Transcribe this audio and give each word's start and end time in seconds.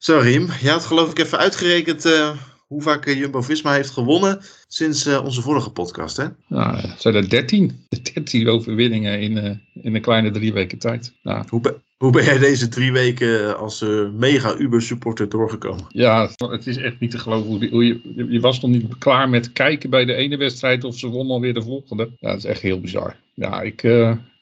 Zo 0.00 0.18
Riem, 0.18 0.48
je 0.60 0.70
had 0.70 0.84
geloof 0.84 1.10
ik 1.10 1.18
even 1.18 1.38
uitgerekend 1.38 2.06
uh, 2.06 2.30
hoe 2.66 2.82
vaak 2.82 3.06
eh, 3.06 3.18
Jumbo-Visma 3.18 3.72
heeft 3.72 3.90
gewonnen 3.90 4.40
sinds 4.68 5.06
uh, 5.06 5.24
onze 5.24 5.42
vorige 5.42 5.70
podcast, 5.70 6.16
hè? 6.16 6.24
Nou, 6.46 6.76
het 6.76 7.00
zijn 7.00 7.14
er 7.14 7.28
13. 7.28 7.86
13 8.12 8.48
overwinningen 8.48 9.20
in, 9.20 9.36
uh, 9.36 9.84
in 9.84 9.94
een 9.94 10.00
kleine 10.00 10.30
drie 10.30 10.52
weken 10.52 10.78
tijd. 10.78 11.12
Nou. 11.22 11.44
Hoe, 11.48 11.60
be 11.60 11.80
hoe 11.96 12.12
ben 12.12 12.24
jij 12.24 12.38
deze 12.38 12.68
drie 12.68 12.92
weken 12.92 13.58
als 13.58 13.84
mega 14.16 14.56
Uber-supporter 14.58 15.28
doorgekomen? 15.28 15.84
Ja, 15.88 16.30
het 16.36 16.66
is 16.66 16.76
echt 16.76 17.00
niet 17.00 17.10
te 17.10 17.18
geloven. 17.18 17.48
Hoe, 17.48 17.68
hoe 17.68 17.86
je, 17.86 18.26
je 18.28 18.40
was 18.40 18.60
nog 18.60 18.70
niet 18.70 18.98
klaar 18.98 19.28
met 19.28 19.52
kijken 19.52 19.90
bij 19.90 20.04
de 20.04 20.14
ene 20.14 20.36
wedstrijd 20.36 20.84
of 20.84 20.98
ze 20.98 21.08
wonnen 21.08 21.34
alweer 21.34 21.54
de 21.54 21.62
volgende. 21.62 22.10
Ja, 22.18 22.28
dat 22.28 22.38
is 22.38 22.44
echt 22.44 22.60
heel 22.60 22.80
bizar. 22.80 23.16
Ja, 23.34 23.62
ik, 23.62 23.82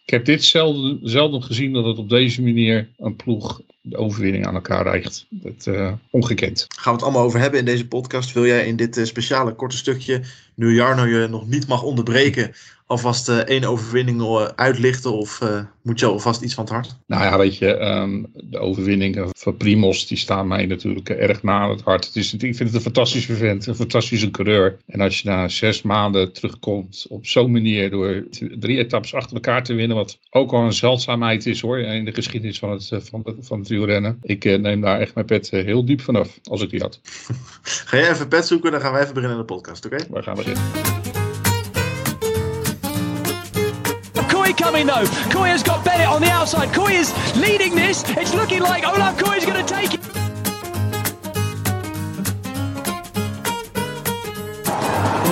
ik 0.09 0.15
heb 0.15 0.25
dit 0.25 0.45
zelden, 0.45 0.99
zelden 1.03 1.43
gezien 1.43 1.73
dat 1.73 1.85
het 1.85 1.99
op 1.99 2.09
deze 2.09 2.43
manier 2.43 2.89
een 2.99 3.17
ploeg 3.17 3.61
de 3.81 3.97
overwinning 3.97 4.47
aan 4.47 4.55
elkaar 4.55 4.83
reikt. 4.83 5.27
Dat 5.31 5.67
uh, 5.67 5.93
ongekend. 6.11 6.67
Gaan 6.69 6.93
we 6.93 6.99
het 6.99 7.03
allemaal 7.03 7.25
over 7.25 7.41
hebben 7.41 7.59
in 7.59 7.65
deze 7.65 7.89
podcast. 7.89 8.33
Wil 8.33 8.47
jij 8.47 8.67
in 8.67 8.77
dit 8.77 8.97
uh, 8.97 9.05
speciale 9.05 9.55
korte 9.55 9.77
stukje, 9.77 10.23
nu 10.55 10.75
Jarno 10.75 11.05
je 11.05 11.27
nog 11.29 11.49
niet 11.49 11.67
mag 11.67 11.83
onderbreken, 11.83 12.53
alvast 12.89 13.29
uh, 13.29 13.37
één 13.37 13.65
overwinning 13.65 14.23
uitlichten? 14.55 15.13
Of 15.13 15.41
moet 15.83 16.01
je 16.01 16.07
alvast 16.07 16.43
iets 16.43 16.55
van 16.55 16.65
het 16.65 16.73
hart? 16.73 16.97
Nou 17.07 17.23
ja, 17.23 17.39
weet 17.39 17.57
je, 17.57 17.81
um, 17.81 18.27
de 18.35 18.59
overwinningen 18.59 19.29
van 19.37 19.57
Primos, 19.57 20.07
die 20.07 20.19
staan 20.19 20.49
mij 20.49 20.67
natuurlijk 20.67 21.09
erg 21.09 21.43
na 21.43 21.59
aan 21.59 21.71
het 21.71 21.83
hart. 21.83 22.07
Het 22.07 22.17
is, 22.17 22.35
ik 22.35 22.41
vind 22.41 22.59
het 22.59 22.75
een 22.75 22.81
fantastische 22.81 23.35
vent, 23.35 23.67
een 23.67 23.75
fantastische 23.75 24.31
coureur. 24.31 24.77
En 24.87 25.01
als 25.01 25.21
je 25.21 25.29
na 25.29 25.49
zes 25.49 25.83
maanden 25.83 26.33
terugkomt 26.33 27.07
op 27.09 27.27
zo'n 27.27 27.51
manier 27.51 27.91
door 27.91 28.25
drie 28.59 28.79
etappes 28.79 29.15
achter 29.15 29.35
elkaar 29.35 29.65
te 29.65 29.75
winnen, 29.75 29.97
wat 29.97 30.19
ook 30.31 30.53
al 30.53 30.63
een 30.63 30.73
zeldzaamheid 30.73 31.47
is 31.47 31.61
hoor, 31.61 31.79
in 31.79 32.05
de 32.05 32.15
geschiedenis 32.15 32.59
van 32.59 32.71
het, 32.71 32.89
van 32.89 33.21
het, 33.25 33.37
van 33.41 33.59
het 33.59 33.69
wielrennen. 33.69 34.19
Ik 34.23 34.45
neem 34.45 34.81
daar 34.81 35.01
echt 35.01 35.15
mijn 35.15 35.27
pet 35.27 35.51
heel 35.51 35.85
diep 35.85 36.01
vanaf, 36.01 36.39
als 36.43 36.63
ik 36.63 36.71
die 36.71 36.81
had. 36.81 37.01
Ga 37.63 37.97
jij 37.97 38.11
even 38.11 38.29
pet 38.29 38.47
zoeken, 38.47 38.71
dan 38.71 38.81
gaan 38.81 38.93
wij 38.93 39.03
even 39.03 39.15
beginnen 39.15 39.39
aan 39.39 39.47
de 39.47 39.55
podcast, 39.55 39.87
oké? 39.87 39.95
Okay? 39.95 40.07
We 40.11 40.23
gaan 40.23 40.37
beginnen. 40.37 41.18
Coming 44.69 44.87
though. 44.87 45.07
Kooi 45.33 45.49
has 45.49 45.63
got 45.63 45.83
Bennett 45.83 46.09
on 46.09 46.21
the 46.21 46.31
outside. 46.31 46.69
Kooi 46.69 46.93
is 46.93 47.09
leading 47.39 47.75
this. 47.75 48.05
It's 48.19 48.35
looking 48.35 48.61
like 48.61 48.87
Olaf 48.87 49.17
Kooi 49.17 49.39
is 49.39 49.47
going 49.47 49.65
to 49.65 49.75
take 49.75 49.95
it. 49.95 50.01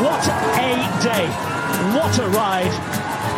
What 0.00 0.24
a 0.26 0.72
day. 1.04 1.26
What 1.92 2.18
a 2.18 2.28
ride. 2.28 2.72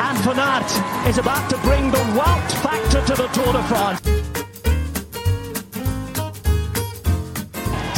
And 0.07 0.17
Van 0.19 0.39
Aert 0.39 1.09
is 1.09 1.19
about 1.19 1.51
to 1.51 1.59
bring 1.67 1.91
the 1.91 2.05
Wout 2.15 2.49
factor 2.63 3.03
to 3.05 3.15
the 3.21 3.27
Tour 3.35 3.53
de 3.55 3.63
France. 3.65 4.01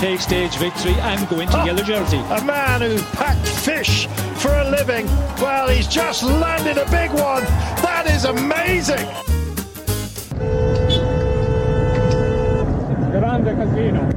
Take 0.01 0.21
stage 0.21 0.57
victory 0.57 0.95
and 1.01 1.29
go 1.29 1.41
into 1.41 1.59
yellow 1.67 1.83
jersey. 1.83 2.17
A 2.31 2.43
man 2.43 2.81
who 2.81 2.99
packed 3.15 3.47
fish 3.47 4.07
for 4.41 4.49
a 4.49 4.71
living. 4.71 5.05
Well, 5.39 5.69
he's 5.69 5.87
just 5.87 6.23
landed 6.23 6.79
a 6.79 6.91
big 6.91 7.11
one. 7.11 7.45
That 8.01 8.15
is 8.15 8.25
amazing. 8.25 9.09
Grande 13.13 13.57
casino. 13.57 14.09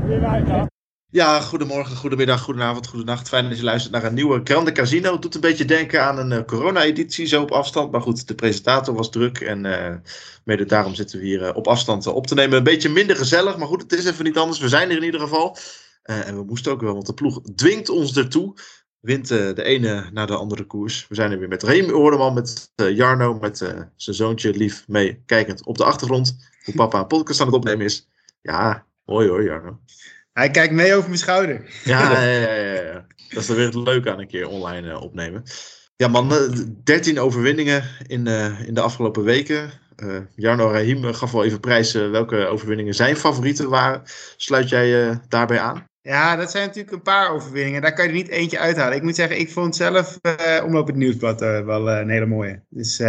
Ja, 1.09 1.39
goedemorgen, 1.39 1.95
goedemiddag, 1.95 2.41
goedenavond, 2.41 2.87
goedenacht. 2.87 3.27
Fijn 3.27 3.49
dat 3.49 3.57
je 3.57 3.63
luistert 3.63 3.93
naar 3.93 4.03
een 4.03 4.13
nieuwe 4.13 4.41
Grande 4.43 4.71
Casino. 4.71 5.11
Het 5.11 5.21
doet 5.21 5.35
een 5.35 5.41
beetje 5.41 5.65
denken 5.65 6.03
aan 6.03 6.17
een 6.17 6.31
uh, 6.31 6.45
corona-editie, 6.45 7.25
zo 7.25 7.41
op 7.41 7.51
afstand. 7.51 7.91
Maar 7.91 8.01
goed, 8.01 8.27
de 8.27 8.35
presentator 8.35 8.95
was 8.95 9.09
druk 9.09 9.39
en 9.39 9.65
uh, 9.65 9.95
mede 10.43 10.65
daarom 10.65 10.95
zitten 10.95 11.19
we 11.19 11.25
hier 11.25 11.41
uh, 11.41 11.55
op 11.55 11.67
afstand 11.67 12.07
op 12.07 12.27
te 12.27 12.35
nemen. 12.35 12.57
Een 12.57 12.63
beetje 12.63 12.89
minder 12.89 13.15
gezellig, 13.15 13.57
maar 13.57 13.67
goed, 13.67 13.81
het 13.81 13.93
is 13.93 14.05
even 14.05 14.23
niet 14.23 14.37
anders. 14.37 14.59
We 14.59 14.69
zijn 14.69 14.89
er 14.89 14.97
in 14.97 15.03
ieder 15.03 15.19
geval. 15.19 15.57
en 16.03 16.35
we 16.35 16.43
moesten 16.43 16.71
ook 16.71 16.81
wel, 16.81 16.93
want 16.93 17.05
de 17.05 17.13
ploeg 17.13 17.41
dwingt 17.55 17.89
ons 17.89 18.17
ertoe. 18.17 18.53
Wint 19.03 19.27
de 19.27 19.63
ene 19.63 20.09
naar 20.13 20.27
de 20.27 20.35
andere 20.35 20.63
koers. 20.63 21.05
We 21.09 21.15
zijn 21.15 21.31
er 21.31 21.39
weer 21.39 21.47
met 21.47 21.63
Reem 21.63 21.91
Oordeman, 21.91 22.33
met 22.33 22.71
Jarno, 22.75 23.33
met 23.33 23.57
zijn 23.95 24.15
zoontje 24.15 24.53
lief 24.53 24.87
mee 24.87 25.21
kijkend 25.25 25.65
op 25.65 25.77
de 25.77 25.83
achtergrond. 25.83 26.37
Hoe 26.63 26.73
papa 26.75 26.99
een 26.99 27.07
podcast 27.07 27.39
aan 27.39 27.45
het 27.45 27.55
opnemen 27.55 27.85
is. 27.85 28.09
Ja, 28.41 28.85
mooi 29.05 29.27
hoor, 29.27 29.43
Jarno. 29.43 29.79
Hij 30.33 30.49
kijkt 30.51 30.73
mee 30.73 30.95
over 30.95 31.07
mijn 31.07 31.19
schouder. 31.19 31.69
Ja, 31.83 32.11
ja, 32.21 32.23
ja, 32.23 32.81
ja. 32.81 33.05
dat 33.29 33.41
is 33.41 33.47
dan 33.47 33.55
weer 33.55 33.65
het 33.65 33.75
leuke 33.75 34.11
aan 34.11 34.19
een 34.19 34.27
keer 34.27 34.47
online 34.47 34.99
opnemen. 34.99 35.43
Ja 35.95 36.07
man, 36.07 36.33
13 36.83 37.19
overwinningen 37.19 37.83
in, 38.07 38.27
in 38.65 38.73
de 38.73 38.81
afgelopen 38.81 39.23
weken. 39.23 39.71
Jarno 40.35 40.71
Rahim 40.71 41.13
gaf 41.13 41.31
wel 41.31 41.43
even 41.43 41.59
prijs 41.59 41.91
welke 41.91 42.45
overwinningen 42.45 42.93
zijn 42.93 43.15
favorieten 43.15 43.69
waren. 43.69 44.01
Sluit 44.37 44.69
jij 44.69 45.19
daarbij 45.27 45.59
aan? 45.59 45.91
Ja, 46.03 46.35
dat 46.35 46.51
zijn 46.51 46.65
natuurlijk 46.65 46.93
een 46.93 47.01
paar 47.01 47.31
overwinningen. 47.31 47.81
Daar 47.81 47.93
kan 47.93 48.03
je 48.03 48.09
er 48.09 48.15
niet 48.15 48.27
eentje 48.27 48.59
uithalen. 48.59 48.97
Ik 48.97 49.03
moet 49.03 49.15
zeggen, 49.15 49.39
ik 49.39 49.49
vond 49.49 49.75
zelf 49.75 50.19
Omloop 50.63 50.87
het 50.87 50.95
Nieuwsblad 50.95 51.39
wel 51.39 51.89
een 51.89 52.09
hele 52.09 52.25
mooie. 52.25 52.61
Dus, 52.69 52.99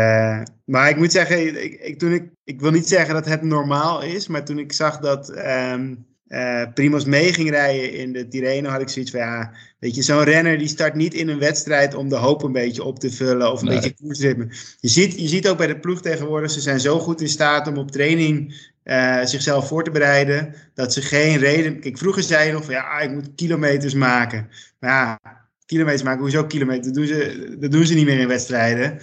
maar 0.64 0.88
ik 0.88 0.96
moet 0.96 1.12
zeggen, 1.12 1.64
ik, 1.64 1.80
ik, 1.80 1.98
toen 1.98 2.12
ik, 2.12 2.30
ik 2.44 2.60
wil 2.60 2.70
niet 2.70 2.88
zeggen 2.88 3.14
dat 3.14 3.26
het 3.26 3.42
normaal 3.42 4.02
is. 4.02 4.26
Maar 4.26 4.44
toen 4.44 4.58
ik 4.58 4.72
zag 4.72 4.98
dat... 4.98 5.36
Um, 5.36 6.06
uh, 6.28 6.62
Primos 6.74 7.04
mee 7.04 7.32
ging 7.32 7.50
rijden 7.50 7.92
in 7.92 8.12
de 8.12 8.28
Tirreno, 8.28 8.68
had 8.68 8.80
ik 8.80 8.88
zoiets 8.88 9.10
van 9.10 9.20
ja, 9.20 9.52
weet 9.78 9.94
je, 9.94 10.02
zo'n 10.02 10.22
renner 10.22 10.58
die 10.58 10.68
start 10.68 10.94
niet 10.94 11.14
in 11.14 11.28
een 11.28 11.38
wedstrijd 11.38 11.94
om 11.94 12.08
de 12.08 12.16
hoop 12.16 12.42
een 12.42 12.52
beetje 12.52 12.84
op 12.84 12.98
te 12.98 13.10
vullen 13.10 13.52
of 13.52 13.60
een 13.60 13.66
nee. 13.68 13.76
beetje 13.76 13.94
koersritme. 13.94 14.48
Je 14.80 14.88
ziet, 14.88 15.20
je 15.20 15.28
ziet 15.28 15.48
ook 15.48 15.56
bij 15.56 15.66
de 15.66 15.78
ploeg 15.78 16.00
tegenwoordig, 16.00 16.50
ze 16.50 16.60
zijn 16.60 16.80
zo 16.80 16.98
goed 16.98 17.20
in 17.20 17.28
staat 17.28 17.66
om 17.66 17.76
op 17.76 17.90
training 17.90 18.54
uh, 18.84 19.24
zichzelf 19.24 19.68
voor 19.68 19.84
te 19.84 19.90
bereiden, 19.90 20.54
dat 20.74 20.92
ze 20.92 21.02
geen 21.02 21.38
reden... 21.38 21.80
Kijk, 21.80 21.98
vroeger 21.98 22.22
zei 22.22 22.46
je 22.46 22.52
nog 22.52 22.64
van 22.64 22.74
ja, 22.74 23.00
ik 23.00 23.10
moet 23.10 23.34
kilometers 23.34 23.94
maken. 23.94 24.48
Maar 24.80 24.90
ja, 24.90 25.20
kilometers 25.66 26.02
maken, 26.02 26.20
hoezo 26.20 26.44
kilometers? 26.44 26.86
Dat 26.86 26.94
doen 26.94 27.06
ze, 27.06 27.56
dat 27.60 27.70
doen 27.70 27.86
ze 27.86 27.94
niet 27.94 28.06
meer 28.06 28.18
in 28.18 28.28
wedstrijden. 28.28 28.98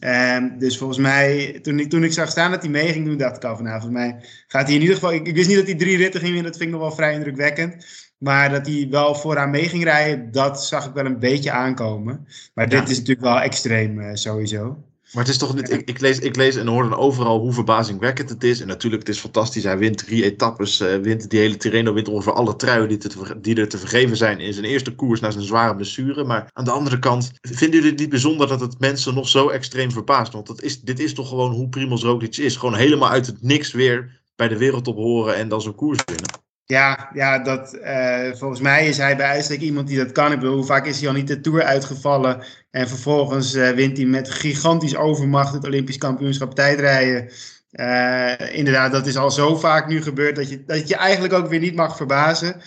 Um, 0.00 0.58
dus 0.58 0.78
volgens 0.78 0.98
mij, 0.98 1.58
toen 1.62 1.78
ik, 1.78 1.90
toen 1.90 2.04
ik 2.04 2.12
zag 2.12 2.30
staan 2.30 2.50
dat 2.50 2.62
hij 2.62 2.70
mee 2.70 2.92
ging 2.92 3.06
doen, 3.06 3.16
dacht 3.16 3.36
ik 3.36 3.44
al 3.44 3.54
van 3.54 3.64
nou, 3.64 3.80
volgens 3.80 4.00
mij 4.00 4.24
gaat 4.46 4.66
hij 4.66 4.74
in 4.74 4.80
ieder 4.80 4.94
geval. 4.94 5.12
Ik, 5.12 5.26
ik 5.26 5.34
wist 5.34 5.48
niet 5.48 5.56
dat 5.56 5.66
hij 5.66 5.74
drie 5.74 5.96
ritten 5.96 6.20
ging 6.20 6.32
winnen, 6.32 6.50
dat 6.50 6.60
vind 6.60 6.72
ik 6.72 6.76
nog 6.76 6.86
wel 6.86 6.96
vrij 6.96 7.14
indrukwekkend. 7.14 7.86
Maar 8.18 8.50
dat 8.50 8.66
hij 8.66 8.86
wel 8.90 9.14
vooraan 9.14 9.50
mee 9.50 9.68
ging 9.68 9.84
rijden, 9.84 10.30
dat 10.30 10.64
zag 10.64 10.86
ik 10.86 10.94
wel 10.94 11.04
een 11.04 11.18
beetje 11.18 11.50
aankomen. 11.50 12.26
Maar 12.54 12.70
ja. 12.70 12.80
dit 12.80 12.88
is 12.88 12.98
natuurlijk 12.98 13.26
wel 13.26 13.40
extreem 13.40 13.98
uh, 13.98 14.10
sowieso. 14.12 14.84
Maar 15.14 15.24
het 15.24 15.32
is 15.32 15.38
toch 15.38 15.54
niet. 15.54 15.70
Ik, 15.70 15.88
ik, 15.88 16.00
lees, 16.00 16.18
ik 16.18 16.36
lees 16.36 16.56
en 16.56 16.66
hoor 16.66 16.82
dan 16.82 16.98
overal 16.98 17.38
hoe 17.38 17.52
verbazingwekkend 17.52 18.28
het 18.28 18.44
is. 18.44 18.60
En 18.60 18.66
natuurlijk, 18.66 19.06
het 19.06 19.14
is 19.14 19.20
fantastisch. 19.20 19.64
Hij 19.64 19.78
wint 19.78 19.98
drie 19.98 20.24
etappes. 20.24 20.80
Uh, 20.80 20.96
wint 20.96 21.30
die 21.30 21.40
hele 21.40 21.56
Tirreno. 21.56 21.92
Wint 21.92 22.08
ongeveer 22.08 22.32
alle 22.32 22.56
truien 22.56 22.88
die, 22.88 22.98
te, 22.98 23.38
die 23.40 23.56
er 23.56 23.68
te 23.68 23.78
vergeven 23.78 24.16
zijn 24.16 24.40
in 24.40 24.52
zijn 24.52 24.64
eerste 24.64 24.94
koers 24.94 25.20
na 25.20 25.30
zijn 25.30 25.44
zware 25.44 25.74
blessure. 25.74 26.24
Maar 26.24 26.50
aan 26.52 26.64
de 26.64 26.70
andere 26.70 26.98
kant, 26.98 27.32
vinden 27.40 27.76
jullie 27.76 27.90
het 27.90 28.00
niet 28.00 28.08
bijzonder 28.08 28.48
dat 28.48 28.60
het 28.60 28.78
mensen 28.78 29.14
nog 29.14 29.28
zo 29.28 29.48
extreem 29.48 29.90
verbaast? 29.90 30.32
Want 30.32 30.46
dat 30.46 30.62
is, 30.62 30.80
dit 30.80 31.00
is 31.00 31.14
toch 31.14 31.28
gewoon 31.28 31.52
hoe 31.52 31.68
Primoz 31.68 32.02
Roglic 32.02 32.36
is. 32.36 32.56
Gewoon 32.56 32.74
helemaal 32.74 33.10
uit 33.10 33.26
het 33.26 33.42
niks 33.42 33.72
weer 33.72 34.20
bij 34.36 34.48
de 34.48 34.58
wereldtop 34.58 34.96
horen 34.96 35.36
en 35.36 35.48
dan 35.48 35.62
zo'n 35.62 35.74
koers 35.74 36.02
winnen. 36.04 36.43
Ja, 36.66 37.10
ja 37.14 37.38
dat, 37.38 37.74
uh, 37.74 38.32
volgens 38.32 38.60
mij 38.60 38.86
is 38.86 38.96
hij 38.96 39.16
bij 39.16 39.26
uitstek 39.26 39.60
iemand 39.60 39.88
die 39.88 39.98
dat 39.98 40.12
kan. 40.12 40.32
Ik 40.32 40.38
bedoel, 40.38 40.54
hoe 40.54 40.64
vaak 40.64 40.86
is 40.86 40.98
hij 40.98 41.08
al 41.08 41.14
niet 41.14 41.28
de 41.28 41.40
Tour 41.40 41.62
uitgevallen 41.62 42.44
en 42.70 42.88
vervolgens 42.88 43.54
uh, 43.54 43.70
wint 43.70 43.96
hij 43.96 44.06
met 44.06 44.30
gigantisch 44.30 44.96
overmacht 44.96 45.52
het 45.52 45.64
Olympisch 45.64 45.98
kampioenschap 45.98 46.54
tijdrijden. 46.54 47.30
Uh, 47.72 48.56
inderdaad, 48.56 48.92
dat 48.92 49.06
is 49.06 49.16
al 49.16 49.30
zo 49.30 49.56
vaak 49.56 49.88
nu 49.88 50.02
gebeurd 50.02 50.36
dat 50.36 50.48
je, 50.48 50.64
dat 50.64 50.88
je 50.88 50.96
eigenlijk 50.96 51.34
ook 51.34 51.48
weer 51.48 51.60
niet 51.60 51.74
mag 51.74 51.96
verbazen. 51.96 52.62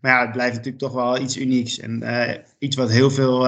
Maar 0.00 0.12
ja, 0.12 0.20
het 0.20 0.32
blijft 0.32 0.54
natuurlijk 0.54 0.82
toch 0.82 0.92
wel 0.92 1.18
iets 1.18 1.36
unieks. 1.36 1.78
En 1.78 2.04
iets 2.58 2.76
wat 2.76 2.90
heel 2.90 3.10
veel 3.10 3.46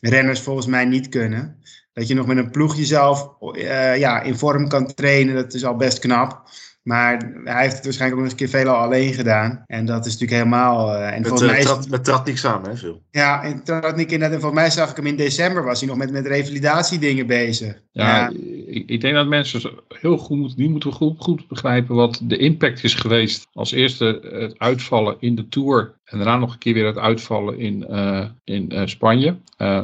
renners 0.00 0.40
volgens 0.40 0.66
mij 0.66 0.84
niet 0.84 1.08
kunnen. 1.08 1.62
Dat 1.92 2.08
je 2.08 2.14
nog 2.14 2.26
met 2.26 2.36
een 2.36 2.50
ploeg 2.50 2.76
jezelf 2.76 3.28
ja, 3.96 4.22
in 4.22 4.38
vorm 4.38 4.68
kan 4.68 4.94
trainen, 4.94 5.34
dat 5.34 5.54
is 5.54 5.64
al 5.64 5.76
best 5.76 5.98
knap. 5.98 6.42
Maar 6.88 7.32
hij 7.44 7.62
heeft 7.62 7.74
het 7.74 7.84
waarschijnlijk 7.84 8.20
ook 8.20 8.26
nog 8.26 8.32
eens 8.32 8.32
een 8.32 8.48
keer 8.48 8.60
veelal 8.60 8.76
alleen 8.76 9.14
gedaan. 9.14 9.64
En 9.66 9.86
dat 9.86 10.06
is 10.06 10.12
natuurlijk 10.12 10.38
helemaal... 10.38 10.94
Uh, 10.94 11.06
en 11.06 11.20
met, 11.20 11.28
volgens 11.28 11.50
mij 11.50 11.60
is, 11.60 11.88
met 11.88 12.04
Tratnik 12.04 12.38
samen, 12.38 12.70
hè, 12.70 12.76
veel. 12.76 13.02
Ja, 13.10 13.42
en 13.42 13.64
Tratnik 13.64 14.10
inderdaad. 14.10 14.34
En 14.34 14.40
volgens 14.40 14.60
mij 14.60 14.70
zag 14.70 14.90
ik 14.90 14.96
hem 14.96 15.06
in 15.06 15.16
december, 15.16 15.64
was 15.64 15.80
hij 15.80 15.88
nog 15.88 15.98
met, 15.98 16.10
met 16.10 16.26
revalidatiedingen 16.26 17.26
bezig. 17.26 17.80
Ja, 17.92 18.16
ja. 18.16 18.32
Ik, 18.66 18.88
ik, 18.88 19.00
denk 19.00 19.14
dat 19.14 19.26
mensen 19.26 19.70
heel 19.88 20.18
goed, 20.18 20.56
die 20.56 20.70
moeten 20.70 20.92
goed, 20.92 21.14
goed 21.18 21.48
begrijpen 21.48 21.94
wat 21.94 22.20
de 22.22 22.36
impact 22.36 22.84
is 22.84 22.94
geweest. 22.94 23.46
Als 23.52 23.72
eerste 23.72 24.20
het 24.22 24.58
uitvallen 24.58 25.16
in 25.20 25.34
de 25.34 25.48
Tour. 25.48 25.94
En 26.04 26.18
daarna 26.18 26.36
nog 26.38 26.52
een 26.52 26.58
keer 26.58 26.74
weer 26.74 26.86
het 26.86 26.98
uitvallen 26.98 27.58
in, 27.58 27.86
uh, 27.90 28.24
in 28.44 28.74
uh, 28.74 28.82
Spanje. 28.86 29.36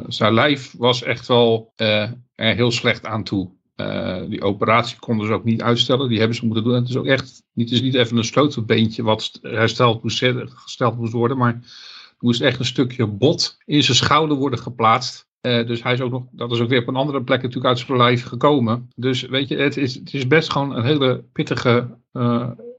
zijn 0.08 0.34
lijf 0.34 0.74
was 0.78 1.02
echt 1.02 1.26
wel 1.26 1.72
er 1.76 2.54
heel 2.54 2.70
slecht 2.70 3.06
aan 3.06 3.24
toe. 3.24 3.48
Uh, 3.76 4.22
die 4.28 4.42
operatie 4.42 4.98
konden 4.98 5.26
ze 5.26 5.32
ook 5.32 5.44
niet 5.44 5.62
uitstellen. 5.62 6.08
Die 6.08 6.18
hebben 6.18 6.36
ze 6.36 6.46
moeten 6.46 6.64
doen. 6.64 6.74
En 6.74 6.80
het 6.80 6.88
is 6.88 6.96
ook 6.96 7.06
echt 7.06 7.42
niet, 7.52 7.70
het 7.70 7.78
is 7.78 7.84
niet 7.84 7.94
even 7.94 8.16
een 8.16 8.24
sleutelbeentje 8.24 9.02
wat 9.02 9.38
hersteld 9.42 10.02
moest, 10.02 10.24
gesteld 10.54 10.96
moest 10.96 11.12
worden. 11.12 11.36
Maar 11.36 11.52
er 11.52 12.14
moest 12.18 12.40
echt 12.40 12.58
een 12.58 12.64
stukje 12.64 13.06
bot 13.06 13.58
in 13.64 13.82
zijn 13.82 13.96
schouder 13.96 14.36
worden 14.36 14.58
geplaatst. 14.58 15.26
Uh, 15.40 15.66
dus 15.66 15.82
hij 15.82 15.92
is 15.92 16.00
ook 16.00 16.10
nog, 16.10 16.24
dat 16.30 16.52
is 16.52 16.60
ook 16.60 16.68
weer 16.68 16.80
op 16.80 16.88
een 16.88 16.96
andere 16.96 17.22
plek 17.22 17.42
natuurlijk 17.42 17.66
uit 17.66 17.78
zijn 17.78 17.98
lijf 17.98 18.24
gekomen. 18.24 18.88
Dus 18.96 19.22
weet 19.22 19.48
je, 19.48 19.56
het 19.56 19.76
is, 19.76 19.94
het 19.94 20.14
is 20.14 20.26
best 20.26 20.52
gewoon 20.52 20.76
een 20.76 20.84
hele 20.84 21.24
pittige 21.32 21.98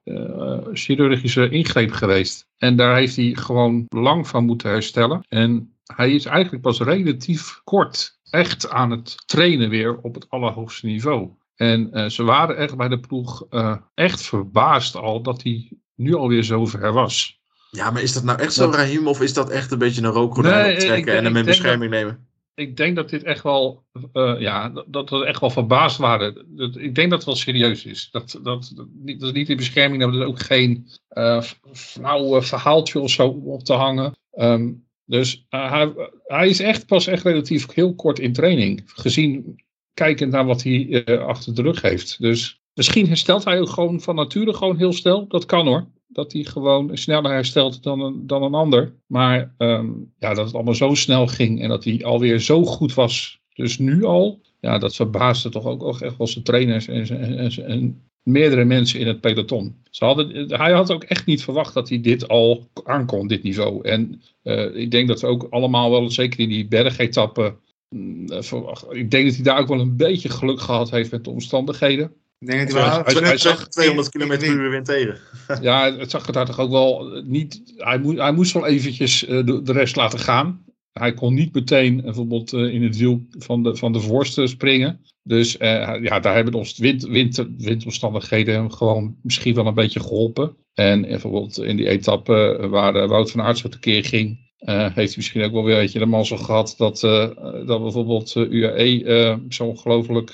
eh, 0.06 0.58
chirurgische 0.74 1.50
ingreep 1.50 1.92
geweest. 1.92 2.48
En 2.58 2.76
daar 2.76 2.96
heeft 2.96 3.16
hij 3.16 3.34
gewoon 3.34 3.86
lang 3.88 4.28
van 4.28 4.46
moeten 4.46 4.70
herstellen. 4.70 5.26
En 5.30 5.76
hij 5.84 6.12
is 6.12 6.26
eigenlijk 6.26 6.62
pas 6.62 6.80
relatief 6.80 7.62
kort 7.64 8.15
echt 8.30 8.70
aan 8.70 8.92
het 8.92 9.16
trainen 9.26 9.70
weer 9.70 9.98
op 10.02 10.14
het 10.14 10.30
allerhoogste 10.30 10.86
niveau. 10.86 11.30
En 11.56 11.92
eh, 11.94 12.06
ze 12.10 12.24
waren 12.24 12.58
echt 12.58 12.78
bij 12.78 12.88
de 12.88 13.00
ploeg 13.00 13.46
eh, 13.50 13.76
echt 13.94 14.22
verbaasd 14.22 14.96
al 14.96 15.22
dat 15.22 15.44
hij 15.44 15.72
nu 15.96 16.16
alweer 16.16 16.44
zover 16.44 16.94
was. 16.94 17.40
Ja, 17.72 17.92
maar 17.92 18.02
is 18.02 18.14
dat 18.14 18.24
nou 18.24 18.40
echt 18.40 18.54
zo, 18.54 18.70
Raheem? 18.70 19.08
Of 19.08 19.22
is 19.22 19.34
dat 19.34 19.50
echt 19.50 19.72
een 19.72 19.78
beetje 19.78 20.02
een 20.02 20.12
rookgordijn 20.12 20.64
Nee, 20.66 20.74
optrekken 20.74 21.12
ik- 21.14 21.18
en 21.20 21.26
hem 21.26 21.36
in 21.36 21.46
bescherming 21.46 21.92
nemen? 21.92 22.28
Ik 22.56 22.78
denk 22.78 22.96
dat 22.96 23.10
dit 23.10 23.24
echt 23.24 23.44
wel, 23.44 23.84
eh, 24.14 24.36
ja, 24.40 24.72
dat- 24.88 25.10
we 25.10 25.26
echt 25.26 25.40
wel 25.40 25.50
verbaasd 25.50 25.98
waren. 25.98 26.46
Dat- 26.48 26.76
Ik 26.78 26.96
denk 26.96 27.10
dat 27.10 27.18
het 27.18 27.28
wel 27.28 27.36
serieus 27.36 27.86
is. 27.86 28.10
Dat, 28.12 28.40
dat, 28.44 28.72
dat, 28.76 28.88
niet- 28.94 29.20
dat 29.20 29.30
is 29.30 29.36
niet 29.36 29.50
in 29.50 29.58
bescherming, 29.58 30.02
dat 30.02 30.14
is 30.14 30.20
ook 30.20 30.40
geen 30.40 30.88
eh 31.08 31.42
flauw 31.74 32.42
verhaaltje 32.42 33.00
of 33.00 33.10
zo 33.12 33.28
op 33.28 33.64
te 33.64 33.74
hangen. 33.74 34.14
Ehm, 34.32 34.72
dus 35.06 35.46
eh, 35.50 35.72
hij, 35.72 35.94
hij 36.24 36.50
is 36.50 36.60
echt 36.60 36.86
pas 36.86 37.08
echt 37.08 37.24
relatief 37.24 37.74
heel 37.74 37.96
kort 37.96 38.20
in 38.20 38.34
training. 38.34 38.82
Gezien, 38.86 39.64
kijkend 39.94 40.32
naar 40.32 40.46
wat 40.46 40.64
hij 40.64 41.04
eh, 41.04 41.26
achter 41.26 41.56
de 41.56 41.62
rug 41.62 41.82
heeft. 41.82 42.20
Dus 42.20 42.62
misschien 42.74 43.08
herstelt 43.08 43.44
hij 43.44 43.60
ook 43.60 43.70
gewoon 43.70 44.02
van 44.02 44.16
nature 44.16 44.54
gewoon 44.54 44.78
heel 44.78 44.94
snel. 44.94 45.28
Dat 45.28 45.46
kan 45.46 45.68
hoor. 45.68 45.88
Dat 46.08 46.34
hij 46.34 46.44
gewoon 46.44 46.98
sneller 46.98 47.32
herstelt 47.32 47.84
dan 47.84 48.00
een, 48.00 48.28
dan 48.28 48.44
een 48.44 48.54
ander. 48.54 48.96
Maar 49.06 49.54
ehm, 49.58 49.92
ja, 50.18 50.34
dat 50.34 50.46
het 50.46 50.56
allemaal 50.56 50.74
zo 50.74 50.94
snel 50.94 51.28
ging 51.28 51.62
en 51.62 51.70
dat 51.70 51.84
hij 51.84 52.04
alweer 52.04 52.40
zo 52.40 52.64
goed 52.64 52.94
was. 52.94 53.40
Dus 53.54 53.78
nu 53.78 54.04
al, 54.04 54.42
ja, 54.60 54.78
dat 54.78 54.96
verbaasde 54.96 55.50
toch 55.50 55.66
ook, 55.66 55.84
ook 55.84 56.02
echt 56.02 56.18
wel 56.18 56.28
zijn 56.28 56.44
trainers 56.44 56.88
en, 56.88 57.08
en, 57.08 57.66
en 57.66 58.02
meerdere 58.26 58.64
mensen 58.66 59.00
in 59.00 59.08
het 59.08 59.22
peloton. 59.22 59.76
Ze 59.90 60.06
hadden, 60.06 60.48
hij 60.60 60.72
had 60.72 60.92
ook 60.92 61.04
echt 61.04 61.26
niet 61.26 61.44
verwacht 61.44 61.74
dat 61.74 61.90
hij 61.90 62.02
dit 62.02 62.28
al 62.28 62.70
aankon, 62.84 63.28
dit 63.28 63.44
niveau. 63.44 63.88
En 63.88 64.22
eh, 64.44 64.76
ik 64.76 64.92
denk 64.92 65.08
dat 65.08 65.22
we 65.22 65.28
ook 65.28 65.48
allemaal 65.50 65.92
wel, 65.92 66.12
zeker 66.12 66.40
in 66.40 66.50
die 66.50 66.68
bergetappen, 66.68 67.56
mm, 67.90 68.28
eh, 68.28 68.42
verwacht- 68.42 68.86
ik 68.90 69.12
denk 69.12 69.26
dat 69.26 69.36
hij 69.36 69.44
daar 69.44 69.60
ook 69.60 69.68
wel 69.68 69.80
een 69.80 69.96
beetje 69.98 70.30
geluk 70.30 70.60
gehad 70.62 70.92
heeft 70.92 71.12
met 71.12 71.24
de 71.24 71.30
omstandigheden. 71.30 72.12
Ik 72.40 72.48
denk 72.48 72.72
dat 72.72 72.80
Hij- 72.82 72.90
hij 72.92 73.04
wel... 73.04 73.14
hij- 73.14 73.28
hij 73.30 73.38
zag 73.38 73.68
200 73.68 74.10
km 74.10 74.28
per 74.28 74.48
uur 74.48 74.70
wind 74.70 74.86
tegen. 74.86 75.18
Ja, 75.62 75.96
het 75.98 76.12
zag 76.12 76.28
er 76.28 76.34
daar 76.34 76.46
toch 76.46 76.60
ook 76.60 76.72
wel 76.72 77.22
niet. 77.26 77.74
Hij, 77.78 77.98
moest 78.00 78.18
hij 78.18 78.32
moest 78.32 78.54
wel 78.54 78.66
eventjes 78.66 79.26
eh, 79.26 79.46
de, 79.46 79.62
de 79.62 79.72
rest 79.72 79.96
laten 79.96 80.20
gaan. 80.20 80.65
Hij 81.00 81.14
kon 81.14 81.34
niet 81.34 81.54
meteen 81.54 81.98
eh, 81.98 82.04
bijvoorbeeld 82.04 82.54
eh, 82.54 82.74
in 82.74 82.84
het 82.84 82.98
wiel 82.98 83.26
van 83.30 83.64
de, 83.64 83.76
van 83.76 83.94
de 83.94 84.00
voorste 84.00 84.48
springen. 84.48 85.02
Dus 85.24 85.58
eh, 85.58 85.96
ja, 86.02 86.20
daar 86.20 86.36
hebben 86.36 86.54
ons 86.54 86.78
wind, 86.78 87.04
wind, 87.04 87.46
windomstandigheden 87.58 88.54
hem 88.54 88.72
gewoon 88.72 89.16
misschien 89.22 89.56
wel 89.56 89.68
een 89.68 89.74
beetje 89.74 90.00
geholpen. 90.00 90.56
En 90.74 91.02
bijvoorbeeld 91.02 91.58
in 91.58 91.76
die 91.76 91.88
etappe 91.88 92.68
waar 92.70 93.08
Wout 93.08 93.32
van 93.32 93.42
Aert 93.42 93.58
zo 93.58 93.70
tekeer 93.70 94.06
ging. 94.06 94.40
heeft 94.58 94.96
hij 94.96 95.14
misschien 95.16 95.44
ook 95.44 95.52
wel 95.52 95.64
weer 95.64 95.76
een 95.76 95.82
beetje 95.82 96.00
de 96.00 96.06
mazzel 96.06 96.38
gehad 96.38 96.76
dat, 96.78 97.04
eh, 97.04 97.30
dat 97.66 97.82
bijvoorbeeld 97.82 98.36
UAE 98.36 99.40
zo 99.50 99.66
ongelooflijk 99.66 100.32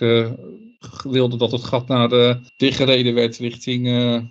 wilde 1.04 1.38
dat 1.38 1.52
het 1.52 1.64
gat 1.64 1.88
naar 1.88 2.10
de 2.10 2.40
dichtgereden 2.58 3.14
werd 3.14 3.38
richting 3.38 3.88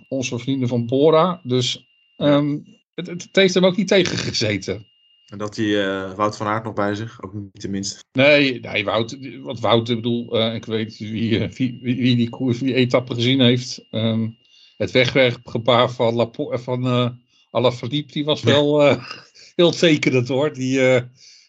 onze 0.07 0.39
vrienden 0.39 0.67
van 0.67 0.85
Bora. 0.85 1.41
Dus 1.43 1.87
ehm, 2.15 2.57
het, 2.93 3.07
het 3.07 3.29
heeft 3.31 3.53
hem 3.53 3.65
ook 3.65 3.77
niet 3.77 3.87
tegengezeten. 3.87 4.89
En 5.31 5.37
dat 5.37 5.55
hij 5.55 5.85
eh, 5.85 6.13
Wout 6.13 6.37
van 6.37 6.47
Aert 6.47 6.63
nog 6.63 6.73
bij 6.73 6.95
zich, 6.95 7.23
ook 7.23 7.33
niet 7.33 7.59
tenminste. 7.59 8.03
Nee, 8.11 8.59
nee 8.59 8.85
Wout, 8.85 9.17
wat 9.41 9.59
Wout, 9.59 9.89
ik 9.89 9.95
bedoel, 9.95 10.39
eh, 10.39 10.53
ik 10.53 10.65
weet 10.65 10.97
wie, 10.97 11.39
eh, 11.39 11.49
wie, 11.49 11.79
wie, 11.81 11.95
wie 11.95 12.15
die 12.15 12.29
koers, 12.29 12.59
wie 12.59 12.73
etappe 12.73 13.13
gezien 13.13 13.39
heeft. 13.39 13.85
Ehm, 13.89 14.29
het 14.77 14.91
wegwerpgebaar 14.91 15.91
van, 15.91 16.13
Lapo, 16.13 16.57
van 16.57 16.85
eh 16.85 17.09
Alaphilippe, 17.51 18.11
die 18.11 18.25
was 18.25 18.41
wel 18.41 18.97
heel 19.55 19.71
tekenend 19.71 20.27
hoor. 20.27 20.53
Die, 20.53 20.79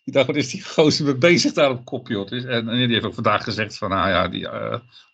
die 0.04 0.14
dacht, 0.14 0.26
wat 0.26 0.36
is 0.36 0.50
die 0.50 0.64
gozer 0.64 1.04
mee 1.04 1.16
bezig 1.16 1.52
daar 1.52 1.70
op 1.70 1.84
kopje? 1.84 2.14
hoor. 2.14 2.26
En, 2.30 2.68
en 2.68 2.78
die 2.78 2.92
heeft 2.92 3.04
ook 3.04 3.14
vandaag 3.14 3.44
gezegd 3.44 3.78
van, 3.78 3.88
nou 3.88 4.08
ja, 4.08 4.28
die, 4.28 4.48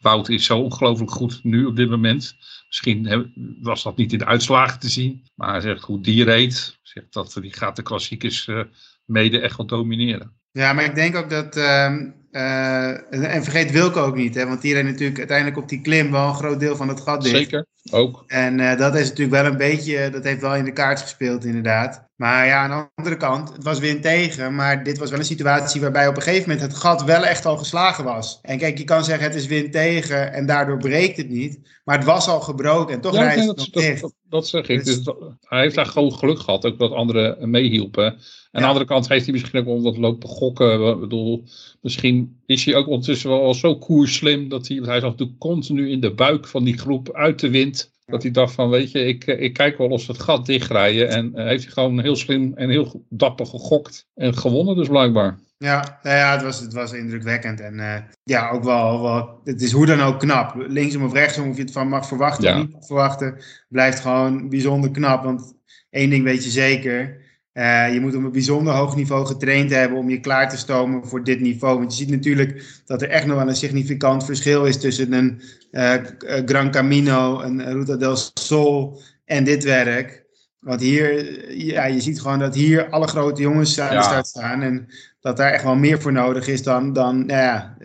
Wout 0.00 0.28
is 0.28 0.44
zo 0.44 0.58
ongelooflijk 0.58 1.10
goed 1.10 1.40
nu 1.42 1.64
op 1.64 1.76
dit 1.76 1.90
moment. 1.90 2.36
Misschien 2.68 3.30
was 3.62 3.82
dat 3.82 3.96
niet 3.96 4.12
in 4.12 4.18
de 4.18 4.26
uitslagen 4.26 4.80
te 4.80 4.88
zien. 4.88 5.24
Maar 5.34 5.50
hij 5.50 5.60
zegt 5.60 5.84
hoe 5.84 6.00
die 6.00 6.24
reed. 6.24 6.78
Zegt 6.82 7.12
dat 7.12 7.38
die 7.40 7.52
gaat 7.52 7.76
de 7.76 7.82
klassiekers 7.82 8.48
eh, 8.48 8.60
mede 9.04 9.40
echt 9.40 9.56
wel 9.56 9.66
domineren. 9.66 10.32
Ja, 10.50 10.72
maar 10.72 10.84
ik 10.84 10.94
denk 10.94 11.16
ook 11.16 11.30
dat. 11.30 11.56
ehm, 11.56 12.10
eh, 12.30 13.34
en, 13.34 13.42
vergeet 13.42 13.70
Wilco 13.70 14.00
ook 14.00 14.16
niet, 14.16 14.34
hè, 14.34 14.46
want 14.46 14.62
die 14.62 14.74
reed 14.74 14.84
natuurlijk 14.84 15.18
uiteindelijk 15.18 15.58
op 15.58 15.68
die 15.68 15.80
klim 15.80 16.10
wel 16.10 16.28
een 16.28 16.34
groot 16.34 16.60
deel 16.60 16.76
van 16.76 16.88
het 16.88 17.00
gat 17.00 17.22
dicht. 17.22 17.36
Zeker, 17.36 17.66
ook. 17.90 18.24
En 18.26 18.60
eh, 18.60 18.78
dat 18.78 18.94
is 18.94 19.08
natuurlijk 19.08 19.42
wel 19.42 19.50
een 19.50 19.56
beetje, 19.56 20.10
dat 20.10 20.24
heeft 20.24 20.40
wel 20.40 20.56
in 20.56 20.64
de 20.64 20.72
kaart 20.72 21.00
gespeeld 21.00 21.44
inderdaad. 21.44 22.07
Maar 22.18 22.46
ja, 22.46 22.62
aan 22.62 22.80
de 22.80 22.88
andere 22.94 23.16
kant, 23.16 23.52
het 23.52 23.64
was 23.64 23.78
wind 23.78 24.02
tegen, 24.02 24.54
maar 24.54 24.84
dit 24.84 24.98
was 24.98 25.10
wel 25.10 25.18
een 25.18 25.24
situatie 25.24 25.80
waarbij 25.80 26.08
op 26.08 26.16
een 26.16 26.22
gegeven 26.22 26.50
moment 26.50 26.66
het 26.66 26.76
gat 26.80 27.04
wel 27.04 27.24
echt 27.24 27.46
al 27.46 27.56
geslagen 27.56 28.04
was. 28.04 28.38
En 28.42 28.58
kijk, 28.58 28.78
je 28.78 28.84
kan 28.84 29.04
zeggen 29.04 29.26
het 29.26 29.34
is 29.34 29.46
wind 29.46 29.72
tegen 29.72 30.32
en 30.32 30.46
daardoor 30.46 30.78
breekt 30.78 31.16
het 31.16 31.28
niet, 31.28 31.80
maar 31.84 31.96
het 31.96 32.06
was 32.06 32.28
al 32.28 32.40
gebroken 32.40 32.94
en 32.94 33.00
toch 33.00 33.14
Ja, 33.14 33.22
rijdt 33.22 33.36
het 33.38 33.46
dat, 33.46 33.56
nog 33.56 33.70
dat, 33.70 33.82
dicht. 33.82 34.00
dat, 34.00 34.14
dat 34.28 34.48
zeg 34.48 34.68
ik. 34.68 34.84
Dus- 34.84 35.04
Dus 35.04 35.14
hij 35.40 35.60
heeft 35.60 35.74
daar 35.74 35.86
gewoon 35.86 36.12
geluk 36.12 36.38
gehad, 36.38 36.64
ook 36.64 36.78
dat 36.78 36.92
anderen 36.92 37.50
meehielpen. 37.50 38.04
Aan 38.50 38.62
de 38.62 38.68
andere 38.68 38.84
kant 38.84 39.08
heeft 39.08 39.24
hij 39.24 39.32
misschien 39.34 39.58
ook 39.60 39.66
wel 39.66 39.82
wat 39.82 39.96
lopen 39.96 40.28
gokken. 40.28 40.88
Ik 40.92 41.00
bedoel, 41.00 41.44
misschien 41.80 42.40
is 42.46 42.64
hij 42.64 42.74
ook 42.74 42.86
ondertussen 42.86 43.30
wel 43.30 43.54
zo 43.54 43.76
koerslim 43.78 44.48
dat 44.48 44.68
hij, 44.68 44.76
hij 44.76 45.00
zat 45.00 45.10
natuurlijk 45.10 45.38
continu 45.38 45.90
in 45.90 46.00
de 46.00 46.14
buik 46.14 46.46
van 46.46 46.64
die 46.64 46.78
groep 46.78 47.12
uit 47.12 47.38
de 47.40 47.50
wind. 47.50 47.96
Dat 48.08 48.22
hij 48.22 48.30
dacht 48.30 48.54
van, 48.54 48.70
weet 48.70 48.90
je, 48.90 49.06
ik, 49.06 49.26
eh, 49.26 49.40
ik 49.40 49.52
kijk 49.52 49.78
wel 49.78 49.88
of 49.88 50.00
ze 50.00 50.12
het 50.12 50.20
gat 50.20 50.46
dichtrijden. 50.46 51.08
En 51.08 51.34
eh, 51.34 51.44
heeft 51.46 51.64
hij 51.64 51.72
gewoon 51.72 52.00
heel 52.00 52.16
slim 52.16 52.52
en 52.54 52.70
heel 52.70 53.04
dapper 53.08 53.46
gegokt. 53.46 54.06
En 54.14 54.36
gewonnen 54.36 54.76
dus 54.76 54.88
blijkbaar. 54.88 55.38
Ja, 55.58 55.98
nou 56.02 56.16
ja 56.16 56.32
het, 56.32 56.42
was, 56.42 56.60
het 56.60 56.72
was 56.72 56.92
indrukwekkend. 56.92 57.60
En 57.60 57.80
eh, 57.80 58.02
ja, 58.22 58.50
ook 58.50 58.64
wel, 58.64 59.02
wel, 59.02 59.40
het 59.44 59.62
is 59.62 59.72
hoe 59.72 59.86
dan 59.86 60.00
ook 60.00 60.18
knap. 60.18 60.54
Linksom 60.68 61.04
of 61.04 61.12
rechtsom, 61.12 61.50
of 61.50 61.56
je 61.56 61.62
het 61.62 61.72
van 61.72 61.88
mag 61.88 62.06
verwachten 62.06 62.44
Ja. 62.44 62.54
of 62.54 62.60
niet 62.60 62.72
mag 62.72 62.86
verwachten, 62.86 63.38
blijft 63.68 64.00
gewoon 64.00 64.48
bijzonder 64.48 64.90
knap. 64.90 65.24
Want 65.24 65.54
één 65.90 66.10
ding 66.10 66.24
weet 66.24 66.44
je 66.44 66.50
zeker. 66.50 67.26
Eh, 67.58 67.92
je 67.92 68.00
moet 68.00 68.14
op 68.14 68.22
een 68.22 68.32
bijzonder 68.32 68.74
hoog 68.74 68.96
niveau 68.96 69.26
getraind 69.26 69.70
hebben 69.70 69.98
om 69.98 70.10
je 70.10 70.20
klaar 70.20 70.48
te 70.48 70.56
stomen 70.56 71.06
voor 71.06 71.24
dit 71.24 71.40
niveau. 71.40 71.78
Want 71.78 71.90
je 71.90 72.04
ziet 72.04 72.14
natuurlijk 72.14 72.80
dat 72.86 73.02
er 73.02 73.08
echt 73.08 73.26
nog 73.26 73.36
wel 73.36 73.48
een 73.48 73.56
significant 73.56 74.24
verschil 74.24 74.64
is 74.64 74.80
tussen 74.80 75.12
een 75.12 75.42
eh, 75.70 75.94
eh, 75.94 76.02
Gran 76.46 76.70
Camino, 76.70 77.40
een 77.40 77.72
Ruta 77.72 77.96
del 77.96 78.16
Sol 78.34 79.00
en 79.24 79.44
dit 79.44 79.64
werk. 79.64 80.24
Want 80.58 80.80
hier, 80.80 81.54
ja, 81.56 81.84
je 81.84 82.00
ziet 82.00 82.20
gewoon 82.20 82.38
dat 82.38 82.54
hier 82.54 82.88
alle 82.88 83.06
grote 83.06 83.42
jongens 83.42 83.80
aan 83.80 83.92
Ja. 83.92 83.98
de 83.98 84.04
start 84.04 84.26
staan. 84.26 84.62
En 84.62 84.86
dat 85.20 85.36
daar 85.36 85.52
echt 85.52 85.64
wel 85.64 85.76
meer 85.76 86.00
voor 86.00 86.12
nodig 86.12 86.46
is 86.46 86.62
dan, 86.62 86.92
dan 86.92 87.26
nou 87.26 87.40
ja, 87.40 87.76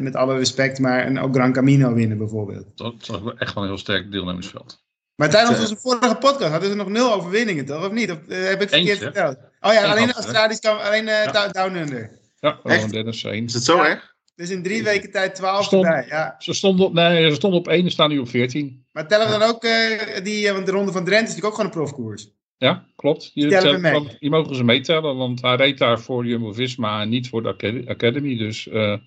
met 0.00 0.16
alle 0.16 0.36
respect, 0.36 0.78
maar 0.78 1.06
een 1.06 1.18
ook 1.18 1.34
Gran 1.34 1.52
Camino 1.52 1.94
winnen 1.94 2.18
bijvoorbeeld. 2.18 2.66
Dat 2.74 3.06
was 3.06 3.34
echt 3.36 3.54
wel 3.54 3.62
een 3.62 3.68
heel 3.68 3.78
sterk 3.78 4.12
deelnemersveld. 4.12 4.86
Maar 5.18 5.30
tijdens 5.30 5.54
Eh. 5.56 5.60
onze 5.62 5.76
vorige 5.76 6.14
podcast 6.14 6.50
hadden 6.50 6.70
ze 6.70 6.76
nog 6.76 6.88
nul 6.88 7.12
overwinningen, 7.12 7.64
toch? 7.66 7.86
Of 7.86 7.92
niet? 7.92 8.10
Of 8.10 8.18
eh, 8.28 8.38
heb 8.42 8.62
ik 8.62 8.68
verkeerd 8.68 8.74
Eentje. 8.88 8.96
verteld? 9.04 9.36
Oh 9.60 9.72
ja, 9.72 9.90
alleen 9.90 10.06
hè? 10.08 10.12
Australisch 10.14 10.58
kan, 10.60 10.80
alleen 10.82 11.08
eh, 11.08 11.24
Ja. 11.24 11.48
Down- 11.48 11.76
Under. 11.76 12.10
Ja, 12.40 12.58
Echt? 12.62 12.74
gewoon 12.74 12.90
Dennis 12.90 13.24
één. 13.24 13.44
Is 13.44 13.54
het 13.54 13.64
zo 13.64 13.76
Ja. 13.76 13.86
erg? 13.88 14.14
Dus 14.34 14.50
in 14.50 14.62
drie 14.62 14.82
weken 14.82 15.10
tijd 15.10 15.34
12 15.34 15.64
Stond- 15.64 15.84
erbij. 15.84 16.04
Ja. 16.08 16.34
Ze 16.38 16.52
stonden 16.52 16.86
op, 16.86 16.92
nee, 16.92 17.28
ze 17.28 17.34
stonden 17.34 17.58
op 17.60 17.68
één 17.68 17.84
en 17.84 17.90
staan 17.90 18.08
nu 18.10 18.18
op 18.18 18.28
14. 18.28 18.84
Maar 18.92 19.08
tellen 19.08 19.26
we 19.30 19.38
dan 19.38 19.48
ook 19.48 19.64
eh, 19.64 20.22
die, 20.24 20.46
eh, 20.48 20.52
want 20.52 20.66
de 20.66 20.72
Ronde 20.72 20.92
van 20.92 21.04
Drenthe 21.04 21.28
is 21.28 21.34
natuurlijk 21.34 21.46
ook 21.60 21.60
gewoon 21.60 21.84
een 21.84 21.88
profkoers. 21.92 22.28
Ja, 22.56 22.84
klopt. 22.96 23.30
Die, 23.34 23.42
Tellen 23.48 23.56
we 23.56 23.64
tellen- 23.64 23.80
mee. 23.80 23.92
want 23.92 24.16
die 24.20 24.30
mogen 24.30 24.54
ze 24.56 24.64
meetellen, 24.64 25.16
want 25.16 25.42
hij 25.42 25.56
reed 25.56 25.78
daar 25.78 26.00
voor 26.00 26.26
Jumbo-Visma 26.26 27.00
en 27.00 27.08
niet 27.08 27.28
voor 27.28 27.42
de 27.42 27.48
Acad- 27.48 27.86
Academy. 27.88 28.36
Dus, 28.36 28.68
eh, 28.68 28.72
de 28.72 29.00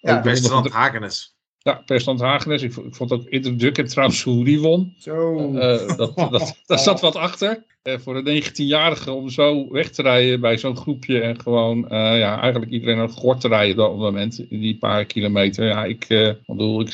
van 0.00 0.22
Westerland 0.22 0.64
de- 0.64 0.70
Hagenes. 0.70 1.35
Ja, 1.66 1.82
Perstand 1.86 2.20
Hagenes. 2.20 2.62
Ik, 2.62 2.72
vond- 2.72 2.86
ik 2.86 2.94
vond 2.94 3.12
ook 3.12 3.24
indrukwekkend 3.28 3.88
trouwens 3.90 4.22
hoe 4.22 4.44
die 4.44 4.60
won. 4.60 4.94
Zo. 4.98 5.36
Eh, 5.54 5.96
dat, 5.96 6.16
dat, 6.30 6.62
daar 6.66 6.78
zat 6.78 7.00
wat 7.00 7.16
achter. 7.16 7.64
Eh, 7.82 7.98
voor 7.98 8.16
een 8.16 8.42
19-jarige 8.42 9.12
om 9.12 9.28
zo 9.30 9.68
weg 9.72 9.90
te 9.90 10.02
rijden 10.02 10.40
bij 10.40 10.58
zo'n 10.58 10.76
groepje. 10.76 11.20
En 11.20 11.40
gewoon 11.40 11.88
eh, 11.88 12.18
ja, 12.18 12.40
eigenlijk 12.40 12.72
iedereen 12.72 12.96
aan 12.96 13.06
het 13.06 13.14
gort 13.14 13.40
te 13.40 13.48
rijden 13.48 13.90
op 13.90 14.00
dat 14.00 14.10
moment. 14.12 14.38
In 14.48 14.60
die 14.60 14.78
paar 14.78 15.04
kilometer. 15.04 15.66
Ja, 15.66 15.84
ik 15.84 16.06
bedoel, 16.46 16.80
ik, 16.80 16.88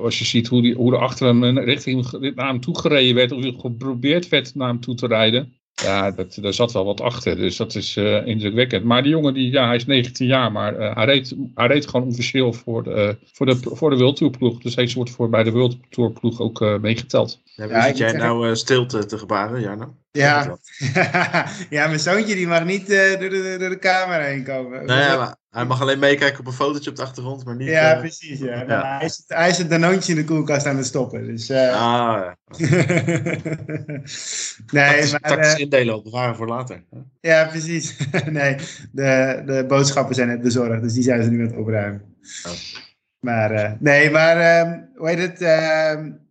als 0.00 0.18
je 0.18 0.24
ziet 0.24 0.48
hoe, 0.48 0.62
die, 0.62 0.74
hoe 0.74 0.92
er 0.92 0.98
achter 1.00 1.26
hem 1.26 1.58
richting 1.58 2.10
naar 2.34 2.48
hem 2.48 2.60
toe 2.60 2.78
gereden 2.78 3.14
werd. 3.14 3.32
Of 3.32 3.44
geprobeerd 3.60 4.28
werd 4.28 4.54
naar 4.54 4.68
hem 4.68 4.80
toe 4.80 4.94
te 4.94 5.06
rijden. 5.06 5.52
Ja, 5.82 6.10
dat, 6.10 6.38
daar 6.40 6.54
zat 6.54 6.72
wel 6.72 6.84
wat 6.84 7.00
achter. 7.00 7.36
Dus 7.36 7.56
dat 7.56 7.74
is 7.74 7.96
eh, 7.96 8.26
indrukwekkend. 8.26 8.84
Maar 8.84 9.02
die 9.02 9.10
jongen, 9.10 9.34
die, 9.34 9.50
ja, 9.50 9.66
hij 9.66 9.76
is 9.76 9.86
19 9.86 10.26
jaar. 10.26 10.52
Maar 10.52 10.76
eh, 10.76 10.94
hij, 10.94 11.04
reed, 11.04 11.36
hij 11.54 11.66
reed 11.66 11.88
gewoon 11.88 12.06
officieel 12.06 12.52
voor 12.52 12.82
de, 12.82 13.16
voor 13.32 13.46
de, 13.46 13.56
voor 13.62 13.90
de 13.90 13.96
World 13.96 14.16
Tour 14.16 14.36
ploeg. 14.38 14.58
Dus 14.58 14.74
hij 14.74 14.90
wordt 14.94 15.10
voor, 15.10 15.28
bij 15.28 15.42
de 15.42 15.50
World 15.50 15.76
Tour 15.88 16.12
ploeg 16.12 16.40
ook 16.40 16.60
eh, 16.60 16.78
meegeteld. 16.78 17.42
Ja, 17.56 17.64
Ja, 17.64 17.86
zit 17.86 17.96
jij 17.98 18.12
nou 18.12 18.48
eh, 18.48 18.54
stilte 18.54 19.06
te 19.06 19.18
gebaren, 19.18 19.60
Jarno? 19.60 19.96
Ja. 20.10 20.56
ja, 21.70 21.86
mijn 21.86 22.00
zoontje 22.00 22.34
die 22.34 22.46
mag 22.46 22.64
niet 22.64 22.90
eh, 22.90 23.20
door, 23.20 23.30
de, 23.30 23.56
door 23.58 23.68
de 23.68 23.78
camera 23.78 24.22
heen 24.22 24.44
komen. 24.44 24.84
Nee, 24.86 24.98
ja, 24.98 25.16
maar 25.16 25.36
hij 25.50 25.64
mag 25.64 25.80
alleen 25.80 25.98
meekijken 25.98 26.38
op 26.40 26.46
een 26.46 26.52
fotootje 26.52 26.90
op 26.90 26.96
de 26.96 27.02
achtergrond, 27.02 27.44
maar 27.44 27.56
niet... 27.56 27.68
Ja, 27.68 27.92
eh, 27.94 27.98
precies. 28.00 28.38
Ja. 28.38 28.54
Ja. 28.60 28.64
Maar 28.66 28.96
Hij, 28.98 29.06
is, 29.06 29.24
hij 29.26 29.48
is 29.48 29.58
het 29.58 29.70
danoontje 29.70 30.12
in 30.12 30.18
de 30.18 30.24
koelkast 30.24 30.66
aan 30.66 30.76
het 30.76 30.86
stoppen. 30.86 31.26
Dus, 31.26 31.50
Ah, 31.50 31.56
ja. 31.56 32.36
nee, 32.56 33.42
Tactisch- 34.66 35.12
maar, 35.12 35.20
tactisch 35.20 35.54
indelen, 35.54 35.94
op 35.94 36.04
bewaren 36.04 36.36
voor 36.36 36.48
later. 36.48 36.84
ja, 37.20 37.44
precies. 37.44 37.96
nee, 38.30 38.56
de, 38.92 39.42
de 39.46 39.64
boodschappen 39.68 40.14
zijn 40.14 40.28
net 40.28 40.42
bezorgd, 40.42 40.82
dus 40.82 40.92
die 40.92 41.02
zijn 41.02 41.22
ze 41.22 41.30
nu 41.30 41.40
aan 41.40 41.46
het 41.46 41.56
opruimen. 41.56 42.02
Oh. 42.46 42.52
Maar, 43.20 43.76
nee, 43.80 44.10
maar, 44.10 44.36
ehm, 44.36 44.78
hoe 44.94 45.08
heet 45.08 45.18
het? 45.18 45.40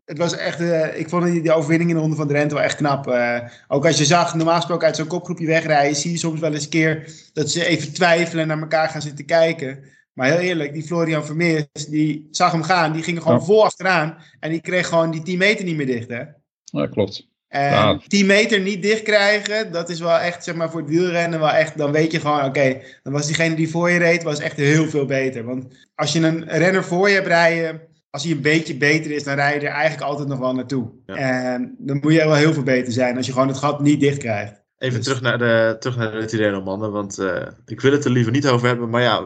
Het 0.05 0.17
was 0.17 0.35
echt, 0.35 0.59
eh, 0.59 0.99
ik 0.99 1.09
vond 1.09 1.25
die, 1.25 1.41
die 1.41 1.51
overwinning 1.53 1.89
in 1.89 1.95
de 1.95 2.01
Ronde 2.01 2.15
van 2.15 2.27
Drenthe 2.27 2.55
wel 2.55 2.63
echt 2.63 2.75
knap. 2.75 3.07
Eh, 3.07 3.39
ook 3.67 3.85
als 3.85 3.97
je 3.97 4.05
zag, 4.05 4.35
normaal 4.35 4.55
gesproken 4.55 4.87
uit 4.87 4.95
zo'n 4.95 5.07
kopgroepje 5.07 5.45
wegrijden, 5.45 5.95
zie 5.95 6.11
je 6.11 6.17
soms 6.17 6.39
wel 6.39 6.53
eens 6.53 6.63
een 6.63 6.69
keer 6.69 7.11
dat 7.33 7.51
ze 7.51 7.65
even 7.65 7.93
twijfelen 7.93 8.41
en 8.41 8.47
naar 8.47 8.59
elkaar 8.61 8.89
gaan 8.89 9.01
zitten 9.01 9.25
kijken. 9.25 9.83
Maar 10.13 10.27
heel 10.27 10.37
eerlijk, 10.39 10.73
die 10.73 10.83
Florian 10.83 11.25
Vermeers, 11.25 11.65
die 11.89 12.27
zag 12.31 12.51
hem 12.51 12.63
gaan, 12.63 12.93
die 12.93 13.03
ging 13.03 13.21
gewoon 13.21 13.37
Ja. 13.37 13.43
vol 13.45 13.63
achteraan. 13.63 14.17
En 14.39 14.49
die 14.51 14.61
kreeg 14.61 14.87
gewoon 14.87 15.11
die 15.11 15.21
10 15.23 15.37
meter 15.37 15.65
niet 15.65 15.75
meer 15.75 15.85
dicht, 15.85 16.09
hè? 16.09 16.21
Ja, 16.63 16.87
klopt. 16.87 17.27
En 17.47 17.71
Ja. 17.71 17.99
10 18.07 18.25
meter 18.25 18.59
niet 18.59 18.81
dicht 18.81 19.01
krijgen, 19.01 19.71
dat 19.71 19.89
is 19.89 19.99
wel 19.99 20.17
echt, 20.17 20.43
zeg 20.43 20.55
maar, 20.55 20.69
voor 20.71 20.79
het 20.81 20.89
wielrennen 20.89 21.39
wel 21.39 21.49
echt, 21.51 21.77
dan 21.77 21.91
weet 21.91 22.11
je 22.11 22.19
gewoon, 22.19 22.45
oké, 22.45 22.81
dan 23.03 23.13
was 23.13 23.25
diegene 23.25 23.55
die 23.55 23.69
voor 23.69 23.89
je 23.89 23.97
reed, 23.97 24.23
was 24.23 24.39
echt 24.39 24.57
heel 24.57 24.89
veel 24.89 25.05
beter. 25.05 25.43
Want 25.43 25.65
als 25.95 26.13
je 26.13 26.19
een 26.19 26.49
renner 26.49 26.83
voor 26.83 27.09
je 27.09 27.15
hebt 27.15 27.27
rijden, 27.27 27.81
als 28.13 28.23
hij 28.23 28.31
een 28.31 28.41
beetje 28.41 28.77
beter 28.77 29.11
is, 29.11 29.23
dan 29.23 29.35
rij 29.35 29.53
je 29.53 29.59
er 29.59 29.73
eigenlijk 29.73 30.09
altijd 30.09 30.27
nog 30.27 30.39
wel 30.39 30.53
naartoe. 30.53 30.91
Ja. 31.05 31.15
En 31.15 31.75
dan 31.77 31.97
moet 32.01 32.13
je 32.13 32.17
wel 32.17 32.33
heel 32.33 32.53
veel 32.53 32.63
beter 32.63 32.93
zijn 32.93 33.17
als 33.17 33.25
je 33.25 33.31
gewoon 33.31 33.47
het 33.47 33.57
gat 33.57 33.81
niet 33.81 33.99
dicht 33.99 34.17
krijgt. 34.17 34.63
Even 34.77 34.95
Dus- 34.97 35.05
terug 35.05 35.21
naar 35.21 35.37
de, 35.37 35.75
terug 35.79 35.97
naar 35.97 36.11
de 36.11 36.25
Tirreno 36.25 36.61
mannen, 36.61 36.91
want 36.91 37.17
eh, 37.17 37.47
ik 37.65 37.81
wil 37.81 37.91
het 37.91 38.05
er 38.05 38.11
liever 38.11 38.31
niet 38.31 38.47
over 38.47 38.67
hebben. 38.67 38.89
Maar 38.89 39.01
ja, 39.01 39.23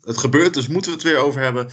het 0.00 0.18
gebeurt, 0.18 0.54
dus 0.54 0.68
moeten 0.68 0.90
we 0.90 0.96
het 0.96 1.06
weer 1.06 1.18
over 1.18 1.40
hebben. 1.40 1.68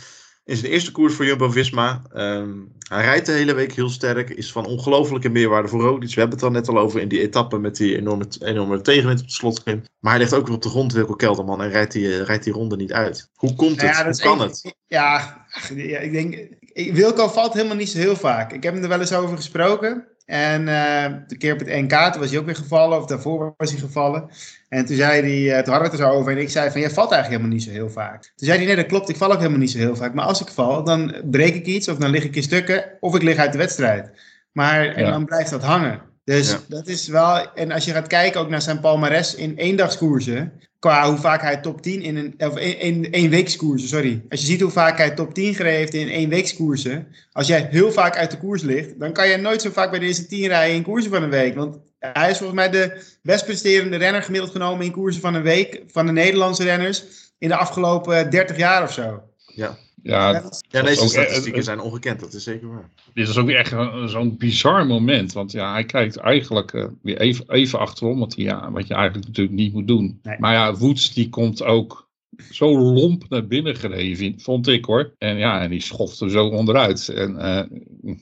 In 0.45 0.57
zijn 0.57 0.71
eerste 0.71 0.91
koers 0.91 1.13
voor 1.13 1.25
Jumbo-Visma. 1.25 2.01
Ehm, 2.13 2.49
hij 2.89 3.03
rijdt 3.03 3.25
de 3.25 3.31
hele 3.31 3.53
week 3.53 3.73
heel 3.73 3.89
sterk. 3.89 4.29
Is 4.29 4.51
van 4.51 4.65
ongelofelijke 4.65 5.29
meerwaarde 5.29 5.67
voor 5.67 5.81
Roglic. 5.81 6.13
We 6.13 6.19
hebben 6.19 6.37
het 6.37 6.45
al 6.45 6.51
net 6.51 6.67
al 6.67 6.77
over 6.77 7.01
in 7.01 7.07
die 7.07 7.21
etappe 7.21 7.57
met 7.57 7.75
die 7.75 7.97
enorme, 7.97 8.25
enorme 8.39 8.81
tegenwind 8.81 9.19
op 9.21 9.27
de 9.27 9.33
slotklim. 9.33 9.83
Maar 9.99 10.11
hij 10.11 10.21
ligt 10.21 10.33
ook 10.33 10.45
weer 10.45 10.55
op 10.55 10.61
de 10.61 10.69
grond, 10.69 10.93
Wilco 10.93 11.13
Kelderman. 11.13 11.61
En 11.61 11.69
rijdt 11.69 11.91
die, 11.91 12.17
eh, 12.17 12.25
rijdt 12.25 12.43
die 12.43 12.53
ronde 12.53 12.75
niet 12.75 12.93
uit. 12.93 13.29
Hoe 13.35 13.55
komt 13.55 13.81
het? 13.81 13.95
Ja, 13.95 14.01
Hoe 14.01 14.11
is 14.11 14.19
kan 14.19 14.39
het? 14.41 14.75
Ja, 14.87 15.45
ja, 15.75 15.99
ik 15.99 16.11
denk, 16.11 16.47
Wilco 16.95 17.27
valt 17.27 17.53
helemaal 17.53 17.75
niet 17.75 17.89
zo 17.89 17.97
heel 17.97 18.15
vaak. 18.15 18.53
Ik 18.53 18.63
heb 18.63 18.73
hem 18.73 18.83
er 18.83 18.89
wel 18.89 18.99
eens 18.99 19.13
over 19.13 19.35
gesproken. 19.35 20.07
En 20.31 20.67
eh 20.67 21.05
de 21.27 21.37
keer 21.37 21.53
op 21.53 21.59
het 21.59 21.67
NK, 21.67 21.91
toen 22.11 22.21
was 22.21 22.29
hij 22.29 22.39
ook 22.39 22.45
weer 22.45 22.55
gevallen, 22.55 22.97
of 22.97 23.05
daarvoor 23.05 23.53
was 23.57 23.71
hij 23.71 23.79
gevallen. 23.79 24.29
En 24.69 24.85
toen 24.85 24.95
zei 24.95 25.21
hij, 25.21 25.57
eh, 25.57 25.63
toen 25.63 25.73
hadden 25.73 25.91
we 25.91 25.97
het 25.97 26.05
er 26.05 26.11
zo 26.11 26.17
over. 26.19 26.31
En 26.31 26.37
ik 26.37 26.49
zei 26.49 26.71
van, 26.71 26.81
jij 26.81 26.89
valt 26.89 27.11
eigenlijk 27.11 27.41
helemaal 27.41 27.57
niet 27.59 27.63
zo 27.63 27.81
heel 27.81 27.89
vaak. 27.89 28.21
Toen 28.23 28.47
zei 28.47 28.57
hij, 28.57 28.65
nee 28.67 28.75
dat 28.75 28.85
klopt, 28.85 29.09
ik 29.09 29.15
val 29.15 29.31
ook 29.31 29.37
helemaal 29.37 29.59
niet 29.59 29.71
zo 29.71 29.77
heel 29.77 29.95
vaak. 29.95 30.13
Maar 30.13 30.25
als 30.25 30.41
ik 30.41 30.47
val, 30.47 30.83
dan 30.83 31.15
breek 31.23 31.55
ik 31.55 31.65
iets, 31.65 31.87
of 31.87 31.97
dan 31.97 32.09
lig 32.09 32.23
ik 32.23 32.35
in 32.35 32.43
stukken, 32.43 32.85
of 32.99 33.15
ik 33.15 33.21
lig 33.21 33.37
uit 33.37 33.51
de 33.51 33.57
wedstrijd. 33.57 34.11
Maar, 34.51 34.85
en 34.87 35.03
Ja. 35.05 35.11
dan 35.11 35.25
blijft 35.25 35.49
dat 35.49 35.63
hangen. 35.63 36.01
Dus 36.23 36.51
Ja. 36.51 36.59
dat 36.67 36.87
is 36.87 37.07
wel, 37.07 37.53
en 37.53 37.71
als 37.71 37.85
je 37.85 37.91
gaat 37.91 38.07
kijken 38.07 38.41
ook 38.41 38.49
naar 38.49 38.61
zijn 38.61 38.79
palmares 38.79 39.35
in 39.35 39.55
eendagskoersen, 39.55 40.53
qua 40.81 41.09
hoe 41.09 41.17
vaak 41.17 41.41
hij 41.41 41.57
top 41.57 41.81
10 41.81 42.01
in 42.01 42.15
een, 42.15 42.33
of 42.37 42.57
in, 42.57 43.11
één 43.11 43.29
weekskoersen, 43.29 43.89
sorry. 43.89 44.23
Als 44.29 44.39
je 44.39 44.45
ziet 44.45 44.61
hoe 44.61 44.71
vaak 44.71 44.97
hij 44.97 45.11
top 45.11 45.33
10 45.33 45.55
gereden 45.55 45.77
heeft 45.77 45.93
in 45.93 46.09
één 46.09 46.29
weekskoersen, 46.29 47.07
als 47.31 47.47
jij 47.47 47.67
heel 47.71 47.91
vaak 47.91 48.17
uit 48.17 48.31
de 48.31 48.37
koers 48.37 48.61
ligt, 48.61 48.99
dan 48.99 49.13
kan 49.13 49.27
je 49.27 49.37
nooit 49.37 49.61
zo 49.61 49.69
vaak 49.69 49.89
bij 49.89 49.99
de 49.99 50.05
eerste 50.05 50.27
10 50.27 50.47
rijden 50.47 50.75
in 50.75 50.83
koersen 50.83 51.11
van 51.11 51.23
een 51.23 51.29
week. 51.29 51.55
Want 51.55 51.77
hij 51.99 52.29
is 52.29 52.37
volgens 52.37 52.59
mij 52.59 52.69
de 52.69 53.01
best 53.21 53.45
presterende 53.45 53.97
renner 53.97 54.23
gemiddeld 54.23 54.51
genomen 54.51 54.85
in 54.85 54.91
koersen 54.91 55.21
van 55.21 55.33
een 55.33 55.41
week 55.41 55.83
van 55.87 56.05
de 56.05 56.11
Nederlandse 56.11 56.63
renners 56.63 57.03
in 57.37 57.47
de 57.47 57.55
afgelopen 57.55 58.29
30 58.29 58.57
jaar 58.57 58.83
of 58.83 58.93
zo. 58.93 59.23
Ja, 59.45 59.77
Ja, 60.03 60.33
Dat 60.33 60.63
ja 60.69 60.81
deze 60.81 61.01
ook- 61.01 61.09
statistieken 61.09 61.63
zijn 61.63 61.79
ongekend, 61.79 62.19
dat 62.19 62.33
is 62.33 62.43
zeker 62.43 62.67
waar. 62.67 62.89
dit 63.13 63.27
is 63.27 63.37
ook 63.37 63.45
weer 63.45 63.55
echt 63.57 63.73
zo'n 64.05 64.37
bizar 64.37 64.85
moment. 64.87 65.33
Want 65.33 65.51
ja, 65.51 65.71
hij 65.71 65.85
kijkt 65.85 66.17
eigenlijk 66.17 66.73
eh, 66.73 66.85
weer 67.01 67.19
even, 67.19 67.45
even 67.49 67.79
achterom. 67.79 68.19
Wat, 68.19 68.35
hij, 68.35 68.43
ja, 68.43 68.71
wat 68.71 68.87
je 68.87 68.93
eigenlijk 68.93 69.27
natuurlijk 69.27 69.55
niet 69.55 69.73
moet 69.73 69.87
doen. 69.87 70.19
Nee. 70.23 70.35
Maar 70.39 70.53
ja, 70.53 70.73
Woods 70.75 71.13
die 71.13 71.29
komt 71.29 71.63
ook 71.63 72.09
zo 72.51 72.79
lomp 72.79 73.29
naar 73.29 73.47
binnen 73.47 73.75
gereden, 73.75 74.39
vond 74.39 74.67
ik 74.67 74.85
hoor. 74.85 75.13
En 75.17 75.37
ja, 75.37 75.61
en 75.61 75.69
die 75.69 75.81
schoft 75.81 76.19
er 76.19 76.29
zo 76.29 76.47
onderuit. 76.47 77.09
En 77.09 77.37
eh, 77.37 77.63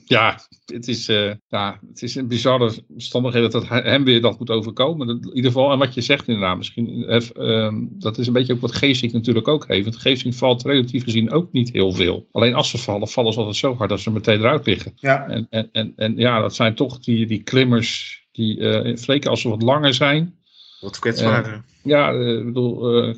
ja, 0.04 0.40
het 0.64 0.88
is, 0.88 1.08
eh, 1.08 1.32
ja, 1.48 1.80
het 1.88 2.02
is 2.02 2.14
een 2.14 2.28
bizarre 2.28 2.72
omstandigheid 2.88 3.52
dat 3.52 3.68
het 3.68 3.84
hem 3.84 4.04
weer 4.04 4.20
dat 4.20 4.38
moet 4.38 4.50
overkomen. 4.50 5.06
Dat, 5.06 5.24
in 5.24 5.34
ieder 5.34 5.50
geval, 5.50 5.72
en 5.72 5.78
wat 5.78 5.94
je 5.94 6.00
zegt 6.00 6.28
inderdaad, 6.28 6.56
misschien, 6.56 7.04
eh, 7.04 7.20
ehm, 7.34 7.76
dat 7.90 8.18
is 8.18 8.26
een 8.26 8.32
beetje 8.32 8.52
ook 8.52 8.60
wat 8.60 8.74
Geesink 8.74 9.12
natuurlijk 9.12 9.48
ook 9.48 9.68
heeft. 9.68 9.84
Want 9.84 9.96
Geesink 9.96 10.34
valt 10.34 10.62
relatief 10.62 11.04
gezien 11.04 11.32
ook 11.32 11.52
niet 11.52 11.72
heel 11.72 11.92
veel. 11.92 12.28
Alleen 12.32 12.54
als 12.54 12.70
ze 12.70 12.78
vallen, 12.78 13.08
vallen 13.08 13.32
ze 13.32 13.38
altijd 13.38 13.56
zo 13.56 13.74
hard 13.74 13.90
dat 13.90 14.00
ze 14.00 14.10
meteen 14.10 14.38
eruit 14.38 14.66
liggen. 14.66 14.92
Ja, 14.96 15.28
En, 15.28 15.46
en, 15.50 15.68
en, 15.72 15.92
en 15.96 16.16
ja, 16.16 16.40
dat 16.40 16.54
zijn 16.54 16.74
toch 16.74 16.98
die, 16.98 17.26
die 17.26 17.42
klimmers 17.42 18.18
die, 18.32 18.58
eh 18.58 18.96
zeker 18.96 19.30
als 19.30 19.40
ze 19.40 19.48
wat 19.48 19.62
langer 19.62 19.94
zijn. 19.94 20.34
Wat 20.80 20.98
kwetsbaarder. 20.98 21.64
Ja, 21.82 22.12
eh, 22.12 22.38
ik 22.38 22.44
bedoel, 22.44 23.02
eh, 23.02 23.14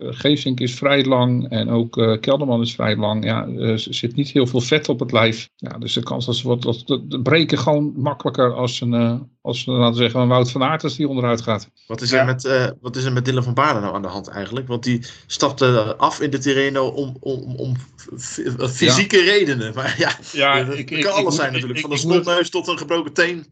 Geesink 0.00 0.60
is 0.60 0.74
vrij 0.74 1.04
lang 1.04 1.48
en 1.48 1.70
ook 1.70 1.96
eh, 1.98 2.20
Kelderman 2.20 2.60
is 2.60 2.74
vrij 2.74 2.96
lang. 2.96 3.24
Ja, 3.24 3.46
eh, 3.46 3.68
er 3.70 3.78
zit 3.78 4.14
niet 4.14 4.30
heel 4.30 4.46
veel 4.46 4.60
vet 4.60 4.88
op 4.88 5.00
het 5.00 5.12
lijf. 5.12 5.48
Ja, 5.56 5.78
dus 5.78 5.92
de 5.92 6.02
kans 6.02 6.26
dat 6.26 6.36
ze 6.36 6.48
wat, 6.48 6.62
dat, 6.62 6.82
dat, 6.86 7.10
dat 7.10 7.22
breken 7.22 7.58
gewoon 7.58 7.92
makkelijker 7.96 8.54
als 8.54 8.80
een, 8.80 8.94
eh, 8.94 9.14
als 9.40 9.66
laten 9.66 9.90
we 9.92 9.96
zeggen, 10.02 10.20
een 10.20 10.28
Wout 10.28 10.50
van 10.50 10.62
Aert 10.62 10.82
als 10.84 10.96
die 10.96 11.08
onderuit 11.08 11.40
gaat. 11.42 11.70
Wat 11.86 12.00
is, 12.00 12.10
Ja. 12.10 12.18
er 12.18 12.24
met, 12.26 12.44
eh, 12.44 12.66
wat 12.80 12.96
is 12.96 13.04
er 13.04 13.12
met 13.12 13.24
Dylan 13.24 13.42
van 13.44 13.54
Baarle 13.54 13.80
nou 13.80 13.94
aan 13.94 14.02
de 14.02 14.08
hand 14.08 14.28
eigenlijk? 14.28 14.68
Want 14.68 14.82
die 14.82 15.00
stapte 15.26 15.96
af 15.96 16.20
in 16.20 16.30
de 16.30 16.38
Tirreno 16.38 16.86
om, 16.86 17.16
om, 17.20 17.54
om 17.56 17.76
fysieke 18.68 19.20
redenen. 19.20 19.72
Maar 19.74 19.94
ja, 19.98 20.18
Ja, 20.32 20.64
dat 20.64 20.84
kan 20.84 21.12
alles 21.12 21.34
zijn 21.34 21.52
natuurlijk. 21.52 21.80
Van 21.80 21.90
een 21.90 21.98
snotneus 21.98 22.50
tot 22.50 22.68
een 22.68 22.78
gebroken 22.78 23.12
teen. 23.12 23.46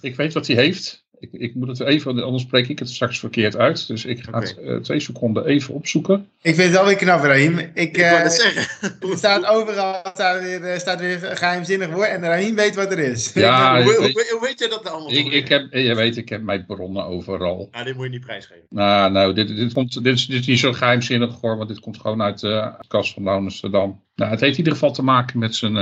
Ik 0.00 0.16
weet 0.16 0.32
wat 0.34 0.46
hij 0.46 0.56
heeft. 0.56 1.04
Ik, 1.18 1.32
ik 1.32 1.54
moet 1.54 1.68
het 1.68 1.80
even, 1.80 2.22
anders 2.22 2.42
spreek 2.42 2.68
ik 2.68 2.78
het 2.78 2.90
straks 2.90 3.18
verkeerd 3.18 3.56
uit. 3.56 3.86
Dus 3.86 4.04
ik 4.04 4.22
ga 4.22 4.38
het 4.38 4.58
eh, 4.58 4.76
twee 4.76 5.00
seconden 5.00 5.46
even 5.46 5.74
opzoeken. 5.74 6.28
ik 6.42 6.54
vind 6.54 6.66
het 6.66 6.76
wel 6.76 6.84
weer 6.84 6.96
knap, 6.96 7.22
Rahim. 7.22 7.58
Ik, 7.58 7.70
Ik 7.74 7.96
eh, 7.96 8.10
wou 8.10 8.22
net 8.22 8.32
zeggen. 8.32 8.96
er 9.10 9.16
staat 9.16 9.46
overal 9.46 10.00
staat 10.12 10.42
weer, 10.42 10.62
eh, 10.62 10.78
staat 10.78 11.00
weer 11.00 11.24
een 11.30 11.36
geheimzinnig 11.36 11.88
woord 11.88 12.08
en 12.08 12.20
Rahim 12.20 12.54
weet 12.54 12.74
wat 12.74 12.92
er 12.92 12.98
is. 12.98 13.32
Ja, 13.32 13.82
hoe, 13.82 13.92
ik, 13.92 14.28
hoe, 14.30 14.40
weet 14.40 14.58
je 14.58 14.68
dat 14.68 14.84
nou 14.84 14.96
allemaal? 14.96 15.18
ik, 15.18 15.32
ik 15.32 15.48
heb, 15.48 15.72
je 15.72 15.94
weet, 15.94 16.16
ik 16.16 16.28
heb 16.28 16.42
mijn 16.42 16.66
bronnen 16.66 17.04
overal. 17.04 17.68
Ah, 17.70 17.84
dit 17.84 17.94
moet 17.94 18.04
je 18.04 18.10
niet 18.10 18.26
prijsgeven. 18.26 18.66
Nou, 18.70 19.12
nou 19.12 19.32
dit, 19.32 19.48
dit, 19.48 19.72
komt, 19.72 20.04
dit, 20.04 20.14
is, 20.14 20.26
dit 20.26 20.40
is 20.40 20.46
niet 20.46 20.58
zo 20.58 20.72
geheimzinnig 20.72 21.40
hoor, 21.40 21.56
want 21.56 21.68
dit 21.68 21.80
komt 21.80 22.00
gewoon 22.00 22.22
uit 22.22 22.40
de 22.40 22.72
kast 22.88 23.14
van 23.14 23.28
Amsterdam. 23.28 24.04
Nou, 24.16 24.30
het 24.30 24.40
heeft 24.40 24.52
in 24.52 24.58
ieder 24.58 24.72
geval 24.72 24.92
te 24.92 25.02
maken 25.02 25.38
met 25.38 25.54
zijn, 25.54 25.74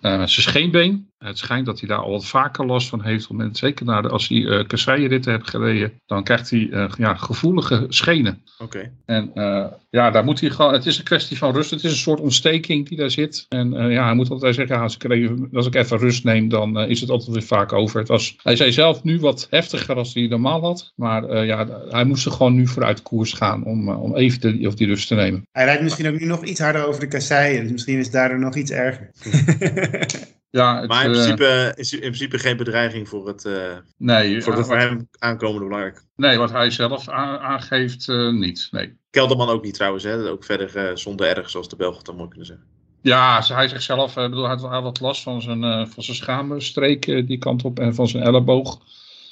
zijn 0.00 0.28
scheenbeen. 0.28 1.12
Het 1.18 1.38
schijnt 1.38 1.66
dat 1.66 1.80
hij 1.80 1.88
daar 1.88 1.98
al 1.98 2.10
wat 2.10 2.26
vaker 2.26 2.66
last 2.66 2.88
van 2.88 3.02
heeft. 3.02 3.26
Want 3.26 3.56
zeker 3.56 3.86
naar 3.86 4.02
de, 4.02 4.08
als 4.08 4.28
hij 4.28 4.38
uh, 4.38 4.66
kasseiritten 4.66 5.32
heeft 5.32 5.50
gereden, 5.50 6.00
dan 6.06 6.24
krijgt 6.24 6.50
hij 6.50 6.60
uh, 6.60 6.90
ja, 6.96 7.14
gevoelige 7.14 7.86
schenen. 7.88 8.42
Oké. 8.58 8.92
En 9.04 9.30
uh, 9.34 9.66
ja, 9.94 10.10
daar 10.10 10.24
moet 10.24 10.40
hij 10.40 10.50
gewoon. 10.50 10.72
Het 10.72 10.86
is 10.86 10.98
een 10.98 11.04
kwestie 11.04 11.38
van 11.38 11.54
rust. 11.54 11.70
Het 11.70 11.84
is 11.84 11.90
een 11.90 11.96
soort 11.96 12.20
ontsteking 12.20 12.88
die 12.88 12.98
daar 12.98 13.10
zit. 13.10 13.46
En 13.48 13.72
uh, 13.72 13.92
ja, 13.92 14.04
hij 14.04 14.14
moet 14.14 14.30
altijd 14.30 14.54
zeggen: 14.54 14.78
als 14.78 14.94
ik, 14.94 15.04
even, 15.10 15.48
als 15.52 15.66
ik 15.66 15.74
even 15.74 15.98
rust 15.98 16.24
neem, 16.24 16.48
dan 16.48 16.80
uh, 16.80 16.88
is 16.88 17.00
het 17.00 17.10
altijd 17.10 17.30
weer 17.30 17.42
vaak 17.42 17.72
over. 17.72 17.98
Het 17.98 18.08
was, 18.08 18.36
hij 18.42 18.56
zei 18.56 18.72
zelf 18.72 19.02
nu 19.02 19.20
wat 19.20 19.46
heftiger 19.50 19.96
als 19.96 20.14
hij 20.14 20.26
normaal 20.26 20.60
had. 20.60 20.92
Maar 20.96 21.44
ja, 21.44 21.68
hij 21.88 22.04
moest 22.04 22.26
er 22.26 22.32
gewoon 22.32 22.54
nu 22.54 22.66
vooruit 22.66 23.02
koers 23.02 23.32
gaan 23.32 23.64
om, 23.64 23.88
om 23.88 24.16
even 24.16 24.40
de, 24.40 24.66
of 24.66 24.74
die 24.74 24.86
rust 24.86 25.08
te 25.08 25.14
nemen. 25.14 25.46
Hij 25.52 25.64
rijdt 25.64 25.82
misschien 25.82 26.08
ook 26.08 26.20
nu 26.20 26.26
nog 26.26 26.44
iets 26.44 26.60
harder 26.60 26.86
over 26.86 27.00
de 27.00 27.08
kasseien. 27.08 27.62
Dus 27.62 27.72
misschien 27.72 27.98
is 27.98 28.04
het 28.04 28.14
daardoor 28.14 28.38
nog 28.38 28.56
iets 28.56 28.70
erger. 28.70 29.10
Ja, 30.54 30.80
het, 30.80 30.88
maar 30.88 31.04
in 31.04 31.10
principe 31.10 31.72
is 31.76 31.92
in 31.92 31.98
principe 31.98 32.38
geen 32.38 32.56
bedreiging 32.56 33.08
voor 33.08 33.26
het 33.26 33.44
uh, 33.44 33.72
nee, 33.96 34.42
voor 34.42 34.54
de 34.54 34.64
voor 34.64 34.76
hem 34.76 35.08
aankomende 35.18 35.64
belangrijk. 35.64 36.02
Nee, 36.16 36.38
wat 36.38 36.50
hij 36.50 36.70
zelf 36.70 37.08
aangeeft, 37.08 38.08
uh, 38.08 38.32
niet. 38.32 38.68
Nee. 38.70 38.96
Kelderman 39.10 39.48
ook 39.48 39.64
niet 39.64 39.74
trouwens, 39.74 40.04
hè? 40.04 40.30
ook 40.30 40.44
verder 40.44 40.90
uh, 40.90 40.96
zonder 40.96 41.36
erg, 41.36 41.50
zoals 41.50 41.68
de 41.68 41.76
Belgen 41.76 41.96
het 41.96 42.06
dan 42.06 42.16
mooi 42.16 42.28
kunnen 42.28 42.46
zeggen. 42.46 42.66
Ja, 43.02 43.42
hij 43.46 43.68
zegt 43.68 43.82
zelf, 43.82 44.16
uh, 44.16 44.24
bedoel, 44.24 44.48
hij 44.48 44.56
had 44.56 44.82
wat 44.82 45.00
last 45.00 45.22
van 45.22 45.42
zijn, 45.42 45.62
uh, 45.62 45.86
van 45.86 46.02
zijn 46.02 46.16
schaamstreek 46.16 47.26
die 47.26 47.38
kant 47.38 47.64
op 47.64 47.78
en 47.78 47.94
van 47.94 48.08
zijn 48.08 48.22
elleboog. 48.22 48.78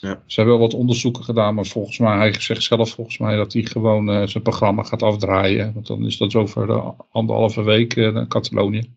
Ja. 0.00 0.22
Ze 0.26 0.40
hebben 0.40 0.58
wel 0.58 0.66
wat 0.68 0.78
onderzoeken 0.78 1.24
gedaan, 1.24 1.54
maar 1.54 1.66
volgens 1.66 1.98
mij, 1.98 2.16
hij 2.16 2.40
zegt 2.40 2.62
zelf 2.62 2.90
volgens 2.90 3.18
mij 3.18 3.36
dat 3.36 3.52
hij 3.52 3.62
gewoon 3.62 4.08
uh, 4.08 4.26
zijn 4.26 4.42
programma 4.42 4.82
gaat 4.82 5.02
afdraaien. 5.02 5.72
Want 5.74 5.86
dan 5.86 6.06
is 6.06 6.16
dat 6.16 6.34
over 6.34 6.66
de 6.66 6.92
anderhalve 7.10 7.62
week 7.62 7.96
naar 7.96 8.26
Catalonië 8.26 8.90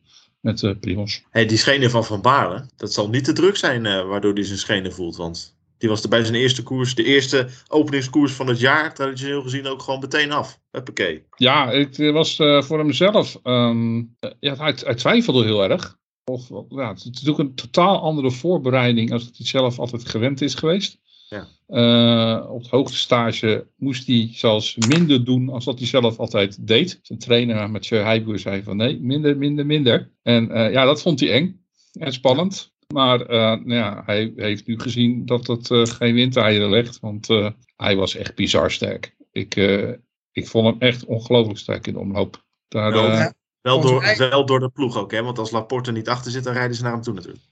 met 0.45 0.61
uh, 0.61 0.71
Primos. 0.79 1.23
Hey, 1.29 1.45
die 1.45 1.57
schenen 1.57 1.89
van 1.89 2.05
Van 2.05 2.21
Baarle, 2.21 2.65
dat 2.77 2.93
zal 2.93 3.09
niet 3.09 3.23
te 3.23 3.33
druk 3.33 3.55
zijn 3.55 3.85
uh, 3.85 4.07
waardoor 4.07 4.33
hij 4.33 4.43
zijn 4.43 4.57
schenen 4.57 4.93
voelt. 4.93 5.15
Want 5.15 5.57
die 5.77 5.89
was 5.89 6.03
er 6.03 6.09
bij 6.09 6.23
zijn 6.23 6.35
eerste 6.35 6.63
koers, 6.63 6.95
de 6.95 7.03
eerste 7.03 7.47
openingskoers 7.67 8.31
van 8.31 8.47
het 8.47 8.59
jaar, 8.59 8.93
traditioneel 8.93 9.41
gezien 9.41 9.67
ook 9.67 9.81
gewoon 9.81 9.99
meteen 9.99 10.31
af. 10.31 10.59
Huppakee. 10.71 11.23
Ja, 11.35 11.69
het 11.69 11.97
was 11.97 12.39
uh, 12.39 12.61
voor 12.61 12.77
hemzelf, 12.77 13.39
um, 13.43 14.15
ja, 14.39 14.55
hij, 14.55 14.75
hij, 14.77 14.95
twijfelde 14.95 15.43
heel 15.43 15.63
erg. 15.63 15.97
Of, 16.23 16.49
ja, 16.69 16.87
het 16.87 16.97
is 16.97 17.05
natuurlijk 17.05 17.39
een 17.39 17.55
totaal 17.55 18.01
andere 18.01 18.31
voorbereiding 18.31 19.11
als 19.11 19.25
dat 19.25 19.37
hij 19.37 19.45
zelf 19.45 19.79
altijd 19.79 20.09
gewend 20.09 20.41
is 20.41 20.55
geweest. 20.55 20.99
Ja. 21.29 21.47
Eh, 21.67 22.51
op 22.51 22.61
het 22.61 22.69
hoogste 22.69 22.97
stage 22.97 23.67
moest 23.75 24.07
hij 24.07 24.29
zelfs 24.33 24.75
minder 24.75 25.25
doen 25.25 25.49
als 25.49 25.65
dat 25.65 25.79
hij 25.79 25.87
zelf 25.87 26.17
altijd 26.17 26.67
deed. 26.67 26.99
Zijn 27.01 27.19
trainer 27.19 27.69
Mathieu 27.69 28.01
Heijboer 28.01 28.39
zei 28.39 28.63
van 28.63 28.77
nee, 28.77 28.99
minder, 28.99 29.37
minder, 29.37 29.65
minder. 29.65 30.11
En 30.23 30.51
eh, 30.51 30.71
ja, 30.71 30.85
dat 30.85 31.01
vond 31.01 31.19
hij 31.19 31.31
eng 31.31 31.65
en 31.99 32.13
spannend. 32.13 32.73
Maar 32.93 33.21
eh, 33.21 33.37
nou 33.39 33.73
ja, 33.73 34.03
hij 34.05 34.33
heeft 34.35 34.67
nu 34.67 34.79
gezien 34.79 35.25
dat 35.25 35.47
het 35.47 35.69
uh, 35.69 35.85
geen 35.85 36.13
windeieren 36.13 36.69
legt, 36.69 36.99
want 36.99 37.29
uh, 37.29 37.49
hij 37.75 37.95
was 37.95 38.15
echt 38.15 38.35
bizar 38.35 38.71
sterk. 38.71 39.15
Ik, 39.31 39.55
uh, 39.55 39.91
ik 40.31 40.47
vond 40.47 40.65
hem 40.65 40.75
echt 40.79 41.05
ongelooflijk 41.05 41.59
sterk 41.59 41.87
in 41.87 41.93
de 41.93 41.99
omloop. 41.99 42.43
Daar, 42.67 42.91
wel, 42.91 43.31
wel, 43.61 43.81
door, 43.81 44.15
wel 44.17 44.45
door 44.45 44.59
de 44.59 44.69
ploeg 44.69 44.97
ook, 44.97 45.11
hè? 45.11 45.23
want 45.23 45.39
als 45.39 45.51
Laporte 45.51 45.91
niet 45.91 46.09
achter 46.09 46.31
zit, 46.31 46.43
dan 46.43 46.53
rijden 46.53 46.75
ze 46.75 46.83
naar 46.83 46.91
hem 46.91 47.01
toe 47.01 47.13
natuurlijk. 47.13 47.43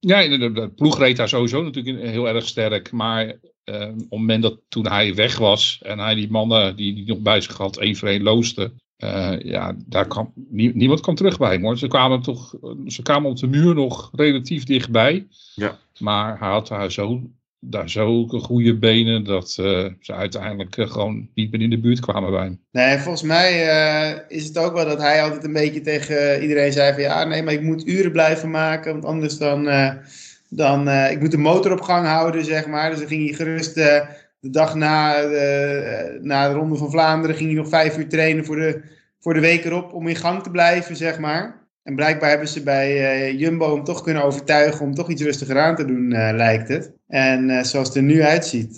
Ja, 0.00 0.28
de, 0.28 0.52
de 0.52 0.68
ploeg 0.68 0.98
reed 0.98 1.16
daar 1.16 1.28
sowieso 1.28 1.62
natuurlijk 1.62 2.04
heel 2.04 2.28
erg 2.28 2.46
sterk. 2.46 2.92
Maar 2.92 3.26
uh, 3.26 3.88
op 3.88 3.98
het 3.98 4.10
moment 4.10 4.42
dat 4.42 4.60
toen 4.68 4.86
hij 4.86 5.14
weg 5.14 5.38
was 5.38 5.78
en 5.82 5.98
hij 5.98 6.14
die 6.14 6.30
mannen 6.30 6.76
die 6.76 6.94
hij 6.94 7.04
nog 7.06 7.18
bij 7.18 7.40
zich 7.40 7.56
had, 7.56 7.76
één 7.76 7.96
voor 7.96 8.08
één 8.08 8.22
looste. 8.22 8.72
Uh, 9.04 9.40
ja, 9.40 9.76
daar 9.86 10.06
kwam, 10.06 10.32
nie, 10.34 10.74
niemand 10.74 11.00
kwam 11.00 11.14
terug 11.14 11.38
bij 11.38 11.52
hem 11.52 11.62
hoor. 11.62 11.78
Ze 11.78 11.86
kwamen, 11.86 12.22
toch, 12.22 12.54
ze 12.86 13.02
kwamen 13.02 13.30
op 13.30 13.36
de 13.36 13.46
muur 13.46 13.74
nog 13.74 14.10
relatief 14.12 14.64
dichtbij. 14.64 15.26
Ja. 15.54 15.78
Maar 15.98 16.38
hij 16.38 16.48
had 16.48 16.68
daar 16.68 16.92
zo, 16.92 17.30
daar 17.60 17.90
zulke 17.90 18.38
goede 18.38 18.78
benen 18.78 19.24
dat 19.24 19.56
uh, 19.60 19.86
ze 20.00 20.12
uiteindelijk 20.12 20.76
uh, 20.76 20.90
gewoon 20.90 21.28
niet 21.34 21.50
meer 21.50 21.60
in 21.60 21.70
de 21.70 21.80
buurt 21.80 22.00
kwamen 22.00 22.30
bij 22.30 22.42
hem. 22.42 22.60
Nee, 22.72 22.98
volgens 22.98 23.22
mij 23.22 23.62
is 24.28 24.44
het 24.44 24.58
ook 24.58 24.72
wel 24.72 24.84
dat 24.84 25.00
hij 25.00 25.22
altijd 25.22 25.44
een 25.44 25.52
beetje 25.52 25.80
tegen 25.80 26.42
iedereen 26.42 26.72
zei 26.72 26.92
van 26.92 27.02
ja, 27.02 27.24
nee, 27.24 27.42
maar 27.42 27.52
ik 27.52 27.62
moet 27.62 27.86
uren 27.86 28.12
blijven 28.12 28.50
maken, 28.50 28.92
want 28.92 29.04
anders 29.04 29.38
dan, 29.38 29.64
dan 30.48 30.88
ik 30.88 31.20
moet 31.20 31.30
de 31.30 31.38
motor 31.38 31.72
op 31.72 31.80
gang 31.80 32.06
houden, 32.06 32.44
zeg 32.44 32.66
maar. 32.66 32.90
Dus 32.90 32.98
dan 32.98 33.08
ging 33.08 33.24
hij 33.24 33.34
gerust 33.34 33.74
de 33.74 34.50
dag 34.50 34.74
na 34.74 35.22
na 36.20 36.48
de 36.48 36.54
Ronde 36.54 36.76
van 36.76 36.90
Vlaanderen 36.90 37.36
ging 37.36 37.48
hij 37.48 37.58
nog 37.58 37.68
vijf 37.68 37.98
uur 37.98 38.08
trainen 38.08 38.44
voor 38.44 38.56
de, 38.56 38.80
voor 39.20 39.34
de 39.34 39.40
week 39.40 39.64
erop 39.64 39.92
om 39.92 40.08
in 40.08 40.16
gang 40.16 40.42
te 40.42 40.50
blijven, 40.50 40.96
zeg 40.96 41.18
maar. 41.18 41.66
En 41.82 41.94
blijkbaar 41.94 42.28
hebben 42.30 42.48
ze 42.48 42.62
bij 42.62 43.34
Jumbo 43.34 43.74
hem 43.74 43.84
toch 43.84 44.02
kunnen 44.02 44.24
overtuigen 44.24 44.86
om 44.86 44.94
toch 44.94 45.08
iets 45.08 45.22
rustiger 45.22 45.58
aan 45.58 45.76
te 45.76 45.84
doen, 45.84 46.08
lijkt 46.36 46.68
het. 46.68 46.97
En 47.08 47.48
uh, 47.48 47.62
zoals 47.62 47.88
het 47.88 47.96
er 47.96 48.02
nu 48.02 48.22
uitziet, 48.22 48.74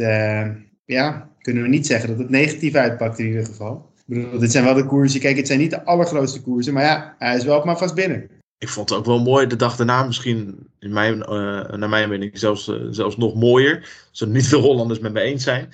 ja, 0.85 1.31
kunnen 1.39 1.63
we 1.63 1.69
niet 1.69 1.87
zeggen 1.87 2.09
dat 2.09 2.19
het 2.19 2.31
negatief 2.31 2.75
uitpakt 2.75 3.19
in 3.19 3.27
ieder 3.27 3.47
geval. 3.47 3.93
Ik 3.97 4.03
bedoel, 4.17 4.39
dit 4.39 4.53
zijn 4.53 4.65
wel 4.65 4.75
de 4.75 4.87
koersen. 4.87 5.21
Kijk, 5.21 5.37
het 5.37 5.47
zijn 5.47 5.59
niet 5.59 5.71
de 5.71 5.85
allergrootste 5.85 6.43
koersen, 6.43 6.73
maar 6.73 6.83
ja, 6.83 7.15
hij 7.19 7.37
is 7.37 7.45
wel 7.45 7.59
op 7.59 7.65
maar 7.65 7.79
vast 7.79 7.95
binnen 7.95 8.31
ik 8.61 8.69
vond 8.69 8.89
het 8.89 8.99
ook 8.99 9.05
wel 9.05 9.21
mooi 9.21 9.47
de 9.47 9.57
dag 9.57 9.77
daarna, 9.77 10.05
misschien 10.05 10.69
in 10.79 10.93
mijn, 10.93 11.19
uh, 11.19 11.73
naar 11.73 11.89
mijn 11.89 12.09
mening 12.09 12.39
zelfs, 12.39 12.71
zelfs 12.91 13.17
nog 13.17 13.35
mooier. 13.35 14.07
Zullen 14.11 14.35
niet 14.35 14.49
veel 14.49 14.61
Hollanders 14.61 14.99
met 14.99 15.13
me 15.13 15.21
eens 15.21 15.43
zijn. 15.43 15.73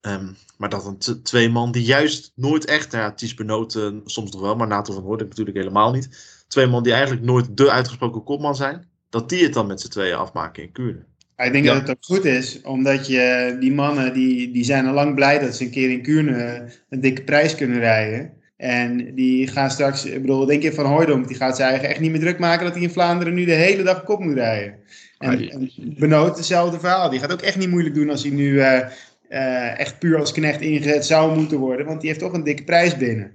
Um, 0.00 0.36
maar 0.56 0.68
dat 0.68 0.86
een 0.86 1.22
twee 1.22 1.48
man 1.48 1.72
die 1.72 1.82
juist 1.82 2.32
nooit 2.34 2.64
echt, 2.64 2.92
ja, 2.92 3.12
Ties 3.12 3.34
Benoten 3.34 4.02
soms 4.04 4.32
nog 4.32 4.40
wel, 4.40 4.56
maar 4.56 4.66
Nato 4.66 4.92
van 4.92 5.02
Hoorde 5.02 5.24
natuurlijk 5.24 5.56
helemaal 5.56 5.92
niet. 5.92 6.42
Twee 6.48 6.66
man 6.66 6.82
die 6.82 6.92
eigenlijk 6.92 7.22
nooit 7.22 7.56
de 7.56 7.70
uitgesproken 7.70 8.24
kopman 8.24 8.56
zijn, 8.56 8.88
dat 9.08 9.28
die 9.28 9.42
het 9.42 9.52
dan 9.52 9.66
met 9.66 9.80
z'n 9.80 9.88
tweeën 9.88 10.16
afmaken 10.16 10.62
in 10.62 10.72
Kuurne. 10.72 11.04
Ik 11.46 11.52
denk 11.52 11.64
ja. 11.64 11.72
dat 11.72 11.80
het 11.80 11.90
ook 11.90 12.04
goed 12.04 12.24
is, 12.24 12.60
omdat 12.62 13.06
je 13.06 13.56
die 13.60 13.72
mannen 13.72 14.12
die, 14.12 14.50
die 14.50 14.64
zijn 14.64 14.86
al 14.86 14.94
lang 14.94 15.14
blij 15.14 15.38
dat 15.38 15.56
ze 15.56 15.64
een 15.64 15.70
keer 15.70 15.90
in 15.90 16.02
Kuurne 16.02 16.68
een 16.88 17.00
dikke 17.00 17.22
prijs 17.22 17.54
kunnen 17.54 17.78
rijden. 17.78 18.30
En 18.56 19.14
die 19.14 19.46
gaan 19.46 19.70
straks, 19.70 20.04
ik 20.04 20.20
bedoel, 20.20 20.46
denk 20.46 20.62
je 20.62 20.72
van 20.72 20.86
Hooydonk, 20.86 21.28
die 21.28 21.36
gaat 21.36 21.56
zijn 21.56 21.70
eigen 21.70 21.88
echt 21.88 22.00
niet 22.00 22.10
meer 22.10 22.20
druk 22.20 22.38
maken 22.38 22.64
dat 22.64 22.74
hij 22.74 22.82
in 22.82 22.90
Vlaanderen 22.90 23.34
nu 23.34 23.44
de 23.44 23.52
hele 23.52 23.82
dag 23.82 24.04
kop 24.04 24.20
moet 24.20 24.34
rijden. 24.34 24.74
En, 25.18 25.50
en 25.50 25.70
Benoot 25.76 26.36
hetzelfde 26.36 26.78
verhaal. 26.78 27.10
Die 27.10 27.20
gaat 27.20 27.32
ook 27.32 27.42
echt 27.42 27.58
niet 27.58 27.68
moeilijk 27.68 27.94
doen 27.94 28.10
als 28.10 28.22
hij 28.22 28.32
nu 28.32 28.52
uh, 28.52 28.80
uh, 29.30 29.78
echt 29.80 29.98
puur 29.98 30.18
als 30.18 30.32
knecht 30.32 30.60
ingezet 30.60 31.06
zou 31.06 31.36
moeten 31.36 31.58
worden, 31.58 31.86
want 31.86 32.00
die 32.00 32.08
heeft 32.08 32.22
toch 32.22 32.32
een 32.32 32.44
dikke 32.44 32.64
prijs 32.64 32.96
binnen. 32.96 33.32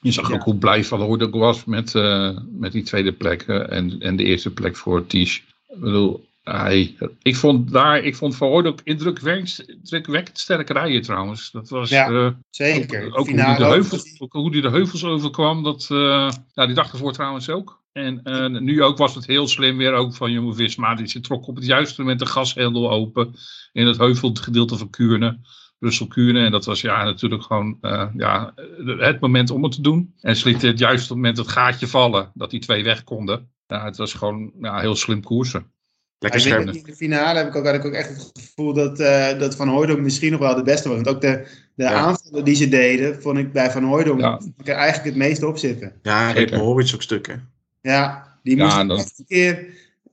Je 0.00 0.12
zag 0.12 0.28
ja. 0.28 0.34
ook 0.34 0.42
hoe 0.42 0.56
blij 0.56 0.84
Van 0.84 1.00
Hooydonk 1.00 1.34
was 1.34 1.64
met, 1.64 1.94
uh, 1.94 2.38
met 2.58 2.72
die 2.72 2.82
tweede 2.82 3.12
plek 3.12 3.42
en, 3.42 3.96
en 3.98 4.16
de 4.16 4.24
eerste 4.24 4.52
plek 4.52 4.76
voor 4.76 5.06
Ties. 5.06 5.36
Ik 5.68 5.80
bedoel, 5.80 6.25
hij, 6.52 6.96
ik 7.22 7.36
vond 7.36 7.72
daar, 7.72 8.02
ik 8.02 8.16
vond 8.16 8.36
Van 8.36 8.48
Hoort 8.48 8.66
ook 8.66 8.80
indrukwekkend, 8.84 9.64
indrukwekkend 9.66 10.38
sterk 10.38 10.70
rijden 10.70 11.02
trouwens. 11.02 11.50
Dat 11.50 11.68
was 11.68 11.90
ja, 11.90 12.10
uh, 12.10 12.30
zeker. 12.50 13.06
Ook, 13.06 13.18
ook 13.18 13.28
hoe, 13.28 13.36
die 13.36 13.56
de 13.56 13.64
heuvels, 13.64 14.20
ook 14.20 14.32
hoe 14.32 14.50
die 14.50 14.62
de 14.62 14.70
heuvels 14.70 15.04
overkwam. 15.04 15.62
Dat, 15.62 15.88
uh, 15.92 16.30
ja, 16.52 16.66
die 16.66 16.74
dag 16.74 16.92
ervoor 16.92 17.12
trouwens 17.12 17.48
ook. 17.48 17.84
En 17.92 18.20
uh, 18.24 18.46
nu 18.60 18.82
ook 18.82 18.98
was 18.98 19.14
het 19.14 19.26
heel 19.26 19.48
slim 19.48 19.76
weer 19.76 19.92
ook 19.92 20.14
van 20.14 20.32
Jumbo 20.32 20.52
Visma. 20.52 20.94
Die 20.94 21.20
trok 21.20 21.46
op 21.46 21.56
het 21.56 21.66
juiste 21.66 22.00
moment 22.00 22.18
de 22.18 22.26
gashendel 22.26 22.90
open 22.90 23.34
in 23.72 23.86
het 23.86 23.98
heuvelgedeelte 23.98 24.76
van 24.76 24.90
Kuurne. 24.90 25.38
Brussel 25.78 26.06
Kuurne. 26.06 26.44
En 26.44 26.50
dat 26.50 26.64
was 26.64 26.80
ja 26.80 27.04
natuurlijk 27.04 27.42
gewoon 27.42 27.78
ja, 28.16 28.54
het 28.98 29.20
moment 29.20 29.50
om 29.50 29.62
het 29.62 29.72
te 29.72 29.80
doen. 29.80 30.14
En 30.20 30.36
ze 30.36 30.48
lieten 30.48 30.68
het 30.68 30.78
juiste 30.78 31.14
moment 31.14 31.36
het 31.36 31.48
gaatje 31.48 31.86
vallen 31.86 32.30
dat 32.34 32.50
die 32.50 32.60
twee 32.60 32.84
weg 32.84 33.04
konden. 33.04 33.50
Ja, 33.66 33.84
het 33.84 33.96
was 33.96 34.14
gewoon 34.14 34.52
ja, 34.60 34.80
heel 34.80 34.96
slim 34.96 35.22
koersen. 35.22 35.74
Lekker 36.18 36.40
scherp. 36.40 36.68
In 36.68 36.82
de 36.82 36.96
finale 36.96 37.38
heb 37.38 37.48
ik 37.48 37.56
ook, 37.56 37.64
had 37.64 37.74
ik 37.74 37.84
ook 37.84 37.92
echt 37.92 38.08
het 38.08 38.30
gevoel 38.34 38.72
dat, 38.72 39.00
uh, 39.00 39.38
dat 39.38 39.56
Van 39.56 39.68
Hooydonk 39.68 40.00
misschien 40.00 40.30
nog 40.30 40.40
wel 40.40 40.54
de 40.54 40.62
beste 40.62 40.88
was. 40.88 40.96
Want 40.96 41.08
ook 41.08 41.20
de, 41.20 41.46
de 41.74 41.84
ja. 41.84 41.92
aanvallen 41.92 42.44
die 42.44 42.54
ze 42.54 42.68
deden, 42.68 43.22
vond 43.22 43.38
ik 43.38 43.52
bij 43.52 43.70
Van 43.70 43.84
Hooydonk 43.84 44.20
ja. 44.20 44.40
er 44.64 44.74
eigenlijk 44.74 45.04
het 45.04 45.16
meeste 45.16 45.46
op 45.46 45.58
zitten. 45.58 45.92
Ja, 46.02 46.32
Mohoric 46.50 46.94
ook 46.94 47.02
stukken. 47.02 47.48
Ja, 47.82 48.38
die 48.42 48.56
moest 48.56 48.76
ja, 48.76 48.84
dan... 48.84 48.98
echt 48.98 49.18
een 49.18 49.26
keer, 49.26 49.66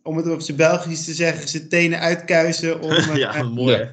om 0.04 0.18
het 0.18 0.30
op 0.30 0.42
zijn 0.42 0.58
Belgisch 0.58 1.06
te 1.06 1.14
zeggen, 1.14 1.48
zijn 1.48 1.70
tenen 1.70 2.00
uitkuisen 2.00 2.82
om, 2.82 2.92
ja, 3.16 3.36
uh, 3.36 3.50
mooi, 3.50 3.92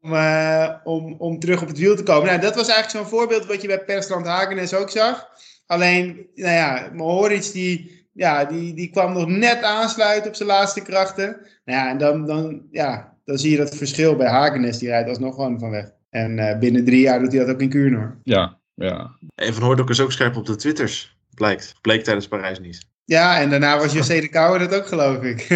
om, 0.00 0.12
uh, 0.12 0.70
om, 0.84 1.14
om 1.18 1.38
terug 1.38 1.62
op 1.62 1.68
het 1.68 1.78
wiel 1.78 1.96
te 1.96 2.02
komen. 2.02 2.26
Nou, 2.26 2.40
dat 2.40 2.54
was 2.54 2.68
eigenlijk 2.68 2.96
zo'n 2.96 3.18
voorbeeld 3.18 3.46
wat 3.46 3.62
je 3.62 3.68
bij 3.68 3.84
Persland 3.84 4.26
Hagenes 4.26 4.74
ook 4.74 4.90
zag. 4.90 5.28
Alleen, 5.66 6.26
nou 6.34 6.54
ja, 6.54 6.90
Mohoric 6.94 7.52
die 7.52 7.97
ja, 8.18 8.44
die, 8.44 8.74
die 8.74 8.90
kwam 8.90 9.12
nog 9.12 9.26
net 9.26 9.62
aansluiten 9.62 10.30
op 10.30 10.36
zijn 10.36 10.48
laatste 10.48 10.82
krachten. 10.82 11.36
Nou 11.64 11.78
ja, 11.78 11.90
en 11.90 11.98
dan, 11.98 12.26
dan, 12.26 12.62
ja, 12.70 13.16
dan 13.24 13.38
zie 13.38 13.50
je 13.50 13.56
dat 13.56 13.76
verschil 13.76 14.16
bij 14.16 14.28
Hagenes. 14.28 14.78
Die 14.78 14.88
rijdt 14.88 15.08
alsnog 15.08 15.34
gewoon 15.34 15.58
van 15.58 15.70
weg. 15.70 15.90
En 16.10 16.38
uh, 16.38 16.58
binnen 16.58 16.84
drie 16.84 17.00
jaar 17.00 17.20
doet 17.20 17.32
hij 17.32 17.44
dat 17.44 17.54
ook 17.54 17.60
in 17.60 17.68
Kuurne 17.68 17.96
hoor. 17.96 18.18
Ja, 18.24 18.58
ja. 18.74 19.10
En 19.34 19.54
Van 19.54 19.62
Hoordok 19.62 19.90
is 19.90 20.00
ook 20.00 20.12
scherp 20.12 20.36
op 20.36 20.46
de 20.46 20.56
Twitters. 20.56 21.16
Blijkt. 21.34 21.74
Bleek 21.80 22.04
tijdens 22.04 22.28
Parijs 22.28 22.60
niet. 22.60 22.86
Ja, 23.04 23.40
en 23.40 23.50
daarna 23.50 23.78
was 23.78 23.92
José 23.92 24.20
de 24.20 24.28
Kouwer 24.28 24.58
dat 24.58 24.74
ook, 24.74 24.86
geloof 24.86 25.22
ik. 25.22 25.46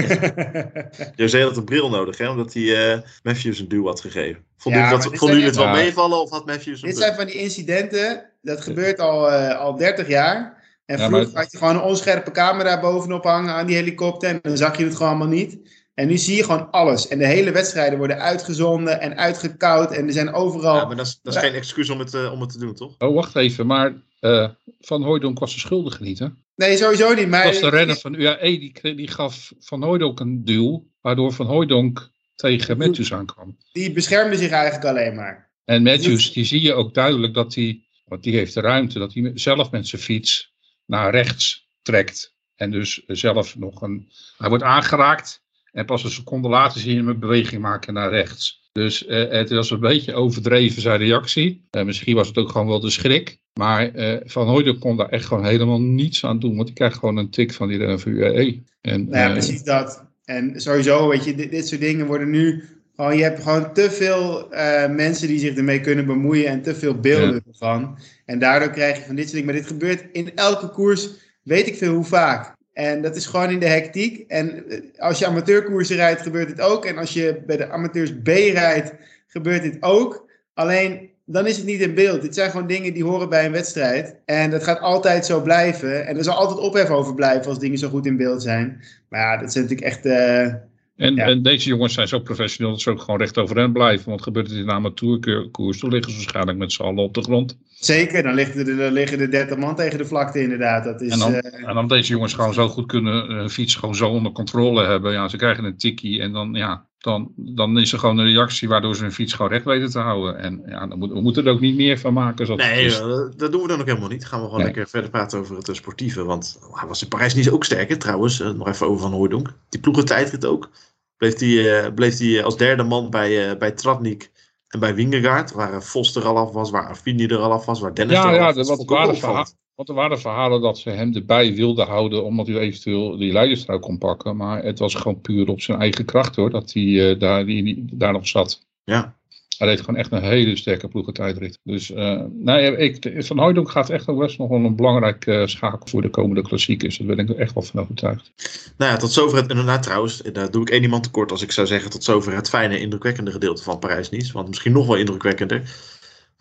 José 1.23 1.43
had 1.43 1.57
een 1.57 1.65
bril 1.65 1.91
nodig, 1.91 2.19
hè, 2.19 2.29
omdat 2.29 2.53
hij 2.53 2.63
uh, 2.63 3.01
Matthews 3.23 3.59
een 3.59 3.69
duw 3.69 3.87
had 3.87 4.01
gegeven. 4.01 4.45
Vonden 4.57 4.81
ja, 4.81 4.91
jullie, 4.91 5.27
jullie 5.27 5.45
het 5.45 5.57
wel 5.57 5.69
meevallen 5.69 6.21
of 6.21 6.31
had 6.31 6.47
Matthews 6.47 6.83
een 6.83 6.89
Dit 6.89 6.99
zijn 6.99 7.15
van 7.15 7.27
die 7.27 7.35
incidenten, 7.35 8.31
dat 8.43 8.61
gebeurt 8.61 8.99
al, 8.99 9.33
uh, 9.33 9.59
al 9.59 9.77
30 9.77 10.09
jaar. 10.09 10.62
En 10.85 10.99
ja, 10.99 11.07
vroeger 11.07 11.33
maar... 11.33 11.43
had 11.43 11.53
je 11.53 11.59
gewoon 11.59 11.75
een 11.75 11.83
onscherpe 11.83 12.31
camera 12.31 12.81
bovenop 12.81 13.25
hangen 13.25 13.55
aan 13.55 13.67
die 13.67 13.77
helikopter. 13.77 14.31
En 14.31 14.39
dan 14.43 14.57
zag 14.57 14.79
je 14.79 14.85
het 14.85 14.97
gewoon 14.97 15.09
allemaal 15.09 15.37
niet. 15.37 15.59
En 15.95 16.09
nu 16.09 16.19
zie 16.19 16.37
je 16.37 16.45
gewoon 16.45 16.71
alles. 16.71 17.09
En 17.09 17.19
de 17.19 17.27
hele 17.27 17.51
wedstrijden 17.51 17.99
worden 17.99 18.21
uitgezonden 18.21 19.01
en 19.01 19.17
uitgekoud. 19.17 19.93
En 19.93 20.07
er 20.07 20.13
zijn 20.13 20.33
overal... 20.33 20.77
Ja, 20.77 20.85
maar 20.85 20.97
dat 20.97 21.07
is, 21.07 21.19
dat 21.23 21.35
is 21.35 21.41
geen 21.41 21.55
excuus 21.55 21.91
om 21.91 21.99
het, 21.99 22.15
uh, 22.15 22.33
om 22.33 22.41
het 22.41 22.53
te 22.53 22.59
doen, 22.59 22.75
toch? 22.75 22.95
Oh, 22.99 23.15
wacht 23.15 23.37
even. 23.37 23.67
Maar 23.67 24.03
uh, 24.21 24.49
Van 24.81 25.03
Hooydonk 25.03 25.39
was 25.39 25.55
de 25.55 25.61
schuldige 25.61 26.03
niet, 26.03 26.19
hè? 26.19 26.27
Nee, 26.57 26.77
sowieso 26.77 27.15
niet. 27.15 27.29
Maar... 27.29 27.45
was 27.45 27.61
de 27.61 27.69
renner 27.69 27.97
van 27.97 28.15
UAE. 28.15 28.59
Die, 28.59 28.95
die 28.95 29.09
gaf 29.09 29.53
Van 29.59 29.83
Hooydonk 29.83 30.21
een 30.21 30.45
duw. 30.45 30.87
Waardoor 31.01 31.33
Van 31.33 31.47
Hooydonk 31.47 32.11
tegen 32.35 32.79
Matthews 32.79 33.13
aankwam. 33.13 33.57
Die 33.73 33.93
beschermde 33.93 34.37
zich 34.37 34.51
eigenlijk 34.51 34.85
alleen 34.85 35.15
maar. 35.15 35.51
En 35.65 35.83
Matthews, 35.83 36.33
die 36.33 36.45
zie 36.45 36.61
je 36.61 36.75
ook 36.75 36.95
duidelijk 36.95 37.35
dat 37.35 37.55
hij... 37.55 37.83
Want 38.05 38.23
die 38.23 38.37
heeft 38.37 38.55
de 38.55 38.61
ruimte. 38.61 38.99
Dat 38.99 39.15
hij 39.15 39.31
zelf 39.35 39.71
met 39.71 39.87
zijn 39.87 40.03
fiets 40.03 40.52
naar 40.93 41.11
rechts 41.11 41.69
trekt. 41.83 42.35
En 42.57 42.71
dus 42.71 43.03
zelf 43.07 43.57
nog 43.57 43.83
een. 43.83 44.09
Hij 44.37 44.49
wordt 44.49 44.65
aangeraakt. 44.65 45.43
En 45.73 45.87
pas 45.87 46.05
een 46.05 46.11
seconde 46.11 46.49
later 46.49 46.81
zie 46.81 46.91
je 46.91 46.97
hem 46.97 47.09
een 47.09 47.19
beweging 47.19 47.63
maken 47.63 47.95
naar 47.95 48.11
rechts. 48.11 48.71
Dus 48.73 49.07
uh, 49.07 49.31
het 49.31 49.51
was 49.51 49.71
een 49.71 49.81
beetje 49.81 50.15
overdreven 50.15 50.83
zijn 50.83 50.99
reactie. 50.99 51.69
Uh, 51.71 51.85
misschien 51.85 52.15
was 52.15 52.29
het 52.29 52.39
ook 52.39 52.51
gewoon 52.51 52.67
wel 52.67 52.81
de 52.81 52.91
schrik. 52.91 53.39
Maar 53.53 53.95
uh, 53.95 54.21
Van 54.25 54.47
Hooydonk 54.47 54.81
kon 54.81 54.97
daar 54.97 55.09
echt 55.09 55.25
gewoon 55.25 55.45
helemaal 55.45 55.81
niets 55.81 56.25
aan 56.25 56.39
doen. 56.39 56.55
Want 56.55 56.67
hij 56.67 56.77
krijgt 56.77 56.99
gewoon 56.99 57.17
een 57.17 57.31
tik 57.31 57.53
van 57.53 57.69
die 57.69 57.79
UAE. 57.79 58.63
En, 58.81 59.09
nou 59.09 59.29
ja, 59.29 59.31
precies 59.31 59.63
dat. 59.63 60.05
En 60.25 60.61
sowieso, 60.61 61.09
weet 61.09 61.25
je, 61.25 61.35
dit, 61.35 61.51
dit 61.51 61.69
soort 61.69 61.81
dingen 61.81 62.07
worden 62.07 62.31
nu 62.31 62.65
gewoon, 62.97 63.17
je 63.17 63.23
hebt 63.23 63.43
gewoon 63.43 63.73
te 63.73 63.91
veel 63.91 64.55
uh, 64.55 64.89
mensen 64.89 65.29
die 65.29 65.39
zich 65.39 65.57
ermee 65.57 65.81
kunnen 65.81 66.07
bemoeien 66.07 66.47
en 66.47 66.63
te 66.63 66.75
veel 66.75 67.01
beelden 67.01 67.35
ja. 67.35 67.41
ervan. 67.53 67.99
En 68.25 68.39
daardoor 68.39 68.71
krijg 68.71 68.97
je 68.97 69.05
van 69.05 69.15
dit 69.15 69.25
soort 69.25 69.37
dingen. 69.37 69.53
Maar 69.53 69.63
dit 69.63 69.73
gebeurt 69.73 70.05
in 70.13 70.35
elke 70.35 70.69
koers, 70.69 71.09
weet 71.43 71.67
ik 71.67 71.77
veel 71.77 71.95
hoe 71.95 72.05
vaak. 72.05 72.55
En 72.73 73.03
dat 73.03 73.17
is 73.17 73.27
gewoon 73.27 73.51
in 73.51 73.59
de 73.59 73.67
hectiek. 73.67 74.31
En 74.31 74.65
als 74.99 75.19
je 75.19 75.27
amateurkoersen 75.27 75.97
rijdt, 75.97 76.23
gebeurt 76.23 76.49
dit 76.49 76.61
ook. 76.61 76.85
En 76.85 76.99
als 76.99 77.13
je 77.13 77.43
bij 77.47 77.57
de 77.57 77.71
amateurs 77.71 78.13
B 78.23 78.27
rijdt, 78.27 78.93
gebeurt 79.27 79.63
dit 79.63 79.77
ook. 79.81 80.31
Alleen 80.55 81.11
dan 81.25 81.47
is 81.47 81.57
het 81.57 81.67
niet 81.67 81.81
in 81.81 81.95
beeld. 81.95 82.23
Dit 82.23 82.35
zijn 82.35 82.51
gewoon 82.51 82.67
dingen 82.67 82.93
die 82.93 83.05
horen 83.05 83.29
bij 83.29 83.45
een 83.45 83.53
wedstrijd. 83.53 84.17
En 84.25 84.51
dat 84.51 84.65
gaat 84.65 84.81
altijd 84.81 85.27
zo 85.27 85.41
blijven. 85.41 86.07
En 86.07 86.17
er 86.17 86.25
zal 86.25 86.35
altijd 86.35 86.59
ophef 86.59 86.91
over 86.91 87.15
blijven 87.15 87.49
als 87.49 87.59
dingen 87.59 87.79
zo 87.79 87.89
goed 87.89 88.07
in 88.07 88.17
beeld 88.17 88.43
zijn. 88.43 88.83
Maar 89.09 89.21
ja, 89.21 89.37
dat 89.37 89.53
zijn 89.53 89.65
natuurlijk 89.65 89.91
echt... 89.91 90.07
Uh, 90.07 90.55
en, 90.97 91.15
Ja. 91.15 91.25
en 91.27 91.43
deze 91.43 91.69
jongens 91.69 91.95
zijn 91.95 92.09
zo 92.09 92.19
professioneel 92.21 92.71
dat 92.73 92.81
ze 92.81 92.91
ook 92.91 93.01
gewoon 93.01 93.21
recht 93.21 93.39
overeind 93.39 93.73
blijven. 93.73 94.09
Want 94.09 94.23
gebeurt 94.23 94.47
het 94.47 94.57
in 94.57 94.63
een 94.63 94.71
amateurkoers, 94.71 95.81
dan 95.81 95.91
liggen 95.91 96.13
ze 96.13 96.19
waarschijnlijk 96.19 96.59
met 96.59 96.73
z'n 96.73 96.83
allen 96.83 97.03
op 97.05 97.15
de 97.15 97.23
grond. 97.23 97.59
zeker, 97.69 98.23
dan 98.23 98.35
liggen 98.35 98.67
er, 98.67 98.77
dan 98.77 98.93
liggen 98.93 99.21
er 99.21 99.31
30 99.31 99.57
man 99.59 99.77
tegen 99.77 99.99
de 99.99 100.05
vlakte 100.05 100.41
inderdaad. 100.43 100.85
Dat 100.85 101.01
is, 101.01 101.11
En 101.13 101.19
dan, 101.19 101.35
eh, 101.35 101.69
en 101.69 101.75
dan 101.75 101.89
deze 101.89 102.13
jongens 102.13 102.35
gewoon 102.35 102.55
zo 102.55 102.69
goed 102.69 102.87
kunnen 102.87 103.27
hun 103.27 103.51
fiets 103.51 103.75
gewoon 103.75 103.95
zo 103.95 104.09
onder 104.09 104.33
controle 104.33 104.85
hebben. 104.87 105.13
Ja, 105.13 105.29
ze 105.29 105.37
krijgen 105.37 105.65
een 105.65 105.77
tikkie 105.77 106.21
en 106.21 106.33
dan, 106.33 106.55
ja, 106.55 106.87
dan, 107.03 107.33
dan 107.37 107.79
is 107.79 107.93
er 107.93 107.99
gewoon 107.99 108.19
een 108.19 108.33
reactie 108.33 108.69
waardoor 108.69 108.97
ze 108.97 109.03
hun 109.03 109.13
fiets 109.13 109.33
gewoon 109.33 109.51
recht 109.51 109.65
weten 109.65 109.91
te 109.91 109.99
houden. 109.99 110.39
En 110.39 110.63
ja, 110.67 110.87
dan 110.87 110.99
moet, 110.99 111.11
we 111.13 111.21
moeten 111.21 111.47
er 111.47 111.53
ook 111.53 111.61
niet 111.61 111.77
meer 111.77 111.99
van 111.99 112.13
maken. 112.13 112.47
Zoals 112.47 112.61
Nee, 112.63 112.85
is. 112.85 112.99
eh, 113.01 113.07
dat 113.37 113.53
doen 113.53 113.63
we 113.63 113.69
dan 113.69 113.81
ook 113.81 113.87
helemaal 113.87 114.09
niet. 114.09 114.25
Gaan 114.27 114.39
we 114.39 114.45
gewoon 114.45 114.59
Nee. 114.61 114.67
lekker 114.67 114.89
verder 114.89 115.11
praten 115.11 115.39
over 115.39 115.57
het 115.57 115.69
eh, 115.69 115.75
sportieve. 115.75 116.25
Want 116.25 116.59
oh, 116.71 116.79
hij 116.79 116.89
was 116.89 117.03
in 117.03 117.09
Parijs 117.09 117.35
niet 117.35 117.51
ook 117.51 117.65
sterk, 117.65 117.89
hè, 117.89 117.97
trouwens. 117.97 118.41
Eh, 118.41 118.51
nog 118.51 118.69
even 118.69 118.87
over 118.87 119.01
Van 119.01 119.13
Hooydonk. 119.13 119.53
Die 119.69 119.81
ploegentijdrit 119.81 120.45
ook. 120.45 120.71
Bleef 121.17 121.39
hij 121.39 121.93
bleef 121.93 122.17
die 122.17 122.43
als 122.43 122.57
derde 122.57 122.83
man 122.83 123.11
bij, 123.11 123.59
bij 123.59 123.71
Tratnik 123.71 124.31
en 124.69 124.81
bij 124.81 124.95
Wingegaard. 124.95 125.53
Waar 125.53 125.83
Vos 125.83 126.17
er 126.17 126.25
al 126.25 126.37
af 126.37 126.53
was, 126.53 126.71
waar 126.71 126.89
Affini 126.89 127.27
er 127.27 127.39
al 127.39 127.53
af 127.53 127.65
was, 127.67 127.81
waar 127.81 127.95
Dennis 127.95 128.17
Ja, 128.17 128.23
er 128.23 128.29
al 128.29 128.35
ja, 128.35 128.47
af 128.49 128.55
was. 128.55 128.69
ik 128.69 128.81
ook 128.81 128.89
waren 128.89 129.17
verha- 129.17 129.47
Want 129.83 129.99
er 129.99 130.03
waren 130.03 130.21
verhalen 130.21 130.61
dat 130.61 130.79
ze 130.79 130.91
hem 130.91 131.15
erbij 131.15 131.55
wilden 131.55 131.87
houden 131.87 132.25
omdat 132.25 132.47
hij 132.47 132.57
eventueel 132.59 133.17
die 133.17 133.33
leiderstrui 133.33 133.79
kon 133.81 133.99
pakken. 133.99 134.37
Maar 134.37 134.63
het 134.65 134.79
was 134.79 134.95
gewoon 134.95 135.21
puur 135.21 135.49
op 135.49 135.61
zijn 135.61 135.79
eigen 135.81 136.05
kracht 136.05 136.37
hoor, 136.37 136.51
dat 136.51 136.73
hij 136.73 137.11
eh, 137.11 137.19
daar, 137.19 137.47
die, 137.47 137.63
die- 137.63 137.85
daar 137.93 138.13
nog 138.13 138.29
zat. 138.29 138.67
Ja, 138.85 139.17
Hij 139.59 139.69
deed 139.69 139.81
gewoon 139.81 139.97
echt 140.01 140.13
een 140.13 140.23
hele 140.23 140.57
sterke 140.57 140.89
ploegentijdrit. 140.89 141.59
Dus 141.63 141.91
eh, 141.93 142.21
nee, 142.33 142.77
ik, 142.77 143.25
Van 143.25 143.39
Hooydonk 143.39 143.71
gaat 143.71 143.91
echt 143.91 144.09
ook 144.09 144.19
best 144.19 144.39
nog 144.39 144.49
wel 144.49 144.59
een 144.65 144.77
belangrijk 144.77 145.27
eh, 145.27 145.47
schakel 145.47 145.87
voor 145.89 146.03
de 146.03 146.11
komende 146.11 146.43
klassiekers. 146.43 146.97
Daar 146.99 147.07
ben 147.07 147.19
ik 147.19 147.29
er 147.29 147.39
echt 147.39 147.55
wel 147.55 147.63
van 147.63 147.81
overtuigd. 147.81 148.33
nou 148.79 148.91
ja, 148.93 148.97
tot 148.97 149.13
zover 149.13 149.39
het, 149.39 149.51
inderdaad 149.51 149.83
trouwens, 149.83 150.23
daar 150.33 150.51
doe 150.51 150.63
ik 150.63 150.71
één 150.71 150.83
iemand 150.83 151.03
tekort 151.03 151.31
als 151.31 151.43
ik 151.43 151.53
zou 151.53 151.67
zeggen 151.67 151.91
tot 151.91 152.05
zover 152.05 152.35
het 152.35 152.49
fijne, 152.49 152.81
indrukwekkende 152.81 153.31
gedeelte 153.31 153.63
van 153.63 153.79
Parijs-Nice. 153.79 154.33
Want 154.33 154.49
misschien 154.49 154.73
nog 154.73 154.87
wel 154.87 154.97
indrukwekkender 154.97 155.91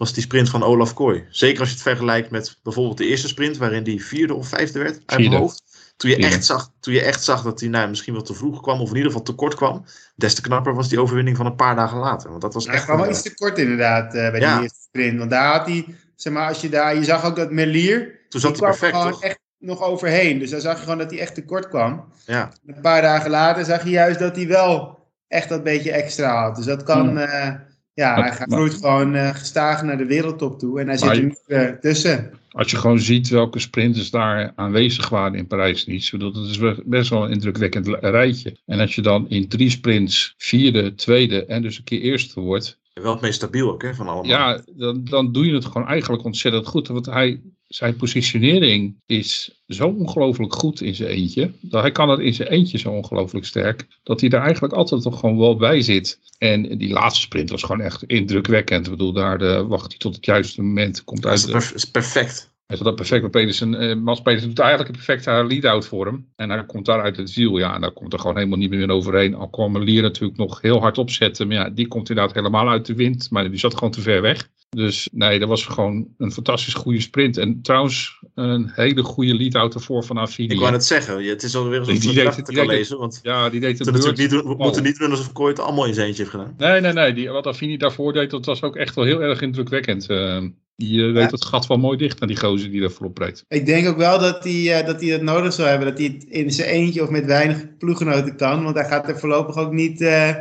was 0.02 0.14
die 0.14 0.24
sprint 0.24 0.50
van 0.50 0.64
Olaf 0.64 0.94
Kooi. 0.94 1.26
Zeker 1.30 1.60
als 1.60 1.68
je 1.70 1.74
het 1.74 1.84
vergelijkt 1.84 2.30
met 2.30 2.58
bijvoorbeeld 2.64 2.98
de 2.98 3.06
eerste 3.06 3.28
sprint, 3.28 3.58
waarin 3.58 3.84
die 3.84 4.06
vierde 4.06 4.34
of 4.34 4.48
vijfde 4.48 4.80
werd 4.80 4.94
uit 4.96 5.04
Vierde. 5.06 5.30
mijn 5.30 5.42
hoofd. 5.42 5.64
Toen 5.98 6.10
je, 6.10 6.16
Vierde. 6.16 6.32
echt 6.36 6.46
zag, 6.46 6.72
toen 6.80 6.94
je 6.94 7.02
echt 7.02 7.24
zag 7.24 7.42
dat 7.44 7.60
hij 7.60 7.70
nou, 7.70 7.90
misschien 7.90 8.14
wel 8.14 8.22
te 8.22 8.34
vroeg 8.34 8.62
kwam, 8.62 8.82
of 8.82 8.90
in 8.90 8.96
ieder 8.96 9.12
geval 9.12 9.26
te 9.26 9.34
kort 9.34 9.56
kwam, 9.56 9.86
des 10.16 10.34
te 10.36 10.42
knapper 10.42 10.74
was 10.76 10.90
die 10.90 11.00
overwinning 11.02 11.38
van 11.38 11.46
een 11.46 11.56
paar 11.56 11.76
dagen 11.76 11.98
later. 11.98 12.30
Want 12.30 12.42
dat 12.42 12.54
was 12.54 12.66
hij 12.66 12.76
echt. 12.76 12.84
kwam 12.84 12.98
wel 12.98 13.10
iets 13.10 13.22
te 13.22 13.34
kort 13.36 13.58
inderdaad 13.58 14.14
eh, 14.14 14.32
bij 14.32 14.40
Ja. 14.40 14.54
die 14.54 14.62
eerste 14.64 14.82
sprint. 14.88 15.18
Want 15.18 15.30
daar 15.30 15.58
had 15.58 15.68
hij, 15.68 15.86
zeg 16.16 16.34
maar, 16.34 16.48
als 16.48 16.62
je 16.62 16.70
daar, 16.70 16.96
je 16.96 17.04
zag 17.04 17.26
ook 17.26 17.36
dat 17.36 17.52
Merlier, 17.52 18.20
toen 18.30 18.42
zat 18.42 18.50
hij 18.52 18.60
kwam 18.60 18.70
perfect, 18.70 18.96
gewoon 18.96 19.12
toch? 19.12 19.24
echt 19.24 19.40
nog 19.58 19.82
overheen. 19.82 20.40
Dus 20.40 20.50
daar 20.50 20.62
zag 20.62 20.76
je 20.76 20.84
gewoon 20.84 20.98
dat 20.98 21.12
hij 21.12 21.20
echt 21.20 21.36
te 21.36 21.46
kort 21.46 21.68
kwam. 21.68 22.06
Ja. 22.26 22.52
Een 22.66 22.82
paar 22.82 23.02
dagen 23.02 23.30
later 23.30 23.66
zag 23.66 23.84
je 23.84 23.90
juist 23.90 24.20
dat 24.20 24.36
hij 24.36 24.48
wel 24.48 25.00
echt 25.28 25.50
dat 25.50 25.64
beetje 25.64 25.92
extra 25.92 26.42
had. 26.44 26.56
Dus 26.56 26.66
dat 26.66 26.84
kan, 26.84 27.08
Hmm. 27.08 27.18
eh, 27.18 27.54
ja, 28.02 28.16
Maar- 28.16 28.24
hij 28.28 28.36
gaat 28.36 28.48
maar- 28.48 28.58
groeit 28.58 28.74
gewoon 28.74 29.16
eh, 29.16 29.36
gestaag 29.36 29.84
naar 29.84 29.98
de 29.98 30.06
wereldtop 30.06 30.60
toe. 30.60 30.80
En 30.80 30.88
hij 30.88 30.98
zit 30.98 31.10
er 31.10 31.24
nu 31.24 31.36
eh, 31.48 31.68
tussen. 31.68 32.32
Als 32.52 32.72
je 32.72 32.78
gewoon 32.78 33.00
ziet 33.00 33.30
welke 33.30 33.60
sprinters 33.60 34.10
daar 34.10 34.52
aanwezig 34.56 35.10
waren 35.10 35.38
in 35.38 35.48
Parijs-Nice. 35.48 36.18
Dat 36.18 36.36
is 36.36 36.60
best 36.86 37.10
wel 37.10 37.24
een 37.24 37.32
indrukwekkend 37.32 37.88
rijtje. 37.88 38.58
En 38.66 38.80
als 38.80 38.96
je 38.96 39.02
dan 39.02 39.30
in 39.30 39.48
drie 39.48 39.70
sprints 39.70 40.34
vierde, 40.38 40.96
tweede 40.96 41.46
en 41.46 41.62
dus 41.62 41.78
een 41.78 41.84
keer 41.84 42.02
eerste 42.02 42.40
wordt. 42.40 42.80
Wel 42.94 43.12
het 43.12 43.22
meest 43.22 43.36
stabiel 43.36 43.72
ook, 43.72 43.82
hè, 43.82 43.94
van 43.96 44.08
allemaal. 44.08 44.26
Ja, 44.26 44.62
dan, 44.76 45.04
dan 45.04 45.32
doe 45.32 45.46
je 45.46 45.54
het 45.54 45.66
gewoon 45.66 45.88
eigenlijk 45.88 46.24
ontzettend 46.24 46.68
goed. 46.68 46.88
Want 46.88 47.06
hij, 47.06 47.42
zijn 47.74 47.96
positionering 47.96 48.96
is 49.06 49.62
zo 49.68 49.88
ongelooflijk 49.88 50.54
goed 50.54 50.82
in 50.82 50.96
zijn 50.96 51.10
eentje. 51.10 51.52
Dat 51.62 51.82
hij 51.82 51.92
kan 51.92 52.10
het 52.10 52.20
in 52.20 52.34
zijn 52.34 52.50
eentje 52.50 52.78
zo 52.78 52.92
ongelooflijk 52.92 53.46
sterk. 53.46 53.88
Dat 54.04 54.20
hij 54.20 54.30
daar 54.30 54.44
eigenlijk 54.44 54.74
altijd 54.74 55.02
toch 55.02 55.20
gewoon 55.20 55.38
wel 55.38 55.56
bij 55.56 55.82
zit. 55.82 56.20
En 56.38 56.78
die 56.78 56.90
laatste 56.94 57.22
sprint 57.22 57.50
was 57.50 57.64
gewoon 57.64 57.82
echt 57.82 58.04
indrukwekkend. 58.04 58.86
Ik 58.86 58.92
bedoel, 58.92 59.14
daar 59.14 59.38
de, 59.38 59.66
wacht 59.68 59.88
hij 59.90 59.98
tot 59.98 60.16
het 60.16 60.26
juiste 60.26 60.62
moment. 60.62 61.04
Komt 61.04 61.22
Dat 61.22 61.32
uit 61.32 61.40
is, 61.40 61.52
perf- 61.52 61.74
is 61.74 61.86
perfect. 61.86 62.52
hij 62.66 62.76
zat 62.78 62.86
dat 62.86 62.96
perfect 62.96 63.22
met 63.22 63.32
Pedersen. 63.32 63.76
eh 63.76 63.96
Mats 63.96 64.22
Pedersen 64.22 64.50
doet 64.50 64.60
eigenlijk 64.60 64.90
een 64.90 64.96
perfecte 65.06 65.46
lead-out 65.48 65.88
voor 65.88 66.06
hem. 66.06 66.28
En 66.36 66.50
hij 66.50 66.66
komt 66.66 66.86
daar 66.86 67.02
uit 67.02 67.18
het 67.18 67.34
wiel. 67.34 67.58
Ja, 67.58 67.76
en 67.76 67.82
daar 67.82 67.92
komt 67.92 68.14
er 68.14 68.20
gewoon 68.20 68.36
helemaal 68.38 68.58
niet 68.58 68.70
meer 68.70 68.90
overheen. 68.90 69.36
Al 69.36 69.50
kwam 69.50 69.78
Lier 69.78 70.02
natuurlijk 70.02 70.40
nog 70.40 70.62
heel 70.62 70.80
hard 70.80 70.98
opzetten. 70.98 71.48
Maar 71.48 71.58
ja, 71.58 71.70
die 71.70 71.88
komt 71.88 72.10
inderdaad 72.10 72.36
helemaal 72.36 72.70
uit 72.70 72.86
de 72.86 72.94
wind. 72.96 73.30
Maar 73.30 73.50
die 73.50 73.60
zat 73.60 73.74
gewoon 73.74 73.92
te 73.92 74.02
ver 74.02 74.22
weg. 74.22 74.50
Dus 74.76 75.10
nee, 75.12 75.40
dat 75.40 75.48
was 75.50 75.66
gewoon 75.66 76.08
een 76.18 76.32
fantastisch 76.32 76.74
goede 76.74 77.02
sprint. 77.02 77.38
En 77.38 77.62
trouwens, 77.62 78.20
een 78.36 78.72
hele 78.74 79.04
goede 79.04 79.36
lead-out 79.36 79.74
ervoor 79.74 80.04
van 80.04 80.18
Affini. 80.18 80.54
Ik 80.54 80.60
wou 80.60 80.72
net 80.72 80.86
zeggen, 80.86 81.24
het 81.26 81.44
is 81.44 81.56
alweer 81.56 81.82
Die 81.84 81.90
eens 81.90 82.00
een 82.06 82.10
deed- 82.10 82.18
gedachte 82.20 82.42
die 82.44 82.56
kan 82.56 82.68
deed- 82.68 82.78
lezen. 82.78 82.98
Want 82.98 83.20
Ja, 83.24 83.50
die 83.50 83.60
deed 83.60 83.80
het 83.80 83.92
moeten, 83.92 84.10
natuurlijk 84.10 84.34
niet, 84.34 84.44
we 84.44 84.54
Oh. 84.58 84.60
moeten 84.60 84.84
niet 84.84 84.98
doen 84.98 85.10
alsof 85.12 85.32
Kooi 85.32 85.50
het 85.52 85.60
allemaal 85.62 85.86
in 85.86 85.94
zijn 85.94 86.08
eentje 86.08 86.22
heeft 86.24 86.36
gedaan. 86.36 86.54
Nee, 86.58 86.82
nee, 86.82 86.94
nee. 86.94 87.14
Die, 87.14 87.30
wat 87.30 87.48
Affini 87.48 87.78
daarvoor 87.78 88.14
deed, 88.14 88.30
dat 88.30 88.46
was 88.46 88.62
ook 88.64 88.76
echt 88.76 88.96
wel 88.96 89.06
heel 89.06 89.22
erg 89.22 89.42
indrukwekkend. 89.42 90.08
Eh, 90.10 90.42
die 90.76 91.08
eh, 91.08 91.14
deed 91.14 91.32
het 91.32 91.46
gat 91.46 91.68
wel 91.68 91.78
mooi 91.78 91.98
dicht 91.98 92.20
naar 92.20 92.28
die 92.30 92.38
gozer 92.40 92.72
die 92.72 92.82
daar 92.82 92.92
voorop 92.92 93.18
reed. 93.18 93.46
Ik 93.48 93.66
denk 93.66 93.88
ook 93.88 93.98
wel 93.98 94.20
dat 94.20 94.44
hij, 94.44 94.80
eh, 94.80 94.86
dat 94.86 95.02
hij 95.02 95.10
het 95.10 95.22
nodig 95.22 95.54
zou 95.54 95.68
hebben. 95.68 95.88
Dat 95.88 95.98
hij 95.98 96.08
het 96.08 96.24
in 96.24 96.52
zijn 96.52 96.70
eentje 96.70 97.02
of 97.04 97.10
met 97.10 97.26
weinig 97.26 97.78
ploeggenoten 97.78 98.36
kan. 98.36 98.64
Want 98.64 98.76
hij 98.76 98.86
gaat 98.88 99.08
er 99.08 99.20
voorlopig 99.20 99.56
ook 99.56 99.72
niet 99.72 100.02
eh, 100.02 100.36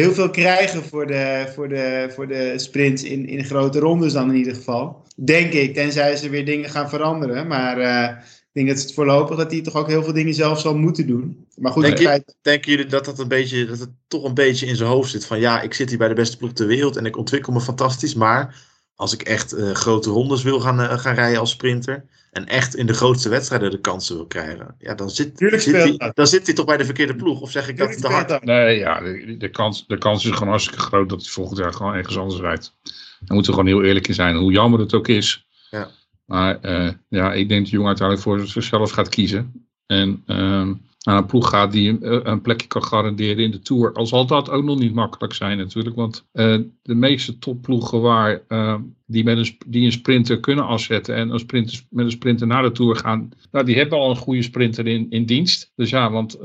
heel 0.00 0.12
veel 0.12 0.30
krijgen 0.30 0.82
voor 0.84 1.06
de, 1.06 1.50
voor 1.54 1.68
de, 1.68 2.10
voor 2.14 2.28
de 2.28 2.52
sprints 2.56 3.02
in, 3.02 3.26
in 3.28 3.44
grote 3.44 3.78
rondes 3.78 4.12
dan 4.12 4.30
in 4.30 4.36
ieder 4.36 4.54
geval. 4.54 5.02
Denk 5.16 5.52
ik, 5.52 5.74
tenzij 5.74 6.16
ze 6.16 6.28
weer 6.28 6.44
dingen 6.44 6.70
gaan 6.70 6.88
veranderen. 6.88 7.46
Maar 7.46 7.78
eh, 7.78 8.16
ik 8.26 8.50
denk 8.52 8.68
dat 8.68 8.78
het 8.82 8.94
voorlopig 8.94 9.36
dat 9.36 9.50
hij 9.50 9.60
toch 9.60 9.74
ook 9.74 9.88
heel 9.88 10.02
veel 10.04 10.12
dingen 10.12 10.34
zelf 10.34 10.60
zal 10.60 10.76
moeten 10.76 11.06
doen. 11.06 11.46
Maar 11.56 11.72
goed, 11.72 11.82
Denk 11.82 11.94
het 11.94 12.02
je- 12.02 12.08
feit- 12.08 12.36
Denken 12.42 12.70
jullie 12.70 12.86
dat, 12.86 13.04
dat, 13.04 13.18
een 13.18 13.28
beetje, 13.28 13.66
dat 13.66 13.78
het 13.78 13.90
toch 14.08 14.24
een 14.24 14.34
beetje 14.34 14.66
in 14.66 14.76
zijn 14.76 14.88
hoofd 14.88 15.10
zit? 15.10 15.26
Van 15.26 15.40
ja, 15.40 15.60
ik 15.60 15.74
zit 15.74 15.88
hier 15.88 15.98
bij 15.98 16.08
de 16.08 16.14
beste 16.14 16.36
ploeg 16.36 16.52
ter 16.52 16.66
wereld 16.66 16.96
en 16.96 17.06
ik 17.06 17.16
ontwikkel 17.16 17.52
me 17.52 17.60
fantastisch. 17.60 18.14
Maar 18.14 18.64
als 18.94 19.12
ik 19.12 19.22
echt 19.22 19.52
eh, 19.52 19.70
grote 19.70 20.10
rondes 20.10 20.42
wil 20.42 20.60
gaan, 20.60 20.80
eh, 20.80 20.98
gaan 20.98 21.14
rijden 21.14 21.40
als 21.40 21.50
sprinter. 21.50 22.04
En 22.34 22.46
echt 22.46 22.76
in 22.76 22.86
de 22.86 22.94
grootste 22.94 23.28
wedstrijden 23.28 23.70
de 23.70 23.80
kansen 23.80 24.16
wil 24.16 24.26
krijgen. 24.26 24.74
Ja, 24.78 24.94
dan 24.94 25.10
zit, 25.10 25.36
Tuurlijk 25.36 25.62
zit 25.62 25.74
speelt 25.74 25.88
hij, 25.88 26.06
dat. 26.06 26.16
dan 26.16 26.26
zit 26.26 26.46
hij 26.46 26.54
toch 26.54 26.66
bij 26.66 26.76
de 26.76 26.84
verkeerde 26.84 27.16
ploeg. 27.16 27.40
Of 27.40 27.50
zeg 27.50 27.68
ik 27.68 27.76
dat 27.76 28.00
te 28.00 28.08
hard? 28.08 28.44
Nee, 28.44 28.78
ja, 28.78 29.00
de, 29.00 29.36
de, 29.36 29.50
kans, 29.50 29.86
de 29.86 29.98
kans 29.98 30.24
is 30.24 30.30
gewoon 30.30 30.48
hartstikke 30.48 30.80
groot 30.80 31.08
dat 31.08 31.22
hij 31.22 31.30
volgend 31.30 31.58
jaar 31.58 31.72
gewoon 31.72 31.94
ergens 31.94 32.18
anders 32.18 32.40
rijdt. 32.40 32.74
Daar 32.82 33.34
moeten 33.34 33.52
we 33.52 33.58
gewoon 33.58 33.74
heel 33.74 33.84
eerlijk 33.84 34.08
in 34.08 34.14
zijn, 34.14 34.36
hoe 34.36 34.52
jammer 34.52 34.80
het 34.80 34.94
ook 34.94 35.08
is. 35.08 35.46
Ja. 35.70 35.90
Maar 36.24 36.60
eh, 36.60 36.92
ja, 37.08 37.32
ik 37.32 37.48
denk 37.48 37.60
dat 37.60 37.70
de 37.70 37.76
jongen 37.76 37.86
uiteindelijk 37.86 38.28
voor 38.28 38.46
zichzelf 38.46 38.90
gaat 38.90 39.08
kiezen. 39.08 39.68
En 39.86 40.22
ehm, 40.26 40.74
naar 41.04 41.16
een 41.16 41.26
ploeg 41.26 41.48
gaat 41.48 41.72
die 41.72 41.98
eh, 41.98 42.18
een 42.22 42.40
plekje 42.40 42.66
kan 42.66 42.84
garanderen 42.84 43.44
in 43.44 43.50
de 43.50 43.58
Tour. 43.58 43.92
Al 43.92 44.06
zal 44.06 44.26
dat 44.26 44.50
ook 44.50 44.64
nog 44.64 44.78
niet 44.78 44.94
makkelijk 44.94 45.32
zijn 45.32 45.58
natuurlijk. 45.58 45.96
Want 45.96 46.26
eh, 46.32 46.58
de 46.82 46.94
meeste 46.94 47.38
topploegen 47.38 48.00
waar, 48.00 48.42
eh, 48.48 48.76
die, 49.06 49.24
met 49.24 49.38
een, 49.38 49.58
die 49.66 49.84
een 49.84 49.92
sprinter 49.92 50.40
kunnen 50.40 50.66
afzetten 50.66 51.14
en 51.14 51.30
een 51.30 51.38
sprinter, 51.38 51.82
met 51.90 52.04
een 52.04 52.10
sprinter 52.10 52.46
naar 52.46 52.62
de 52.62 52.72
Tour 52.72 52.96
gaan. 52.96 53.28
Nou, 53.50 53.64
die 53.64 53.76
hebben 53.76 53.98
al 53.98 54.10
een 54.10 54.16
goede 54.16 54.42
sprinter 54.42 54.86
in, 54.86 55.06
in 55.10 55.26
dienst. 55.26 55.72
Dus 55.74 55.90
ja, 55.90 56.10
want 56.10 56.38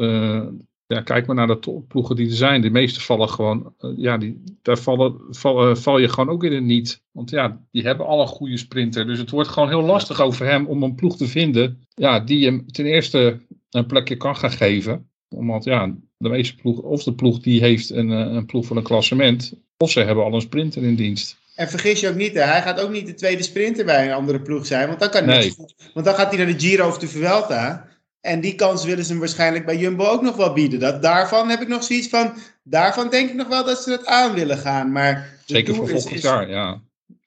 ja, 0.88 1.02
kijk 1.02 1.28
maar 1.28 1.36
naar 1.36 1.48
de 1.48 1.60
topploegen 1.60 2.16
die 2.16 2.28
er 2.28 2.36
zijn. 2.36 2.62
De 2.62 2.70
meeste 2.70 3.02
vallen 3.02 3.30
gewoon, 3.30 3.74
ja, 3.96 4.18
die, 4.18 4.44
daar 4.62 4.78
vallen, 4.78 5.16
val, 5.78 5.98
je 5.98 6.10
gewoon 6.10 6.30
ook 6.30 6.44
in 6.44 6.54
het 6.54 6.64
niet. 6.64 7.04
Want 7.12 7.30
ja, 7.30 7.62
die 7.72 7.84
hebben 7.84 8.06
al 8.06 8.22
een 8.22 8.28
goede 8.28 8.58
sprinter. 8.58 9.08
Dus 9.08 9.20
het 9.20 9.30
wordt 9.30 9.50
gewoon 9.50 9.70
heel 9.70 9.84
lastig 9.84 10.22
over 10.22 10.46
hem 10.46 10.66
om 10.66 10.84
een 10.84 10.96
ploeg 10.96 11.18
te 11.18 11.28
vinden. 11.28 11.84
Ja, 11.90 12.20
die 12.20 12.46
hem 12.46 12.68
ten 12.72 12.86
eerste 12.86 13.40
een 13.72 13.86
plekje 13.86 14.18
kan 14.18 14.36
gaan 14.36 14.52
geven. 14.52 15.10
Omdat 15.36 15.64
ja, 15.64 15.94
de 16.18 16.30
meeste 16.30 16.56
ploeg, 16.56 16.80
of 16.80 17.04
de 17.04 17.14
ploeg 17.14 17.40
die 17.40 17.62
heeft 17.62 17.90
een, 17.90 18.12
eh, 18.12 18.18
een 18.20 18.46
ploeg 18.46 18.66
van 18.66 18.78
een 18.78 18.84
klassement. 18.84 19.54
Of 19.78 19.92
ze 19.92 20.00
hebben 20.00 20.24
al 20.24 20.34
een 20.34 20.42
sprinter 20.42 20.84
in 20.84 20.96
dienst. 20.96 21.38
En 21.56 21.70
vergis 21.70 22.00
je 22.00 22.10
ook 22.10 22.16
niet, 22.16 22.34
hè, 22.34 22.42
hij 22.42 22.62
gaat 22.62 22.80
ook 22.82 22.92
niet 22.92 23.06
de 23.06 23.14
tweede 23.14 23.44
sprinter 23.44 23.86
bij 23.86 24.06
een 24.06 24.14
andere 24.14 24.42
ploeg 24.42 24.66
zijn. 24.66 24.88
Want 24.88 25.00
dan, 25.00 25.10
kan 25.10 25.24
hij 25.28 25.38
Nee. 25.38 25.54
want 25.94 26.06
dan 26.06 26.16
gaat 26.16 26.28
hij 26.34 26.38
naar 26.46 26.54
de 26.58 26.60
Giro 26.60 26.88
of 26.88 26.98
de 26.98 27.08
Vuelta. 27.08 27.88
En 28.22 28.42
die 28.42 28.56
kans 28.56 28.86
willen 28.86 29.04
ze 29.04 29.10
hem 29.12 29.20
waarschijnlijk 29.20 29.66
bij 29.66 29.78
Jumbo 29.78 30.06
ook 30.06 30.22
nog 30.22 30.36
wel 30.36 30.54
bieden. 30.54 30.80
Dat, 30.80 31.02
daarvan 31.02 31.50
heb 31.50 31.62
ik 31.62 31.68
nog 31.68 31.84
zoiets 31.84 32.08
van. 32.08 32.34
Daarvan 32.64 33.10
denk 33.10 33.30
ik 33.30 33.36
nog 33.36 33.48
wel 33.48 33.66
dat 33.66 33.84
ze 33.84 33.92
het 33.92 34.06
aan 34.06 34.34
willen 34.34 34.58
gaan. 34.58 34.92
Maar 34.92 35.40
Zeker 35.46 35.76
voor 35.76 35.86
is- 35.86 35.92
volgend 35.92 36.14
is, 36.14 36.22
jaar, 36.22 36.50
ja. 36.50 36.82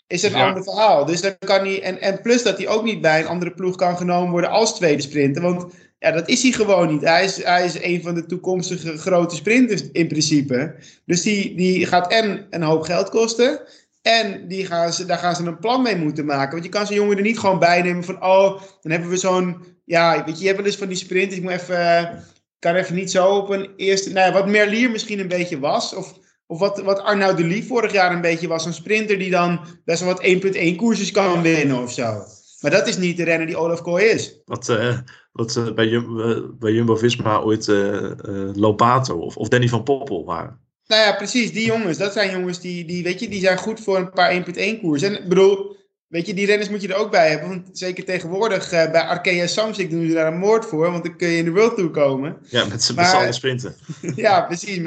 is 0.07 0.23
een 0.23 0.31
Ja. 0.31 0.47
ander 0.49 0.63
verhaal. 0.65 1.05
Dus 1.05 1.21
dan 1.21 1.35
kan 1.39 1.61
hij. 1.61 1.83
En, 1.83 2.01
en 2.01 2.21
plus 2.21 2.43
dat 2.43 2.59
hij 2.59 2.69
ook 2.69 2.85
niet 2.85 3.01
bij 3.01 3.21
een 3.21 3.27
andere 3.27 3.51
ploeg 3.53 3.77
kan 3.77 3.97
genomen 3.97 4.31
worden 4.31 4.51
als 4.51 4.75
tweede 4.77 5.03
sprinter. 5.03 5.43
Want 5.43 5.75
ja, 6.03 6.11
dat 6.11 6.29
is 6.29 6.43
hij 6.43 6.53
gewoon 6.53 6.93
niet. 6.93 7.01
Hij 7.01 7.25
is, 7.25 7.45
hij 7.45 7.65
is 7.65 7.83
een 7.83 8.03
van 8.03 8.15
de 8.15 8.27
toekomstige 8.27 8.99
grote 8.99 9.35
sprinters 9.35 9.83
in 9.93 10.09
principe. 10.09 10.75
Dus 11.07 11.23
die, 11.23 11.57
die 11.57 11.87
gaat 11.87 12.13
en 12.13 12.47
een 12.51 12.63
hoop 12.63 12.83
geld 12.83 13.09
kosten. 13.09 13.61
En 14.03 14.49
die 14.49 14.67
gaan 14.67 14.93
ze, 14.93 15.07
daar 15.07 15.19
gaan 15.19 15.37
ze 15.37 15.45
een 15.45 15.59
plan 15.59 15.83
mee 15.83 15.97
moeten 15.97 16.25
maken. 16.25 16.53
Want 16.53 16.65
je 16.65 16.71
kan 16.71 16.87
zo'n 16.87 16.97
jongen 16.97 17.17
er 17.17 17.23
niet 17.23 17.39
gewoon 17.39 17.59
bij 17.59 17.83
nemen 17.83 18.05
van... 18.05 18.23
Oh, 18.23 18.61
dan 18.81 18.93
hebben 18.93 19.11
we 19.11 19.17
zo'n... 19.17 19.65
Ja, 19.85 20.25
weet 20.25 20.35
je, 20.35 20.41
je 20.41 20.47
hebt 20.47 20.57
wel 20.59 20.67
eens 20.67 20.77
van 20.77 20.89
die 20.89 20.97
sprinters. 20.97 21.37
Ik 21.37 21.43
moet 21.43 21.53
even... 21.53 21.97
eh, 21.97 22.15
kan 22.59 22.75
even 22.75 22.95
niet 22.95 23.11
zo 23.11 23.37
op 23.37 23.49
een 23.49 23.71
eerste... 23.77 24.13
Nou 24.13 24.27
ja, 24.27 24.33
wat 24.33 24.49
Merlier 24.49 24.91
misschien 24.91 25.19
een 25.21 25.29
beetje 25.29 25.59
was. 25.59 25.95
Of, 25.95 26.15
of 26.47 26.59
wat, 26.59 26.81
wat 26.81 27.01
Arnaud 27.01 27.37
de 27.37 27.45
Lief 27.45 27.67
vorig 27.67 27.93
jaar 27.93 28.13
een 28.13 28.21
beetje 28.21 28.49
was. 28.49 28.67
Een 28.67 28.75
sprinter 28.75 29.19
die 29.19 29.31
dan 29.31 29.61
best 29.85 30.03
wel 30.03 30.15
wat 30.15 30.55
1.1 30.55 30.77
koersjes 30.77 31.11
kan 31.11 31.43
winnen 31.43 31.83
of 31.83 31.93
zo. 31.93 32.25
Maar 32.63 32.71
dat 32.71 32.89
is 32.89 32.97
niet 32.97 33.17
de 33.17 33.25
renner 33.25 33.47
die 33.47 33.57
Olaf 33.57 33.83
Kooi 33.83 34.05
is. 34.05 34.41
Wat, 34.45 34.69
uh, 34.69 34.99
wat 35.33 35.57
uh, 35.57 35.73
bij, 35.73 35.87
Jum 35.87 36.19
uh, 36.19 36.39
bij 36.59 36.73
Jumbo-Visma 36.73 37.41
ooit 37.41 37.67
Lobato 38.57 39.19
of, 39.19 39.37
of 39.37 39.49
Danny 39.49 39.69
van 39.69 39.83
Poppel 39.83 40.25
waren. 40.25 40.61
Nou 40.87 41.03
ja, 41.03 41.13
precies. 41.17 41.53
Die 41.53 41.67
jongens, 41.67 41.99
dat 41.99 42.13
zijn 42.13 42.31
jongens 42.31 42.61
die, 42.61 42.85
die, 42.85 43.03
weet 43.03 43.21
je, 43.21 43.29
die 43.29 43.41
zijn 43.41 43.59
goed 43.59 43.81
voor 43.81 43.97
een 43.97 44.11
paar 44.11 44.45
1.1 44.47 44.81
koers. 44.81 45.03
En 45.03 45.23
ik 45.23 45.29
bedoel, 45.29 45.77
Weet 46.13 46.27
je, 46.27 46.35
die 46.35 46.47
renners 46.47 46.69
moet 46.69 46.83
je 46.83 46.89
er 46.89 46.97
ook 46.97 47.11
bij 47.11 47.31
hebben. 47.31 47.49
Want 47.49 47.69
zeker 47.73 48.05
tegenwoordig 48.05 48.73
uh, 48.73 48.91
bij 48.91 49.01
Arkea 49.01 49.47
Samsic 49.47 49.91
doen 49.91 50.07
ze 50.07 50.15
daar 50.15 50.33
een 50.33 50.39
moord 50.39 50.65
voor. 50.65 50.91
Want 50.91 51.05
dan 51.05 51.17
kun 51.17 51.29
je 51.29 51.37
in 51.37 51.45
de 51.45 51.51
World 51.51 51.77
Tour 51.77 51.91
komen. 51.91 52.37
Ja, 52.49 52.65
met 52.65 52.83
z'n 52.83 52.99
allen 52.99 53.35
sprinten. 53.35 53.75
ja, 54.17 54.41
precies. 54.41 54.81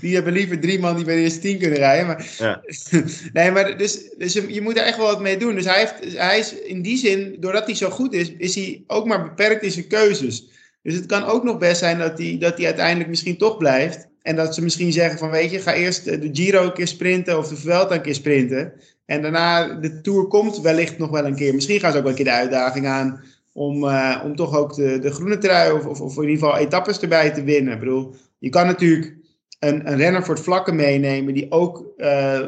Die 0.00 0.14
hebben 0.14 0.32
liever 0.32 0.60
drie 0.60 0.78
man 0.78 0.96
die 0.96 1.04
bij 1.04 1.14
de 1.14 1.20
eerste 1.20 1.38
tien 1.38 1.58
kunnen 1.58 1.78
rijden. 1.78 2.06
Maar, 2.06 2.26
ja. 2.38 2.62
nee, 3.32 3.50
maar 3.50 3.78
dus, 3.78 4.00
dus 4.18 4.32
je, 4.32 4.60
moet 4.60 4.76
er 4.76 4.84
echt 4.84 4.96
wel 4.96 5.06
wat 5.06 5.20
mee 5.20 5.36
doen. 5.36 5.54
Dus 5.54 5.64
hij, 5.64 5.78
heeft, 5.78 6.18
hij 6.18 6.38
is 6.38 6.54
in 6.54 6.82
die 6.82 6.96
zin, 6.96 7.36
doordat 7.40 7.66
hij 7.66 7.74
zo 7.74 7.90
goed 7.90 8.12
is, 8.12 8.32
is 8.38 8.54
hij 8.54 8.84
ook 8.86 9.06
maar 9.06 9.22
beperkt 9.22 9.62
in 9.62 9.70
zijn 9.70 9.86
keuzes. 9.86 10.48
Dus 10.82 10.94
het 10.94 11.06
kan 11.06 11.24
ook 11.24 11.44
nog 11.44 11.58
best 11.58 11.78
zijn 11.78 11.98
dat 11.98 12.18
hij, 12.18 12.36
dat 12.38 12.56
hij 12.56 12.66
uiteindelijk 12.66 13.08
misschien 13.08 13.36
toch 13.36 13.56
blijft. 13.56 14.08
En 14.22 14.36
dat 14.36 14.54
ze 14.54 14.62
misschien 14.62 14.92
zeggen 14.92 15.18
van, 15.18 15.30
weet 15.30 15.50
je, 15.50 15.58
ga 15.58 15.74
eerst 15.74 16.04
de 16.04 16.28
Giro 16.32 16.62
een 16.64 16.72
keer 16.72 16.88
sprinten 16.88 17.38
of 17.38 17.48
de 17.48 17.56
Vuelta 17.56 17.94
een 17.94 18.02
keer 18.02 18.14
sprinten. 18.14 18.72
En 19.06 19.22
daarna, 19.22 19.74
de 19.74 20.00
Tour 20.00 20.26
komt 20.26 20.60
wellicht 20.60 20.98
nog 20.98 21.10
wel 21.10 21.24
een 21.24 21.36
keer. 21.36 21.54
Misschien 21.54 21.80
gaan 21.80 21.92
ze 21.92 21.96
ook 21.96 22.02
wel 22.02 22.12
een 22.12 22.18
keer 22.18 22.32
de 22.32 22.38
uitdaging 22.40 22.86
aan 22.86 23.20
om, 23.52 23.84
uh, 23.84 24.20
om 24.24 24.36
toch 24.36 24.56
ook 24.56 24.74
de, 24.74 24.98
de 24.98 25.10
groene 25.10 25.38
trui 25.38 25.72
of, 25.72 26.00
of, 26.00 26.16
in 26.16 26.28
ieder 26.28 26.38
geval 26.38 26.56
etappes 26.56 27.00
erbij 27.00 27.30
te 27.30 27.44
winnen. 27.44 27.72
Ik 27.72 27.78
bedoel, 27.78 28.14
je 28.38 28.48
kan 28.48 28.66
natuurlijk 28.66 29.16
een, 29.58 29.88
een 29.90 29.96
renner 29.96 30.24
voor 30.24 30.34
het 30.34 30.44
vlakke 30.44 30.72
meenemen 30.72 31.34
die 31.34 31.50
ook 31.50 31.86
uh, 31.96 32.40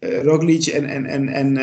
Roglic 0.00 0.66
en, 0.66 0.84
en, 0.84 1.06
en, 1.06 1.28
en 1.28 1.54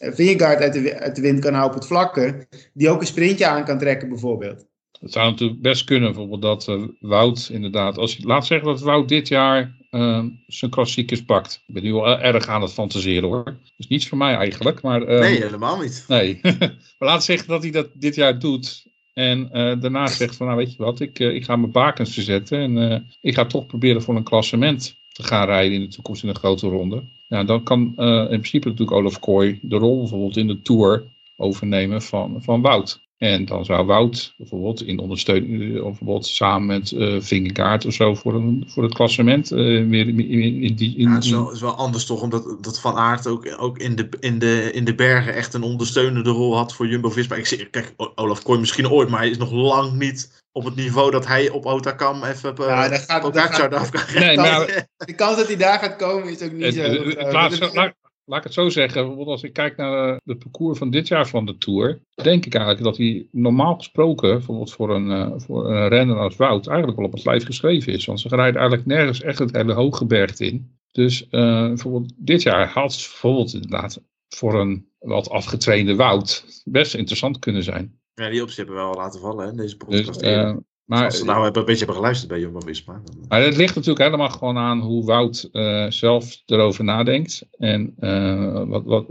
uh, 0.00 0.40
uit 0.40 0.72
de, 0.72 0.98
uit 1.00 1.16
de 1.16 1.22
wind 1.22 1.40
kan 1.40 1.54
houden 1.54 1.74
op 1.74 1.80
het 1.80 1.90
vlakke. 1.90 2.46
Die 2.72 2.90
ook 2.90 3.00
een 3.00 3.06
sprintje 3.06 3.46
aan 3.46 3.64
kan 3.64 3.78
trekken 3.78 4.08
bijvoorbeeld. 4.08 4.66
Het 5.00 5.12
zou 5.12 5.30
natuurlijk 5.30 5.62
best 5.62 5.84
kunnen, 5.84 6.12
bijvoorbeeld 6.12 6.42
dat 6.42 6.88
Wout 7.00 7.48
inderdaad, 7.52 7.98
als 7.98 8.24
laat 8.24 8.46
zeggen 8.46 8.68
dat 8.68 8.80
Wout 8.80 9.08
dit 9.08 9.28
jaar 9.28 9.79
uh, 9.90 10.24
zijn 10.46 10.70
klassiekers 10.70 11.24
pakt. 11.24 11.62
Ik 11.66 11.74
ben 11.74 11.82
nu 11.82 11.92
wel 11.92 12.18
erg 12.18 12.46
aan 12.46 12.62
het 12.62 12.72
fantaseren 12.72 13.28
hoor. 13.28 13.56
Is 13.76 13.86
niets 13.86 14.08
voor 14.08 14.18
mij 14.18 14.34
eigenlijk. 14.34 14.82
Maar, 14.82 15.02
uh, 15.02 15.20
nee, 15.20 15.42
helemaal 15.42 15.80
niet. 15.80 16.04
Nee, 16.08 16.40
maar 16.98 17.08
laat 17.08 17.24
zeggen 17.24 17.48
dat 17.48 17.62
hij 17.62 17.70
dat 17.70 17.88
dit 17.94 18.14
jaar 18.14 18.38
doet. 18.38 18.88
En 19.14 19.38
uh, 19.52 19.80
daarna 19.80 20.06
zegt 20.06 20.36
van, 20.36 20.46
nou 20.46 20.58
weet 20.58 20.72
je 20.72 20.82
wat, 20.82 21.00
ik, 21.00 21.18
ik 21.18 21.44
ga 21.44 21.56
mijn 21.56 21.72
bakens 21.72 22.14
verzetten. 22.14 22.78
En 22.78 23.06
ik 23.20 23.34
ga 23.34 23.44
toch 23.44 23.66
proberen 23.66 24.02
voor 24.02 24.16
een 24.16 24.22
klassement 24.22 24.96
te 25.12 25.22
gaan 25.22 25.46
rijden 25.46 25.72
in 25.72 25.80
de 25.80 25.94
toekomst 25.94 26.22
in 26.22 26.28
een 26.28 26.34
grote 26.34 26.68
ronde. 26.68 27.02
Ja, 27.28 27.44
dan 27.44 27.62
kan 27.62 27.80
in 27.96 28.26
principe 28.26 28.68
natuurlijk 28.68 28.96
Olaf 28.96 29.20
Kooi 29.20 29.58
de 29.62 29.76
rol 29.76 29.98
bijvoorbeeld 29.98 30.36
in 30.36 30.46
de 30.46 30.62
Tour 30.62 31.02
overnemen 31.36 32.02
van, 32.02 32.42
van 32.42 32.60
Wout. 32.60 33.00
En 33.20 33.44
dan 33.44 33.64
zou 33.64 33.86
Wout 33.86 34.34
bijvoorbeeld 34.36 34.82
in 34.82 34.98
ondersteuning, 34.98 35.80
of 35.80 35.88
bijvoorbeeld 35.88 36.26
samen 36.26 36.66
met 36.66 36.90
uh, 36.90 37.20
Vingegaard 37.20 37.86
of 37.86 37.92
zo 37.92 38.14
voor, 38.14 38.34
een, 38.34 38.64
voor 38.68 38.82
het 38.82 38.94
klassement. 38.94 39.52
Uh, 39.52 39.84
meer 39.84 40.08
in, 40.08 40.30
in, 40.62 40.74
die, 40.74 40.96
in, 40.96 41.08
ja, 41.08 41.14
het 41.14 41.24
is, 41.24 41.30
wel, 41.30 41.52
is 41.52 41.60
wel 41.60 41.74
anders 41.74 42.06
toch, 42.06 42.22
omdat 42.22 42.56
dat 42.60 42.80
Van 42.80 42.96
Aert 42.96 43.26
ook, 43.26 43.54
ook 43.58 43.78
in, 43.78 43.96
de, 43.96 44.08
in, 44.20 44.38
de, 44.38 44.70
in 44.72 44.84
de 44.84 44.94
bergen 44.94 45.34
echt 45.34 45.54
een 45.54 45.62
ondersteunende 45.62 46.30
rol 46.30 46.56
had 46.56 46.74
voor 46.74 46.88
Jumbo-Visma. 46.88 47.36
Ik 47.36 47.46
zie, 47.46 47.66
kijk, 47.66 47.94
Olaf 48.14 48.42
Kooi 48.42 48.60
misschien 48.60 48.90
ooit, 48.90 49.08
maar 49.08 49.20
hij 49.20 49.30
is 49.30 49.38
nog 49.38 49.52
lang 49.52 49.92
niet 49.92 50.44
op 50.52 50.64
het 50.64 50.74
niveau 50.74 51.10
dat 51.10 51.26
hij 51.26 51.50
op 51.50 51.66
Otakam 51.66 52.24
even 52.24 52.54
uh, 52.60 52.66
ja, 52.66 52.88
daar 52.88 52.98
gaat, 52.98 53.34
daar 53.34 53.52
gaat, 53.52 53.74
af 53.74 53.90
kan 53.90 54.02
nee, 54.14 54.36
maar, 54.46 54.86
De 54.96 55.14
kans 55.14 55.36
dat 55.36 55.46
hij 55.46 55.56
daar 55.56 55.78
gaat 55.78 55.96
komen 55.96 56.28
is 56.28 56.42
ook 56.42 56.52
niet 56.52 56.64
het, 56.64 56.74
zo. 56.74 57.30
laat, 57.30 57.94
laat 58.30 58.38
ik 58.38 58.44
het 58.44 58.54
zo 58.54 58.68
zeggen, 58.68 59.00
bijvoorbeeld 59.00 59.28
als 59.28 59.42
ik 59.42 59.52
kijk 59.52 59.76
naar 59.76 60.20
de, 60.24 60.36
parcours 60.36 60.78
van 60.78 60.90
dit 60.90 61.08
jaar 61.08 61.28
van 61.28 61.46
de 61.46 61.58
Tour, 61.58 62.00
denk 62.14 62.46
ik 62.46 62.54
eigenlijk 62.54 62.84
dat 62.84 62.96
hij 62.96 63.26
normaal 63.30 63.74
gesproken, 63.74 64.30
bijvoorbeeld 64.30 64.72
voor 64.72 64.94
een, 64.94 65.10
uh, 65.10 65.32
voor 65.36 65.70
een 65.70 65.88
renner 65.88 66.18
als 66.18 66.36
Wout, 66.36 66.66
eigenlijk 66.66 66.98
wel 66.98 67.06
op 67.06 67.12
het 67.12 67.24
lijf 67.24 67.44
geschreven 67.44 67.92
is. 67.92 68.04
Want 68.04 68.20
ze 68.20 68.28
rijden 68.28 68.60
eigenlijk 68.60 68.86
nergens 68.86 69.22
echt 69.22 69.38
het 69.38 69.56
hele 69.56 69.72
hooggebergte 69.72 70.46
in. 70.46 70.78
Dus 70.92 71.22
uh, 71.22 71.66
bijvoorbeeld 71.66 72.12
dit 72.16 72.42
jaar 72.42 72.68
had 72.68 73.08
bijvoorbeeld 73.10 73.52
inderdaad 73.52 74.02
voor 74.28 74.60
een 74.60 74.88
wat 74.98 75.30
afgetrainde 75.30 75.96
Wout 75.96 76.62
best 76.64 76.94
interessant 76.94 77.38
kunnen 77.38 77.62
zijn. 77.62 77.98
Ja, 78.14 78.28
die 78.28 78.42
optie 78.42 78.56
hebben 78.56 78.74
we 78.74 78.80
wel 78.80 78.94
laten 78.94 79.20
vallen, 79.20 79.46
hè, 79.46 79.52
deze 79.52 79.76
dus, 79.76 79.76
podcast. 79.76 80.20
Dus, 80.20 80.54
maar, 80.90 81.04
Als 81.04 81.18
ze 81.18 81.24
nou 81.24 81.46
een 81.46 81.52
beetje 81.52 81.76
hebben 81.76 81.94
geluisterd 81.94 82.30
bij 82.30 82.40
Jumbo-Visma. 82.40 83.02
Maar 83.28 83.42
het 83.42 83.56
ligt 83.56 83.74
natuurlijk 83.74 84.04
helemaal 84.04 84.30
gewoon 84.30 84.56
aan 84.56 84.80
hoe 84.80 85.04
Wout 85.04 85.48
uh, 85.52 85.86
zelf 85.88 86.42
erover 86.46 86.84
nadenkt. 86.84 87.42
En 87.58 87.94
uh, 88.00 88.62
wat, 88.66 88.84
wat, 88.84 89.06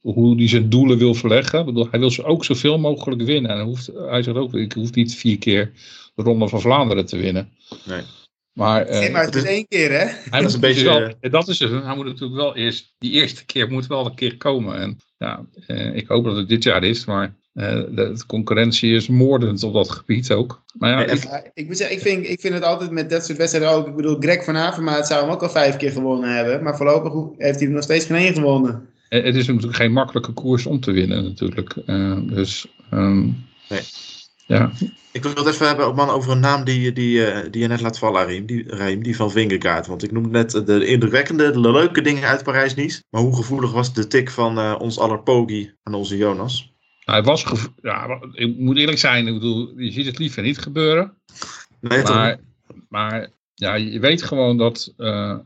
hoe 0.00 0.36
hij 0.36 0.48
zijn 0.48 0.68
doelen 0.68 0.98
wil 0.98 1.14
verleggen. 1.14 1.58
Ik 1.60 1.64
bedoel, 1.64 1.88
hij 1.90 2.00
wil 2.00 2.10
ze 2.10 2.24
ook 2.24 2.44
zoveel 2.44 2.78
mogelijk 2.78 3.22
winnen. 3.22 3.50
En 3.50 3.56
hij, 3.56 3.66
hoeft, 3.66 3.90
hij 3.94 4.22
zegt 4.22 4.36
ook, 4.36 4.54
ik 4.54 4.72
hoef 4.72 4.94
niet 4.94 5.14
vier 5.14 5.38
keer 5.38 5.72
de 6.14 6.22
Ronde 6.22 6.48
van 6.48 6.60
Vlaanderen 6.60 7.06
te 7.06 7.16
winnen. 7.16 7.52
Nee. 7.84 8.02
Maar, 8.52 8.90
uh, 8.90 9.12
maar 9.12 9.24
het 9.24 9.34
is 9.34 9.44
één 9.44 9.68
keer, 9.68 9.90
hè? 9.90 10.04
Hij 10.04 10.40
dat 10.40 10.48
is 10.48 10.54
een 10.54 10.60
beetje. 10.60 10.84
Wel, 10.84 11.30
dat 11.30 11.48
is 11.48 11.58
het. 11.58 11.70
Hij 11.70 11.96
moet 11.96 12.04
natuurlijk 12.04 12.40
wel 12.40 12.56
eerst. 12.56 12.94
Die 12.98 13.12
eerste 13.12 13.44
keer 13.44 13.70
moet 13.70 13.86
wel 13.86 14.06
een 14.06 14.14
keer 14.14 14.36
komen. 14.36 14.78
En 14.78 14.98
ja, 15.18 15.46
ik 15.92 16.08
hoop 16.08 16.24
dat 16.24 16.36
het 16.36 16.48
dit 16.48 16.62
jaar 16.62 16.84
is. 16.84 17.04
Maar 17.04 17.36
de, 17.56 18.22
concurrentie 18.26 18.94
is 18.94 19.08
moordend 19.08 19.62
op 19.62 19.72
dat 19.72 19.90
gebied 19.90 20.32
ook. 20.32 20.62
Maar 20.78 20.90
ja, 20.90 21.12
ik, 21.12 21.24
ik, 21.24 21.50
ik, 21.54 21.66
moet 21.66 21.76
zeggen, 21.76 21.96
ik, 21.96 22.02
vind, 22.02 22.28
ik 22.28 22.40
vind 22.40 22.54
het 22.54 22.62
altijd 22.62 22.90
met 22.90 23.10
dat 23.10 23.24
soort 23.24 23.38
wedstrijden 23.38 23.72
ook. 23.72 23.86
Ik 23.86 23.96
bedoel, 23.96 24.16
Greg 24.20 24.44
van 24.44 24.56
Avermaat 24.56 25.06
zou 25.06 25.22
hem 25.22 25.32
ook 25.32 25.42
al 25.42 25.50
vijf 25.50 25.76
keer 25.76 25.90
gewonnen 25.90 26.34
hebben. 26.36 26.62
Maar 26.62 26.76
voorlopig 26.76 27.12
heeft 27.38 27.58
hij 27.58 27.68
er 27.68 27.74
nog 27.74 27.82
steeds 27.82 28.04
geen 28.04 28.16
één 28.16 28.34
gewonnen. 28.34 28.88
Eh, 29.08 29.24
het 29.24 29.34
is 29.34 29.46
natuurlijk 29.46 29.76
geen 29.76 29.92
makkelijke 29.92 30.32
koers 30.32 30.66
om 30.66 30.80
te 30.80 30.90
winnen, 30.90 31.24
natuurlijk. 31.24 31.76
Uh, 31.86 32.18
dus. 32.22 32.66
Um, 32.92 33.44
nee. 33.68 33.80
Ja. 34.46 34.72
Ik 35.12 35.22
wil 35.22 35.34
het 35.34 35.46
even 35.46 35.66
hebben 35.66 35.94
man, 35.94 36.10
over 36.10 36.32
een 36.32 36.40
naam 36.40 36.64
die, 36.64 36.92
die, 36.92 37.50
die 37.50 37.62
je 37.62 37.68
net 37.68 37.80
laat 37.80 37.98
vallen, 37.98 38.20
Arim. 38.20 38.46
Die, 38.46 38.72
Arim, 38.72 39.02
die 39.02 39.16
van 39.16 39.30
Vingegaard. 39.30 39.86
Want 39.86 40.02
ik 40.02 40.12
noemde 40.12 40.28
net 40.28 40.66
de 40.66 40.86
indrukwekkende, 40.86 41.50
de 41.50 41.60
leuke 41.60 42.00
dingen 42.00 42.28
uit 42.28 42.42
Parijs-Nice. 42.42 43.02
Maar 43.10 43.22
hoe 43.22 43.36
gevoelig 43.36 43.72
was 43.72 43.94
de 43.94 44.06
tik 44.06 44.30
van 44.30 44.58
uh, 44.58 44.76
ons 44.78 44.98
aller 44.98 45.22
Pogi 45.22 45.72
aan 45.82 45.94
onze 45.94 46.16
Jonas? 46.16 46.75
Hij 47.06 47.22
was, 47.22 47.46
ja, 47.82 48.20
ik 48.32 48.56
moet 48.56 48.76
eerlijk 48.76 48.98
zijn, 48.98 49.26
ik 49.26 49.34
bedoel, 49.34 49.78
je 49.78 49.90
ziet 49.90 50.06
het 50.06 50.18
liever 50.18 50.42
niet 50.42 50.58
gebeuren. 50.58 51.14
Nee, 51.80 52.02
maar, 52.02 52.38
maar 52.88 53.28
ja, 53.54 53.74
je 53.74 54.00
weet 54.00 54.22
gewoon 54.22 54.56
dat 54.56 54.94
uh, 54.98 55.38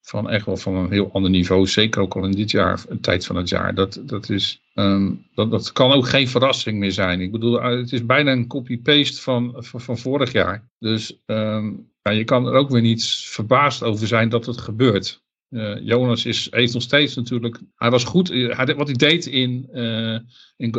van 0.00 0.30
echt 0.30 0.46
wel 0.46 0.56
van 0.56 0.74
een 0.74 0.90
heel 0.90 1.12
ander 1.12 1.30
niveau, 1.30 1.66
zeker 1.66 2.00
ook 2.00 2.16
al 2.16 2.24
in 2.24 2.30
dit 2.30 2.50
jaar, 2.50 2.84
een 2.88 3.00
tijd 3.00 3.26
van 3.26 3.36
het 3.36 3.48
jaar, 3.48 3.74
dat, 3.74 4.00
dat, 4.02 4.28
is, 4.30 4.62
um, 4.74 5.26
dat, 5.34 5.50
dat 5.50 5.72
kan 5.72 5.92
ook 5.92 6.08
geen 6.08 6.28
verrassing 6.28 6.78
meer 6.78 6.92
zijn. 6.92 7.20
Ik 7.20 7.32
bedoel, 7.32 7.60
eh, 7.60 7.78
het 7.78 7.92
is 7.92 8.06
bijna 8.06 8.32
een 8.32 8.46
copy-paste 8.46 9.22
van, 9.22 9.54
van, 9.56 9.80
van, 9.80 9.98
vorig 9.98 10.32
jaar. 10.32 10.68
Dus 10.78 11.22
um, 11.26 11.90
ja, 12.02 12.12
je 12.12 12.24
kan 12.24 12.46
er 12.46 12.52
ook 12.52 12.70
weer 12.70 12.80
niet 12.80 13.04
verbaasd 13.06 13.82
over 13.82 14.06
zijn 14.06 14.28
dat 14.28 14.46
het 14.46 14.58
gebeurt. 14.58 15.22
Uh, 15.50 15.76
Jonas 15.82 16.24
is, 16.24 16.48
heeft 16.50 16.72
nog 16.72 16.82
steeds 16.82 17.14
natuurlijk. 17.14 17.60
Hij 17.76 17.90
was 17.90 18.04
goed. 18.04 18.30
Eh, 18.30 18.56
hij, 18.56 18.74
wat 18.74 18.86
hij 18.86 18.96
deed 18.96 19.26
in, 19.26 19.68
uh, 19.72 20.18
in 20.56 20.70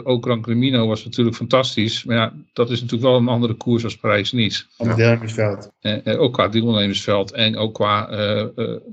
Camino 0.41 0.87
was 0.87 1.03
natuurlijk 1.03 1.35
fantastisch. 1.35 2.03
Maar 2.03 2.15
ja, 2.15 2.33
dat 2.53 2.69
is 2.69 2.81
natuurlijk 2.81 3.11
wel 3.11 3.19
een 3.19 3.27
andere 3.27 3.53
koers 3.53 3.83
als 3.83 3.97
Parijs-Nice. 3.97 4.63
Op 4.77 4.87
het 4.87 4.97
deelnemersveld. 4.97 5.71
ook 6.05 6.33
qua 6.33 6.47
deelnemersveld 6.47 7.31
en 7.31 7.57
ook 7.57 7.73
qua 7.73 8.05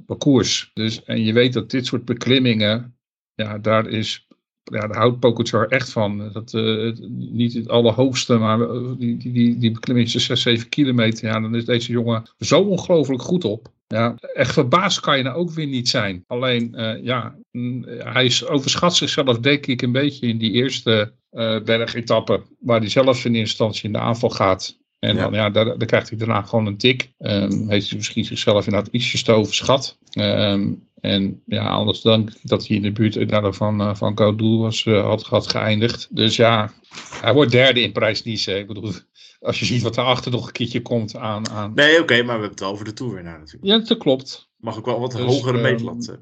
parcours. 0.07 0.71
Dus, 0.75 1.05
en 1.05 1.25
je 1.25 1.33
weet 1.33 1.53
dat 1.53 1.71
dit 1.71 1.87
soort 1.87 2.05
beklimmingen. 2.05 2.97
Ja, 3.35 3.59
daar 3.59 3.87
is 3.87 4.28
ja, 4.71 4.87
daar 4.87 4.97
houdt 4.97 5.21
Pogacar 5.21 5.67
echt 5.67 5.93
van. 5.93 6.31
Dat, 6.33 6.53
uh, 6.53 6.93
niet 7.09 7.55
het 7.55 7.69
allerhoogste, 7.69 8.37
maar 8.37 8.59
die, 8.99 9.17
die, 9.17 9.33
die, 9.33 9.59
die 9.59 9.71
beklimming 9.71 10.11
6, 10.11 10.43
7 10.43 10.69
kilometer. 10.69 11.29
Ja, 11.29 11.41
dan 11.41 11.55
is 11.55 11.65
deze 11.65 11.93
jongen 11.93 12.23
zo 12.39 12.61
ongelooflijk 12.61 13.23
goed 13.23 13.45
op. 13.45 13.69
Ja, 13.87 14.15
echt 14.35 14.53
verbaasd 14.53 15.01
kan 15.01 15.17
je 15.17 15.23
nou 15.23 15.37
ook 15.37 15.51
weer 15.51 15.67
niet 15.67 15.89
zijn. 15.89 16.25
Alleen, 16.27 16.75
uh, 16.77 17.05
ja, 17.05 17.35
mm, 17.51 17.85
hij 17.87 18.25
is, 18.25 18.47
overschat 18.47 18.97
zichzelf 18.97 19.39
denk 19.39 19.67
ik 19.67 19.83
een 19.83 19.93
beetje 19.93 20.27
in 20.27 20.39
die 20.39 20.53
eerste 20.53 21.13
uh, 21.33 21.61
bergetappe. 21.61 22.43
Waar 22.59 22.81
hij 22.81 22.89
zelf 22.89 23.25
in 23.25 23.35
instantie 23.35 23.85
in 23.85 23.93
de 23.93 23.99
aanval 23.99 24.31
gaat. 24.31 24.79
En 24.99 25.17
dan, 25.17 25.33
ja, 25.33 25.51
daar, 25.51 25.65
dan 25.65 25.87
krijgt 25.87 26.09
hij 26.09 26.19
daarna 26.19 26.43
gewoon 26.43 26.67
een 26.67 26.77
tik. 26.77 27.13
Um, 27.19 27.69
heeft 27.69 27.89
hij 27.89 27.99
misschien 27.99 28.25
zichzelf 28.25 28.67
inderdaad 28.67 28.93
ietsjes 28.93 29.23
te 29.23 29.33
overschat. 29.33 29.99
Um, 30.19 30.88
en 31.01 31.43
ja, 31.47 31.69
anders 31.69 32.01
dan 32.01 32.33
dat 32.43 32.67
hij 32.67 32.77
in 32.77 32.83
de 32.83 32.93
buurt 32.93 33.17
van, 33.57 33.81
uh, 33.81 33.95
van 33.95 34.37
was, 34.59 34.85
uh, 34.85 35.05
had, 35.05 35.23
had 35.23 35.47
geëindigd. 35.47 36.09
Dus 36.11 36.37
ja, 36.37 36.73
hij 37.21 37.35
wordt 37.35 37.51
derde 37.51 37.81
in 37.81 37.93
Prijs-Nice. 37.93 38.59
Ik 38.59 38.67
bedoel, 38.67 38.93
als 39.41 39.59
je 39.59 39.65
ziet 39.65 39.83
wat 39.83 39.95
daarachter 39.95 40.31
nog 40.31 40.47
een 40.47 40.53
keertje 40.53 40.83
komt 40.83 41.17
aan... 41.17 41.51
aan... 41.51 41.73
Nee, 41.75 42.01
oké, 42.01 42.15
maar 42.15 42.25
we 42.25 42.31
hebben 42.31 42.51
het 42.51 42.63
over 42.63 42.85
de 42.85 42.93
Tour 42.93 43.23
naar 43.23 43.39
natuurlijk. 43.39 43.65
Ja, 43.65 43.79
dat 43.79 43.99
klopt. 43.99 44.51
Mag 44.57 44.79
ook 44.79 44.87
wel 44.87 45.01
wat 45.01 45.13
dus, 45.13 45.21
hogere 45.21 45.57
uh, 45.57 45.63
meetlat 45.63 46.19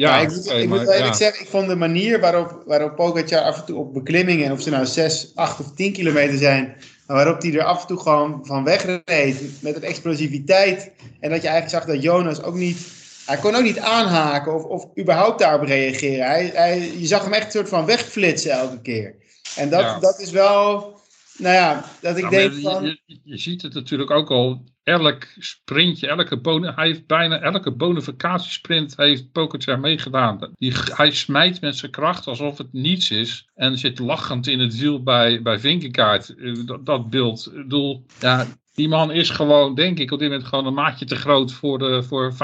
ja, 0.00 0.16
ja, 0.16 0.22
ik, 0.22 0.28
moet, 0.28 0.50
ik 0.50 0.68
moet 0.68 0.88
eerlijk 0.88 1.14
zeggen, 1.14 1.42
ik 1.44 1.50
vond 1.50 1.68
de 1.68 1.76
manier 1.76 2.20
waarop, 2.20 2.62
waarop 2.66 2.96
Pogacar 2.96 3.42
af 3.42 3.58
en 3.58 3.64
toe 3.64 3.78
op 3.78 3.92
beklimmingen, 3.94 4.52
of 4.52 4.62
ze 4.62 4.70
nou 4.70 4.86
6, 4.86 5.32
8 5.34 5.60
of 5.60 5.74
10 5.74 5.92
kilometer 5.92 6.38
zijn, 6.38 6.76
Maar 7.06 7.16
waarop 7.16 7.42
hij 7.42 7.54
er 7.54 7.64
af 7.64 7.80
en 7.80 7.86
toe 7.86 7.98
gewoon 7.98 8.40
van 8.42 8.64
wegreed 8.64 9.62
met 9.62 9.76
een 9.76 9.82
explosiviteit. 9.82 10.92
En 11.20 11.30
dat 11.30 11.42
je 11.42 11.48
eigenlijk 11.48 11.68
zag 11.68 11.84
dat 11.84 12.02
Jonas 12.02 12.42
ook 12.42 12.54
niet. 12.54 12.99
Hij 13.30 13.38
kon 13.38 13.54
ook 13.54 13.62
niet 13.62 13.78
aanhaken 13.78 14.54
of, 14.54 14.62
of 14.64 14.98
überhaupt 14.98 15.38
daarop 15.38 15.66
reageren. 15.68 16.26
Hij, 16.26 16.50
hij, 16.54 16.98
je 16.98 17.06
zag 17.06 17.24
hem 17.24 17.32
echt 17.32 17.44
een 17.44 17.50
soort 17.50 17.68
van 17.68 17.86
wegflitsen 17.86 18.50
elke 18.50 18.80
keer. 18.80 19.14
En 19.56 19.70
dat, 19.70 19.80
Ja. 19.80 19.98
dat 19.98 20.20
is 20.20 20.30
wel. 20.30 20.98
Nou 21.38 21.54
ja, 21.54 21.84
dat 22.00 22.16
ik 22.16 22.30
denk 22.30 22.52
van. 22.54 22.84
je, 22.84 23.00
je, 23.06 23.20
je 23.24 23.38
ziet 23.38 23.62
het 23.62 23.74
natuurlijk 23.74 24.10
ook 24.10 24.30
al. 24.30 24.64
Elk 24.82 25.26
sprintje, 25.38 26.06
elke 26.08 26.40
boni- 26.40 26.72
hij 26.74 26.86
heeft 26.86 27.06
bijna 27.06 27.40
elke 27.40 27.70
bonificatiesprint 27.72 28.96
heeft 28.96 29.32
Pogacar 29.32 29.80
meegedaan. 29.80 30.50
Die, 30.54 30.72
hij 30.94 31.10
smijt 31.10 31.60
met 31.60 31.76
zijn 31.76 31.90
kracht 31.90 32.26
alsof 32.26 32.58
het 32.58 32.72
niets 32.72 33.10
is. 33.10 33.48
En 33.54 33.78
zit 33.78 33.98
lachend 33.98 34.46
in 34.46 34.58
het 34.58 34.78
wiel 34.78 35.02
bij, 35.02 35.42
bij 35.42 35.58
Vinkegaard. 35.58 36.34
Eh, 36.34 36.66
Dat, 36.66 36.86
dat 36.86 37.10
beeld. 37.10 37.46
Ik 37.46 37.52
bedoel, 37.62 38.04
ja, 38.20 38.46
die 38.74 38.88
man 38.88 39.10
is 39.12 39.30
gewoon, 39.30 39.74
denk 39.74 39.98
ik, 39.98 40.10
op 40.10 40.18
dit 40.18 40.28
moment 40.28 40.48
gewoon 40.48 40.66
een 40.66 40.74
maatje 40.74 41.04
te 41.04 41.16
groot 41.16 41.52
voor, 41.52 41.78
de, 41.78 42.02
voor 42.02 42.32
35% 42.32 42.36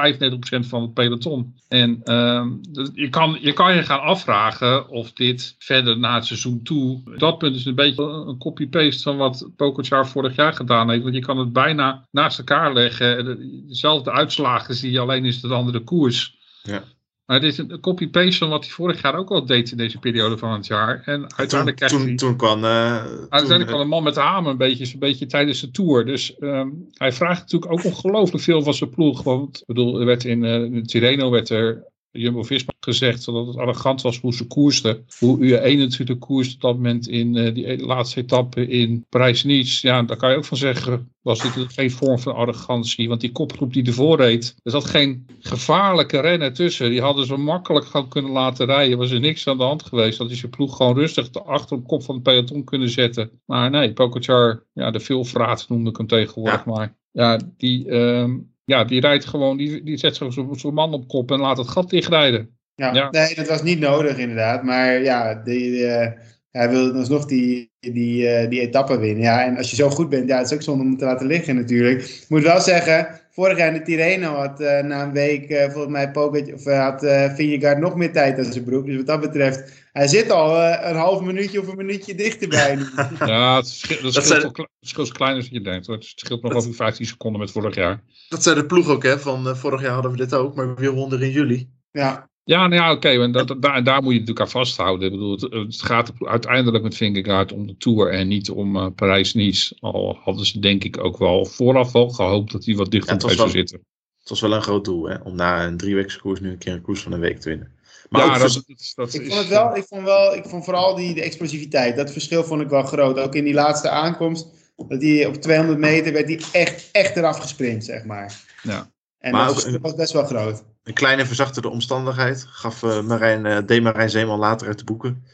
van 0.66 0.82
het 0.82 0.94
peloton. 0.94 1.54
En 1.68 2.00
ehm, 2.04 2.48
je, 2.94 3.08
kan, 3.10 3.38
je 3.40 3.52
kan 3.52 3.74
je 3.74 3.82
gaan 3.82 4.00
afvragen 4.00 4.88
of 4.88 5.12
dit 5.12 5.54
verder 5.58 5.98
naar 5.98 6.14
het 6.14 6.24
seizoen 6.26 6.62
toe. 6.62 7.02
Dat 7.16 7.38
punt 7.38 7.54
is 7.56 7.64
een 7.64 7.74
beetje 7.74 8.02
een 8.02 8.38
copy-paste 8.38 9.02
van 9.02 9.16
wat 9.16 9.48
Pogacar 9.56 10.08
vorig 10.08 10.36
jaar 10.36 10.52
gedaan 10.52 10.90
heeft. 10.90 11.02
Want 11.02 11.14
je 11.14 11.20
kan 11.20 11.38
het 11.38 11.52
bijna 11.52 12.06
naast 12.10 12.38
elkaar 12.38 12.72
leggen. 12.72 13.24
De- 13.24 13.64
Dezelfde 13.68 14.12
uitslagen 14.12 14.74
zie 14.74 14.90
je, 14.90 15.00
alleen 15.00 15.24
is 15.24 15.42
het 15.42 15.50
andere 15.50 15.80
koers. 15.80 16.36
Ja. 16.62 16.82
Maar 17.26 17.36
het 17.36 17.44
is 17.44 17.58
een 17.58 17.80
copy-paste 17.80 18.38
van 18.38 18.48
wat 18.48 18.64
hij 18.64 18.72
vorig 18.72 19.02
jaar 19.02 19.14
ook 19.14 19.30
al 19.30 19.46
deed 19.46 19.70
in 19.70 19.76
deze 19.76 19.98
periode 19.98 20.38
van 20.38 20.52
het 20.52 20.66
jaar. 20.66 21.02
En 21.04 21.20
Toen, 21.20 21.36
uiteindelijk 21.36 21.80
hij... 21.80 21.88
toen, 21.88 22.16
toen 22.16 22.36
kwam. 22.36 22.64
eh, 22.64 22.96
Uiteindelijk 23.04 23.58
toen, 23.58 23.66
kwam 23.66 23.80
een 23.80 23.88
man 23.88 24.02
met 24.02 24.14
de 24.14 24.20
hamer 24.20 24.50
een 24.50 24.56
beetje, 24.56 24.92
een 24.92 24.98
beetje 24.98 25.26
tijdens 25.26 25.60
de 25.60 25.70
Tour. 25.70 26.04
Dus 26.04 26.36
ehm, 26.38 26.68
hij 26.92 27.12
vraagt 27.12 27.40
natuurlijk 27.40 27.72
ook 27.72 27.84
ongelooflijk 27.84 28.42
veel 28.44 28.62
van 28.62 28.74
zijn 28.74 28.90
ploeg. 28.90 29.22
Want 29.22 29.56
ik 29.60 29.66
bedoel, 29.66 30.00
er 30.00 30.06
werd 30.06 30.24
in, 30.24 30.44
eh, 30.44 30.62
in 30.62 30.82
Tirreno 30.86 31.30
werd 31.30 31.48
er 31.48 31.84
Jumbo-Visma 32.10 32.72
gezegd 32.80 33.24
dat 33.24 33.46
het 33.46 33.56
arrogant 33.56 34.02
was 34.02 34.20
hoe 34.20 34.34
ze 34.34 34.46
koersten. 34.46 35.04
Hoe 35.18 35.44
UE 35.44 35.76
natuurlijk 35.76 36.20
koerste 36.20 36.54
op 36.54 36.60
dat 36.60 36.74
moment 36.74 37.08
in 37.08 37.36
eh, 37.36 37.54
die 37.54 37.70
e- 37.70 37.76
laatste 37.76 38.20
etappe 38.20 38.66
in 38.66 39.06
Parijs-Nice. 39.08 39.86
Ja, 39.86 40.02
daar 40.02 40.16
kan 40.16 40.30
je 40.30 40.36
ook 40.36 40.44
van 40.44 40.56
zeggen, 40.56 41.10
was 41.22 41.42
dit 41.42 41.72
geen 41.72 41.90
vorm 41.90 42.18
van 42.18 42.34
arrogantie. 42.34 43.08
Want 43.08 43.20
die 43.20 43.32
kopgroep 43.32 43.72
die 43.72 43.86
ervoor 43.86 44.16
reed, 44.16 44.54
er 44.62 44.70
zat 44.70 44.84
geen 44.84 45.26
gevaarlijke 45.40 46.20
renner 46.20 46.52
tussen. 46.52 46.90
Die 46.90 47.00
hadden 47.00 47.26
ze 47.26 47.36
makkelijk 47.36 47.86
gewoon 47.86 48.08
kunnen 48.08 48.30
laten 48.30 48.66
rijden. 48.66 48.98
Was 48.98 49.10
er 49.10 49.20
niks 49.20 49.46
aan 49.46 49.58
de 49.58 49.64
hand 49.64 49.82
geweest. 49.82 50.18
Dat 50.18 50.30
is 50.30 50.40
je 50.40 50.48
ploeg 50.48 50.76
gewoon 50.76 50.94
rustig 50.94 51.32
achter 51.32 51.76
op 51.76 51.86
kop 51.86 52.02
van 52.02 52.14
het 52.14 52.24
peloton 52.24 52.64
kunnen 52.64 52.90
zetten. 52.90 53.30
Maar 53.44 53.70
nee, 53.70 53.92
Pogacar, 53.92 54.62
ja, 54.72 54.90
de 54.90 55.00
veelvraat 55.00 55.68
noemde 55.68 55.90
ik 55.90 55.96
hem 55.96 56.06
tegenwoordig. 56.06 56.64
Maar 56.64 56.96
ja, 57.12 57.40
die... 57.56 57.88
ehm, 57.88 58.38
ja, 58.66 58.84
die 58.84 59.00
rijdt 59.00 59.24
gewoon, 59.24 59.56
die, 59.56 59.82
die 59.82 59.96
zet 59.96 60.16
zo- 60.16 60.30
zo- 60.30 60.52
zo'n 60.56 60.74
man 60.74 60.92
op 60.92 61.08
kop 61.08 61.30
en 61.30 61.40
laat 61.40 61.56
het 61.58 61.68
gat 61.68 61.90
dichtrijden. 61.90 62.58
Ja, 62.74 62.94
Ja. 62.94 63.10
nee, 63.10 63.34
dat 63.34 63.48
was 63.48 63.62
niet 63.62 63.78
nodig 63.78 64.18
inderdaad. 64.18 64.62
Maar 64.62 65.02
ja, 65.02 65.34
die, 65.34 65.86
eh, 65.86 66.12
hij 66.50 66.70
wilde 66.70 66.98
alsnog 66.98 67.24
die, 67.26 67.70
die, 67.80 68.28
eh, 68.28 68.50
die 68.50 68.60
etappe 68.60 68.98
winnen. 68.98 69.22
Ja, 69.22 69.44
en 69.44 69.56
als 69.56 69.70
je 69.70 69.76
zo 69.76 69.90
goed 69.90 70.08
bent, 70.08 70.28
ja, 70.28 70.36
het 70.38 70.46
is 70.46 70.52
ook 70.54 70.62
zonde 70.62 70.84
om 70.84 70.96
te 70.96 71.04
laten 71.04 71.26
liggen 71.26 71.54
natuurlijk. 71.56 72.02
Ik 72.02 72.24
moet 72.28 72.42
wel 72.42 72.60
zeggen, 72.60 73.08
vorig 73.30 73.58
jaar 73.58 73.68
in 73.68 73.74
de 73.74 73.82
Tirreno 73.82 74.34
had 74.34 74.60
eh, 74.60 74.82
na 74.84 75.02
een 75.02 75.12
week 75.12 75.50
eh, 75.50 75.70
volgens 75.70 75.92
mij 75.92 76.10
Pogacar, 76.10 76.54
of 76.54 76.64
had 76.64 77.00
Vingegaard 77.34 77.78
nog 77.78 77.96
meer 77.96 78.12
tijd 78.12 78.38
aan 78.38 78.52
zijn 78.52 78.64
broek. 78.64 78.86
Dus 78.86 78.96
wat 78.96 79.06
dat 79.06 79.20
betreft, 79.20 79.85
hij 79.96 80.08
zit 80.08 80.30
al 80.30 80.56
eh, 80.62 80.90
een 80.90 80.96
half 80.96 81.20
minuutje 81.20 81.60
of 81.60 81.68
een 81.68 81.76
minuutje 81.76 82.14
dichterbij. 82.14 82.74
nu. 82.74 82.84
Ja, 83.32 83.56
het 83.56 83.68
scheelt, 83.68 84.02
het 84.02 84.14
Dat 84.14 84.24
scheelt, 84.24 84.40
zijn- 84.40 84.52
wel 84.56 84.66
scheelt 84.80 85.12
kleiner 85.12 85.42
dan 85.42 85.52
je 85.52 85.60
denkt. 85.60 85.86
Hoor. 85.86 85.96
Het 85.96 86.04
scheelt 86.04 86.42
nog 86.42 86.52
Dat- 86.52 86.62
over 86.62 86.74
15 86.74 87.06
seconden 87.06 87.40
met 87.40 87.50
vorig 87.50 87.74
jaar. 87.74 88.02
Dat 88.28 88.42
zei 88.42 88.54
de 88.56 88.66
ploeg 88.66 88.88
ook, 88.88 89.02
hè? 89.02 89.18
Van 89.18 89.48
eh, 89.48 89.54
vorig 89.54 89.80
jaar 89.82 89.92
hadden 89.92 90.10
we 90.10 90.16
dit 90.16 90.34
ook, 90.34 90.54
maar 90.54 90.74
weer 90.74 90.92
won 90.92 91.12
er 91.12 91.22
in 91.22 91.30
juli. 91.30 91.68
ja, 91.90 92.28
Ja, 92.44 92.66
nou 92.66 92.82
ja, 92.82 92.92
oké. 92.92 93.08
en 93.08 93.32
dat, 93.32 93.56
daar, 93.60 93.84
daar 93.84 94.02
moet 94.02 94.12
je 94.12 94.18
natuurlijk 94.18 94.46
aan 94.46 94.50
vasthouden. 94.60 95.06
Ik 95.06 95.12
bedoel, 95.12 95.32
het, 95.32 95.42
het 95.52 95.82
gaat 95.82 96.12
uiteindelijk 96.18 96.84
met 96.84 96.96
Vingegaard 96.96 97.52
om 97.52 97.66
de 97.66 97.76
Tour 97.76 98.10
en 98.12 98.28
niet 98.28 98.50
om 98.50 98.76
eh, 98.76 98.86
Parijs-Nice. 98.94 99.76
Al 99.80 100.18
hadden 100.22 100.46
ze 100.46 100.58
denk 100.58 100.84
ik 100.84 100.98
ook 101.04 101.18
wel 101.18 101.44
vooraf 101.44 101.92
wel 101.92 102.08
gehoopt 102.08 102.52
dat 102.52 102.64
hij 102.64 102.74
wat 102.74 102.90
dichter 102.90 103.16
Ja, 103.20 103.26
bij 103.26 103.34
zou 103.36 103.50
zitten. 103.50 103.78
Het 104.18 104.28
was 104.28 104.40
wel 104.40 104.52
een 104.54 104.62
groot 104.62 104.84
doel, 104.84 105.08
hè? 105.08 105.16
Om 105.22 105.34
na 105.36 105.66
een 105.66 105.76
drieweekse 105.76 106.20
koers 106.20 106.40
nu 106.40 106.50
een 106.50 106.58
keer 106.58 106.72
een 106.72 106.82
koers 106.82 107.00
van 107.02 107.12
een 107.12 107.20
week 107.20 107.40
te 107.40 107.48
winnen. 107.48 107.70
Maar 108.08 108.20
ja, 108.20 108.26
ook 108.34 108.38
dat, 108.40 108.52
vers- 108.52 108.94
dat, 108.94 109.06
dat 109.06 109.14
ik 109.14 109.20
is, 109.22 109.28
vond 109.28 109.40
het 109.40 109.48
wel, 109.48 109.76
ik 109.76 109.84
vond 109.88 110.02
wel, 110.02 110.34
ik 110.34 110.44
vond 110.46 110.64
vooral 110.64 110.94
die 110.94 111.14
de 111.14 111.22
explosiviteit, 111.22 111.96
dat 111.96 112.12
verschil 112.12 112.44
vond 112.44 112.60
ik 112.62 112.68
wel 112.68 112.82
groot. 112.82 113.18
Ook 113.18 113.34
in 113.34 113.44
die 113.44 113.54
laatste 113.54 113.88
aankomst, 113.90 114.46
dat 114.76 115.02
hij 115.02 115.26
op 115.26 115.34
200 115.34 115.78
meter 115.78 116.12
werd 116.12 116.26
hij 116.28 116.40
echt, 116.52 116.88
echt 116.92 117.16
eraf 117.16 117.38
gesprint, 117.38 117.84
zeg 117.84 118.04
maar. 118.04 118.40
Ja. 118.62 118.90
En 119.18 119.32
Maar 119.32 119.46
dat 119.46 119.66
ook- 119.74 119.82
was 119.82 119.94
best 119.94 120.12
wel 120.12 120.24
groot. 120.24 120.64
een 120.82 120.94
kleine 120.94 121.26
verzachtende 121.26 121.68
omstandigheid 121.68 122.44
gaf 122.48 122.82
eh 122.82 123.02
Marijn, 123.02 123.46
eh 123.46 123.58
deed 123.66 123.82
Marijn 123.82 124.10
Zeeman 124.10 124.38
later 124.38 124.66
uit 124.66 124.78
de 124.78 124.84
boeken. 124.84 125.24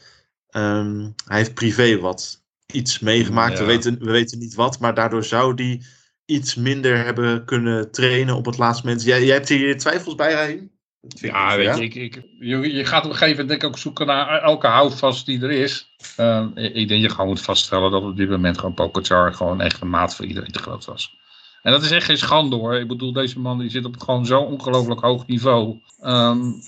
Ehm, 0.49 1.09
hij 1.25 1.37
heeft 1.37 1.53
privé 1.53 1.99
wat 1.99 2.41
iets 2.71 2.99
meegemaakt. 2.99 3.53
Ja. 3.53 3.59
We, 3.59 3.65
weten, 3.65 3.97
we 3.99 4.11
weten 4.11 4.39
niet 4.39 4.55
wat, 4.55 4.79
maar 4.79 4.93
daardoor 4.93 5.23
zou 5.23 5.53
die 5.53 5.85
iets 6.25 6.55
minder 6.55 7.05
hebben 7.05 7.45
kunnen 7.45 7.91
trainen 7.91 8.35
op 8.35 8.45
het 8.45 8.57
laatste 8.57 8.85
moment. 8.85 9.03
Jij, 9.03 9.23
jij 9.25 9.35
hebt 9.35 9.49
hier 9.49 9.77
twijfels 9.77 10.15
bij, 10.15 10.31
Raheem? 10.33 10.71
Ja, 11.07 11.55
weet 11.55 11.77
je, 11.77 11.83
ik, 11.83 11.95
ik, 11.95 12.23
je, 12.39 12.73
je 12.73 12.85
gaat 12.85 13.03
op 13.05 13.11
een 13.11 13.17
gegeven 13.17 13.41
moment 13.41 13.47
denk 13.47 13.61
ik 13.61 13.67
ook 13.67 13.77
zoeken 13.77 14.05
naar 14.05 14.41
elke 14.41 14.67
houvast 14.67 15.25
die 15.25 15.41
er 15.41 15.51
is. 15.51 15.89
Ehm, 16.15 16.47
ik 16.55 16.87
denk 16.87 17.01
je 17.01 17.09
gewoon 17.09 17.27
moet 17.27 17.41
vaststellen 17.41 17.91
dat 17.91 18.03
op 18.03 18.17
dit 18.17 18.29
moment 18.29 18.57
gewoon 18.57 18.73
Pogacar 18.73 19.33
gewoon 19.33 19.61
echt 19.61 19.81
een 19.81 19.89
maat 19.89 20.15
voor 20.15 20.25
iedereen 20.25 20.51
te 20.51 20.59
groot 20.59 20.85
was. 20.85 21.17
En 21.61 21.71
dat 21.71 21.83
is 21.83 21.91
echt 21.91 22.05
geen 22.05 22.17
schande 22.17 22.55
hoor. 22.55 22.75
Ik 22.75 22.87
bedoel, 22.87 23.13
deze 23.13 23.39
man 23.39 23.59
die 23.59 23.69
zit 23.69 23.85
op 23.85 24.01
gewoon 24.01 24.25
zo'n 24.25 24.45
ongelooflijk 24.45 25.01
hoog 25.01 25.27
niveau. 25.27 25.79
Ehm, 25.99 26.41
En 26.41 26.63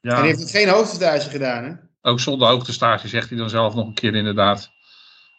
ja, 0.00 0.16
hij 0.16 0.26
heeft 0.26 0.50
geen 0.50 0.68
hoofdstage 0.68 1.30
gedaan, 1.30 1.64
hè? 1.64 1.72
ook 2.02 2.20
zonder 2.20 2.48
hoogtestage 2.48 3.08
zegt 3.08 3.28
hij 3.28 3.38
dan 3.38 3.50
zelf 3.50 3.74
nog 3.74 3.86
een 3.86 3.94
keer 3.94 4.14
inderdaad. 4.14 4.70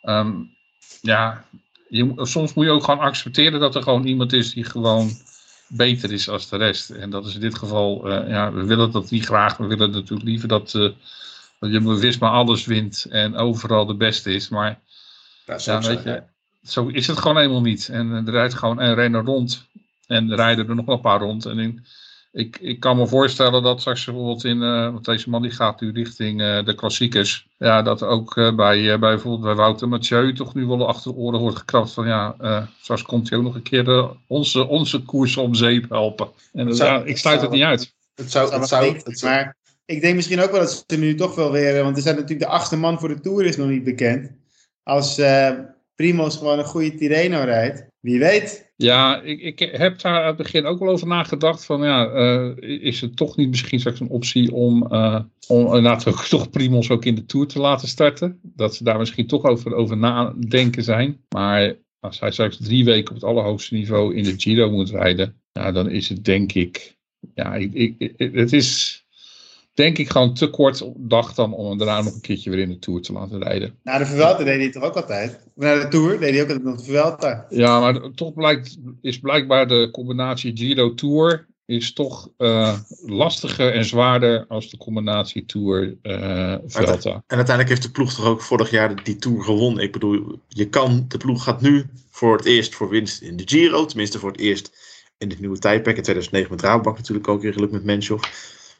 Ehm, 0.02 0.34
ja, 1.02 1.45
je, 1.89 2.13
soms 2.15 2.54
moet 2.54 2.65
je 2.65 2.71
ook 2.71 2.84
gewoon 2.84 3.00
accepteren 3.00 3.60
dat 3.60 3.76
er 3.76 3.84
gewoon 3.84 4.04
iemand 4.04 4.34
is 4.34 4.54
die 4.54 4.63
gewoon 4.63 5.10
beter 5.67 6.12
is 6.12 6.30
als 6.30 6.49
de 6.49 6.58
rest. 6.58 6.89
En 6.89 7.10
dat 7.10 7.25
is 7.25 7.34
in 7.36 7.41
dit 7.41 7.58
geval, 7.58 8.10
eh, 8.10 8.30
ja, 8.30 8.53
we 8.53 8.65
willen 8.65 8.91
dat 8.91 9.10
niet 9.10 9.25
graag. 9.25 9.58
We 9.58 9.67
willen 9.67 9.91
natuurlijk 9.91 10.27
liever 10.27 10.47
dat, 10.47 10.75
eh 10.75 10.89
dat 11.60 11.71
je 11.71 11.97
Wisma 11.97 12.30
alles 12.30 12.65
wint 12.65 13.06
en 13.10 13.36
overal 13.36 13.86
de 13.86 13.95
beste 13.95 14.34
is. 14.34 14.49
Maar 14.49 14.80
Ja, 15.45 15.58
zou 15.58 15.84
ja, 15.84 15.89
ik 15.89 15.95
weet 15.95 16.03
zeggen. 16.03 16.30
je, 16.62 16.69
zo 16.69 16.88
is 16.88 17.08
het 17.08 17.17
gewoon 17.19 17.38
helemaal 17.38 17.62
niet. 17.62 17.89
En 17.89 18.12
eh, 18.12 18.27
er 18.27 18.32
rijdt 18.32 18.53
gewoon 18.53 18.82
een 18.82 18.95
renner 18.95 19.23
rond. 19.23 19.65
En 20.08 20.30
er 20.30 20.36
rijden 20.36 20.69
er 20.69 20.75
nog 20.75 20.86
wel 20.86 20.95
een 20.95 21.01
paar 21.01 21.19
rond. 21.19 21.45
En 21.45 21.60
in, 21.60 21.86
ik, 22.32 22.58
ik 22.62 22.80
kan 22.80 22.98
me 22.98 23.08
voorstellen 23.08 23.63
dat 23.63 23.80
straks 23.80 24.06
bijvoorbeeld 24.06 24.44
in, 24.44 24.62
eh, 24.62 24.92
want 24.92 25.06
deze 25.06 25.30
man 25.30 25.42
die 25.42 25.52
gaat 25.52 25.82
nu 25.82 25.92
richting 25.92 26.42
eh, 26.42 26.66
de 26.66 26.76
klassiekers. 26.76 27.48
Ja, 27.58 27.82
dat 27.82 28.04
ook 28.04 28.38
eh, 28.38 28.56
bij, 28.56 28.78
eh, 28.80 28.86
bij 28.88 28.98
bijvoorbeeld 29.00 29.44
bij 29.44 29.56
Wouter 29.56 29.88
Mathieu 29.88 30.34
toch 30.34 30.54
nu 30.54 30.66
wel 30.66 30.88
achter 30.88 31.12
de 31.12 31.18
oren 31.18 31.40
wordt 31.40 31.58
gekrapt 31.58 31.92
van 31.92 32.08
ja, 32.08 32.36
eh 32.40 32.63
straks 32.82 33.02
komt 33.02 33.30
hij 33.30 33.38
ook 33.38 33.44
nog 33.44 33.56
een 33.56 33.62
keer 33.62 33.84
de, 33.84 34.10
onze, 34.28 34.68
onze 34.68 35.02
koers 35.04 35.38
om 35.38 35.56
zeep 35.56 35.90
helpen. 35.90 36.26
En 36.26 36.34
Dat 36.54 36.68
dat- 36.68 36.78
zou- 36.78 37.00
ja, 37.00 37.06
ik 37.06 37.18
sluit 37.18 37.42
het 37.42 37.52
niet 37.52 37.63
uit. 37.63 37.94
Het 38.16 38.32
zou, 38.32 38.50
Dat 38.52 38.60
het 38.60 38.70
zou 38.70 38.86
het 39.04 39.20
zou- 39.20 39.32
maar 39.34 39.56
ik 39.86 40.02
denk 40.02 40.16
misschien 40.16 40.42
ook 40.42 40.52
wel 40.52 40.60
dat 40.60 40.84
ze 40.88 40.98
nu 40.98 41.16
toch 41.16 41.36
wel 41.36 41.52
weer... 41.52 41.84
Want 41.84 41.96
er 41.96 42.02
zijn 42.02 42.16
natuurlijk 42.16 42.42
de 42.42 42.48
achtste 42.52 42.78
man 42.78 43.00
voor 43.00 43.10
de 43.10 43.20
Tour 43.20 43.46
is 43.46 43.58
nog 43.58 43.68
niet 43.68 43.84
bekend. 43.84 44.32
Als 44.84 45.18
eh 45.18 45.52
Primoz 45.96 46.38
gewoon 46.38 46.60
een 46.60 46.66
goede 46.66 46.96
Tirreno 46.96 47.44
rijdt, 47.44 47.86
wie 48.00 48.20
weet. 48.20 48.66
Ja, 48.78 49.22
ik, 49.22 49.42
ik 49.42 49.60
heb 49.60 50.02
daar 50.02 50.22
aan 50.22 50.28
het 50.28 50.36
begin 50.38 50.66
ook 50.66 50.80
wel 50.80 50.90
over 50.90 51.08
nagedacht. 51.08 51.66
Van 51.66 51.82
ja, 51.82 52.08
eh, 52.10 52.52
is 52.82 53.02
het 53.02 53.16
toch 53.16 53.38
niet 53.38 53.50
misschien 53.50 53.80
straks 53.80 54.00
een 54.00 54.10
optie 54.10 54.54
om, 54.54 54.88
eh 54.92 55.20
om 55.48 55.66
ook 55.68 56.26
toch 56.30 56.50
Primos 56.50 56.90
ook 56.90 57.06
in 57.06 57.16
de 57.16 57.26
Tour 57.26 57.48
te 57.48 57.60
laten 57.60 57.88
starten? 57.88 58.40
Dat 58.44 58.76
ze 58.76 58.84
daar 58.84 58.98
misschien 58.98 59.28
toch 59.28 59.44
over, 59.44 59.74
over 59.74 59.98
nadenken 59.98 60.84
zijn. 60.84 61.22
Maar 61.30 61.76
als 62.00 62.20
hij 62.20 62.32
straks 62.32 62.58
drie 62.58 62.86
weken 62.86 63.10
op 63.10 63.16
het 63.16 63.24
allerhoogste 63.30 63.74
niveau 63.74 64.16
in 64.16 64.24
de 64.24 64.34
Giro 64.38 64.72
moet 64.72 64.90
rijden, 64.90 65.42
ja, 65.52 65.72
dan 65.72 65.90
is 65.90 66.10
het 66.10 66.26
denk 66.26 66.54
ik, 66.54 66.98
ja, 67.34 67.56
ik- 67.56 68.13
het 68.18 68.54
is 68.54 69.06
denk 69.78 69.98
ik 69.98 70.10
gewoon 70.10 70.34
te 70.34 70.50
kort 70.50 70.82
op 70.82 70.96
dag 70.98 71.34
dan 71.34 71.54
om 71.54 71.68
hem 71.70 71.78
daarna 71.78 72.02
nog 72.02 72.13
een 72.13 72.22
keertje 72.22 72.50
weer 72.50 72.60
in 72.60 72.70
de 72.70 72.80
Tour 72.80 73.02
te 73.02 73.13
laten 73.13 73.44
rijden. 73.44 73.76
Na 73.84 73.98
de 73.98 74.06
Vuelta 74.06 74.44
deed 74.44 74.60
hij 74.60 74.72
toch 74.72 74.84
ook 74.84 74.96
altijd? 74.96 75.40
Na 75.56 75.80
de 75.80 75.88
Tour 75.88 76.20
deed 76.20 76.30
hij 76.30 76.42
ook 76.42 76.48
altijd 76.48 76.66
nog 76.66 76.78
de 76.78 76.84
Vuelta. 76.84 77.46
Ja, 77.50 77.80
maar 77.80 78.12
toch 78.16 78.34
blijkt, 78.34 78.78
is 79.02 79.20
blijkbaar 79.20 79.68
de 79.68 79.90
combinatie 79.92 80.58
Giro 80.58 80.94
Tour 80.94 81.48
is 81.66 81.94
toch 81.94 82.30
eh, 82.38 82.80
lastiger 83.06 83.74
en 83.74 83.86
zwaarder 83.86 84.46
als 84.48 84.70
de 84.70 84.78
combinatie 84.78 85.46
Tour 85.46 85.98
eh 86.02 86.56
Vuelta. 86.66 87.12
En 87.12 87.38
uiteindelijk 87.38 87.70
heeft 87.70 87.82
de 87.82 87.92
ploeg 87.92 88.13
toch 88.13 88.26
ook 88.26 88.42
vorig 88.42 88.70
jaar 88.70 89.04
die 89.04 89.16
Tour 89.16 89.44
gewonnen. 89.44 89.84
Ik 89.84 89.92
bedoel, 89.92 90.40
je 90.48 90.70
kan, 90.70 91.06
de 91.08 91.18
ploeg 91.18 91.44
gaat 91.44 91.62
nu 91.62 91.86
voor 92.10 92.38
het 92.38 92.45
eerst 92.45 92.76
voor 92.76 92.89
winst 92.89 93.22
in 93.22 93.38
de 93.38 93.43
Giro. 93.45 93.86
Tenminste 93.86 94.20
voor 94.20 94.32
het 94.32 94.39
eerst 94.39 94.72
in 95.18 95.30
dit 95.30 95.39
nieuwe 95.39 95.60
tijdperk. 95.60 95.97
In 95.97 96.04
2009 96.04 96.51
met 96.51 96.62
Rabobank 96.62 96.97
natuurlijk 96.97 97.28
ook 97.28 97.41
weer 97.41 97.54
geluk 97.54 97.72
met 97.72 97.84
Menschov. 97.84 98.24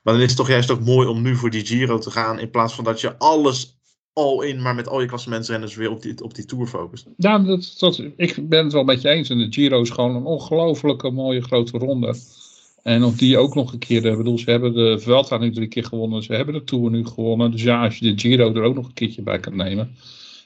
Maar 0.08 0.16
dan 0.16 0.26
is 0.26 0.32
het 0.32 0.40
toch 0.40 0.50
juist 0.50 0.72
ook 0.72 0.86
mooi 0.86 1.08
om 1.08 1.22
nu 1.22 1.36
voor 1.36 1.50
die 1.50 1.66
Giro 1.66 1.98
te 1.98 2.12
gaan. 2.12 2.40
In 2.40 2.50
plaats 2.50 2.74
van 2.74 2.84
dat 2.84 3.02
je 3.02 3.18
alles 3.18 3.78
all 4.14 4.48
in, 4.48 4.62
maar 4.62 4.76
met 4.76 4.88
al 4.88 5.02
je 5.02 5.08
klassementsrenners 5.08 5.76
weer 5.76 5.92
op 5.92 6.02
die, 6.02 6.24
op 6.24 6.36
die 6.36 6.46
Tour 6.46 6.68
focust. 6.68 7.08
Ja, 7.18 7.40
dat, 7.40 7.76
dat, 7.78 8.04
ik 8.16 8.50
ben 8.50 8.64
het 8.64 8.74
wel 8.74 8.84
met 8.84 9.02
je 9.02 9.10
eens. 9.10 9.30
En 9.30 9.38
de 9.38 9.48
Giro 9.50 9.82
is 9.82 9.90
gewoon 9.90 10.16
een 10.16 10.26
ongelofelijke 10.26 11.12
mooie 11.12 11.42
grote 11.42 11.78
ronde. 11.78 12.16
En 12.84 13.04
op 13.04 13.18
die 13.18 13.38
ook 13.38 13.56
nog 13.56 13.74
een 13.74 13.80
keer, 13.80 14.06
ik 14.06 14.18
bedoel, 14.18 14.38
ze 14.38 14.52
hebben 14.52 14.74
de 14.74 15.00
Vuelta 15.00 15.38
nu 15.38 15.52
drie 15.52 15.68
keer 15.68 15.84
gewonnen. 15.84 16.24
Ze 16.24 16.34
hebben 16.34 16.54
de 16.54 16.64
Tour 16.64 16.92
nu 16.92 17.06
gewonnen. 17.06 17.52
Dus 17.52 17.64
ja, 17.64 17.84
als 17.84 17.98
je 17.98 18.14
de 18.14 18.22
Giro 18.22 18.54
er 18.54 18.64
ook 18.64 18.76
nog 18.76 18.86
een 18.86 18.94
keertje 18.94 19.22
bij 19.22 19.40
kan 19.40 19.56
nemen. 19.56 19.96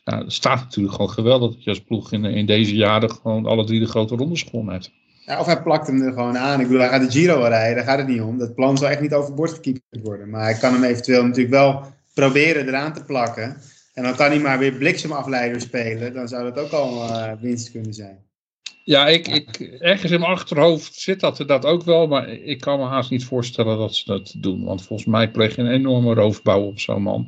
Het 0.04 0.34
staat 0.34 0.60
natuurlijk 0.60 0.96
gewoon 0.96 1.12
geweldig 1.12 1.54
dat 1.54 1.64
je 1.64 1.70
als 1.70 1.82
ploeg 1.82 2.12
in, 2.12 2.26
in 2.26 2.46
deze 2.46 2.76
jaren 2.76 3.12
gewoon 3.12 3.46
alle 3.46 3.66
drie 3.66 3.80
de 3.80 3.86
grote 3.86 4.16
rondes 4.16 4.44
gewonnen 4.44 4.74
hebt. 4.74 4.92
Ja, 5.26 5.40
of 5.40 5.46
hij 5.46 5.62
plakt 5.62 5.88
hem 5.88 6.02
er 6.02 6.14
gewoon 6.14 6.38
aan. 6.38 6.60
Ik 6.60 6.66
bedoel, 6.66 6.82
hij 6.82 6.90
gaat 6.90 7.12
de 7.12 7.20
Giro 7.20 7.42
rijden, 7.42 7.76
daar 7.76 7.86
gaat 7.86 7.98
het 7.98 8.08
niet 8.08 8.22
om. 8.22 8.38
Dat 8.38 8.56
plan 8.56 8.78
zal 8.78 8.90
echt 8.90 9.02
niet 9.02 9.14
overboord 9.14 9.54
gekiept 9.54 9.82
worden. 9.90 10.30
Maar 10.30 10.44
hij 10.44 10.54
kan 10.54 10.74
hem 10.74 10.84
eventueel 10.84 11.24
natuurlijk 11.24 11.54
wel 11.54 11.86
proberen 12.14 12.68
eraan 12.68 12.94
te 12.94 13.04
plakken. 13.04 13.58
En 13.94 14.04
dan 14.04 14.16
kan 14.16 14.30
hij 14.30 14.40
maar 14.40 14.60
weer 14.60 14.74
bliksemafleider 14.74 15.62
spelen. 15.62 16.14
Dan 16.14 16.28
zou 16.28 16.44
dat 16.44 16.64
ook 16.64 16.72
al 16.72 17.04
uh, 17.04 17.32
winst 17.42 17.72
kunnen 17.72 17.94
zijn. 17.94 18.30
Ja, 18.84 19.08
ik, 19.08 19.28
ik, 19.28 19.60
ergens 19.80 20.12
in 20.12 20.20
mijn 20.20 20.32
achterhoofd 20.32 20.96
zit 20.96 21.20
dat 21.20 21.44
dat 21.48 21.66
ook 21.66 21.84
wel. 21.84 22.08
Maar 22.08 22.30
ik 22.30 22.60
kan 22.60 22.80
me 22.80 22.86
haast 22.86 23.10
niet 23.10 23.26
voorstellen 23.26 23.78
dat 23.78 23.96
ze 23.96 24.06
dat 24.06 24.34
doen. 24.38 24.64
Want 24.64 24.86
volgens 24.86 25.08
mij 25.08 25.32
pleeg 25.32 25.56
je 25.56 25.62
een 25.62 25.72
enorme 25.72 26.14
roofbouw 26.14 26.62
op 26.62 26.80
zo'n 26.80 27.02
man. 27.02 27.28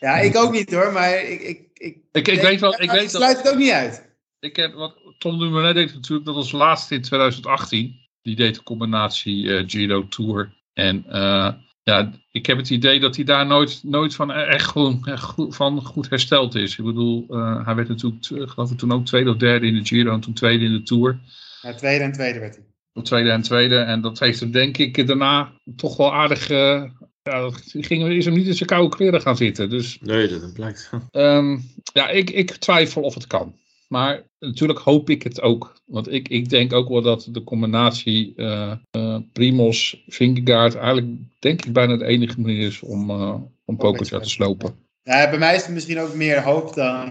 Ja, 0.00 0.18
ik 0.18 0.36
ook 0.36 0.52
niet 0.52 0.74
hoor. 0.74 0.92
Maar 0.92 1.24
ik, 1.24 1.40
ik, 1.40 1.68
ik, 1.74 1.96
ik, 2.12 2.28
ik 2.28 2.40
weet 2.40 2.60
wel. 2.60 2.80
Ik, 2.80 2.90
weet 2.90 3.10
sluit 3.10 3.36
het 3.36 3.52
ook 3.52 3.58
niet 3.58 3.70
uit. 3.70 4.10
Ik 4.40 4.56
heb, 4.56 4.74
wat 4.74 5.01
Tom 5.22 5.38
Dumoulin 5.38 5.74
deed 5.74 5.94
natuurlijk, 5.94 6.26
dat 6.26 6.36
als 6.36 6.52
laatste 6.52 6.94
in 6.94 7.02
2018. 7.02 8.00
Die 8.22 8.36
deed 8.36 8.54
de 8.54 8.62
combinatie 8.62 9.44
uh, 9.44 9.62
Giro 9.66 10.08
Tour. 10.08 10.52
En 10.72 11.04
uh, 11.08 11.48
ja, 11.82 12.12
ik 12.32 12.46
heb 12.46 12.56
het 12.56 12.70
idee 12.70 13.00
dat 13.00 13.16
hij 13.16 13.24
daar 13.24 13.46
nooit, 13.46 13.80
nooit 13.82 14.14
van 14.14 14.32
echt, 14.32 14.66
goed, 14.66 15.06
echt 15.06 15.22
goed, 15.22 15.56
van 15.56 15.82
goed 15.82 16.10
hersteld 16.10 16.54
is. 16.54 16.78
Ik 16.78 16.84
bedoel, 16.84 17.26
uh, 17.28 17.64
hij 17.64 17.74
werd 17.74 17.88
natuurlijk, 17.88 18.50
geloof 18.50 18.70
ik, 18.70 18.78
toen 18.78 18.92
ook 18.92 19.06
tweede 19.06 19.30
of 19.30 19.36
derde 19.36 19.66
in 19.66 19.74
de 19.74 19.84
Giro 19.84 20.12
en 20.12 20.20
toen 20.20 20.34
tweede 20.34 20.64
in 20.64 20.72
de 20.72 20.82
Tour. 20.82 21.18
Ja, 21.60 21.74
tweede 21.74 22.04
en 22.04 22.12
tweede 22.12 22.38
werd 22.38 22.54
hij. 22.54 22.64
Op 22.92 23.04
tweede 23.04 23.30
en 23.30 23.42
tweede. 23.42 23.76
En 23.76 24.00
dat 24.00 24.18
heeft 24.18 24.40
hem 24.40 24.50
denk 24.50 24.78
ik 24.78 25.06
daarna 25.06 25.52
toch 25.76 25.96
wel 25.96 26.14
aardig... 26.14 26.50
Uh, 26.50 26.84
ja, 27.22 27.40
dat 27.40 27.62
ging, 27.64 28.08
is 28.08 28.24
hem 28.24 28.34
niet 28.34 28.46
in 28.46 28.54
zijn 28.54 28.68
koude 28.68 28.96
kleren 28.96 29.20
gaan 29.20 29.36
zitten. 29.36 29.70
Dus, 29.70 29.98
nee, 30.00 30.28
dat 30.28 30.52
blijkt. 30.52 30.90
Um, 31.12 31.64
ja, 31.92 32.08
ik, 32.08 32.30
ik 32.30 32.50
twijfel 32.50 33.02
of 33.02 33.14
het 33.14 33.26
kan. 33.26 33.60
Maar 33.92 34.22
natuurlijk 34.38 34.78
hoop 34.78 35.10
ik 35.10 35.22
het 35.22 35.40
ook. 35.40 35.74
Want 35.84 36.12
ik, 36.12 36.28
ik 36.28 36.48
denk 36.48 36.72
ook 36.72 36.88
wel 36.88 37.02
dat 37.02 37.28
de 37.30 37.44
combinatie 37.44 38.32
uh, 38.36 38.72
uh, 38.96 39.18
Primos, 39.32 40.02
Vingegaard 40.06 40.74
eigenlijk 40.74 41.06
denk 41.38 41.64
ik 41.64 41.72
bijna 41.72 41.96
de 41.96 42.04
enige 42.04 42.40
manier 42.40 42.66
is 42.66 42.82
om, 42.82 43.10
uh, 43.10 43.34
om 43.64 43.76
Pogacar 43.76 44.22
te 44.22 44.28
slopen. 44.28 44.74
Ja, 45.02 45.30
bij 45.30 45.38
mij 45.38 45.54
is 45.54 45.62
het 45.62 45.74
misschien 45.74 46.00
ook 46.00 46.14
meer 46.14 46.42
hoop 46.42 46.74
dan, 46.74 47.10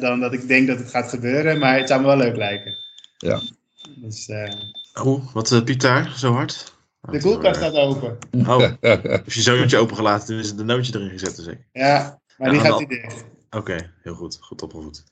dan 0.00 0.20
dat 0.20 0.32
ik 0.32 0.48
denk 0.48 0.66
dat 0.66 0.78
het 0.78 0.90
gaat 0.90 1.08
gebeuren. 1.08 1.58
Maar 1.58 1.78
het 1.78 1.88
zou 1.88 2.00
me 2.00 2.06
wel 2.06 2.16
leuk 2.16 2.36
lijken. 2.36 2.72
Ja. 3.16 3.40
Dus, 3.96 4.30
oh, 5.02 5.34
wat 5.34 5.64
piept 5.64 5.80
daar 5.80 6.14
zo 6.16 6.32
hard? 6.32 6.72
De 7.00 7.20
koelkast 7.20 7.56
staat 7.56 7.74
open. 7.74 8.18
Oh, 8.38 8.72
als 9.24 9.34
je 9.34 9.40
zo'n 9.40 9.62
open 9.62 9.78
opengelaten, 9.78 10.26
toen 10.26 10.38
is 10.38 10.48
het 10.48 10.58
een 10.58 10.66
nootje 10.66 10.94
erin 10.94 11.10
gezet, 11.10 11.36
dus 11.36 11.46
ik. 11.46 11.58
Ja, 11.72 12.20
maar 12.38 12.50
die 12.50 12.60
gaat 12.60 12.76
hij 12.76 12.86
dicht. 12.86 13.24
Oké, 13.46 13.56
okay, 13.56 13.90
heel 14.02 14.14
goed. 14.14 14.38
Goed 14.40 14.62
opgevoed. 14.62 15.04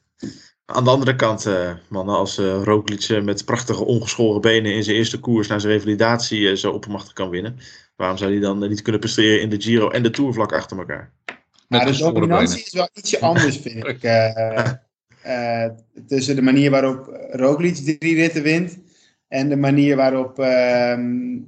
Aan 0.73 0.85
de 0.85 0.91
andere 0.91 1.17
kant, 1.17 1.47
uh, 1.47 1.73
mannen 1.89 2.15
als 2.15 2.39
uh, 2.39 2.63
Roglic 2.63 3.09
uh, 3.09 3.23
met 3.23 3.45
prachtige 3.45 3.85
ongeschoren 3.85 4.41
benen 4.41 4.75
in 4.75 4.85
zijn 4.85 4.97
eerste 4.97 5.21
koers 5.21 5.49
naar 5.49 5.61
zijn 5.61 5.73
revalidatie 5.73 6.57
zo 6.57 6.71
oppermachtig 6.71 7.13
kan 7.13 7.31
winnen. 7.31 7.59
Waarom 7.97 8.17
zou 8.17 8.31
hij 8.31 8.41
dan 8.41 8.69
niet 8.69 8.83
kunnen 8.83 9.01
presteren 9.01 9.41
in 9.41 9.51
de 9.51 9.61
Giro 9.61 9.91
en 9.91 10.03
de 10.03 10.11
Tour 10.11 10.33
vlak 10.33 10.53
achter 10.53 10.79
elkaar? 10.79 11.13
Met 11.69 11.87
de 11.87 11.97
dominantie 11.97 12.63
is 12.65 12.73
wel 12.73 12.89
ietsje 12.93 13.21
anders, 13.31 13.57
vind 13.57 13.87
ik. 13.87 14.01
tussen 16.07 16.37
de 16.37 16.43
manier 16.43 16.71
waarop 16.71 17.21
Roglic 17.31 17.75
drie 17.75 18.15
ritten 18.15 18.43
wint 18.43 18.79
en 19.29 19.49
de 19.49 19.57
manier 19.57 19.97
waarop 19.97 20.39
ehm, 20.39 21.39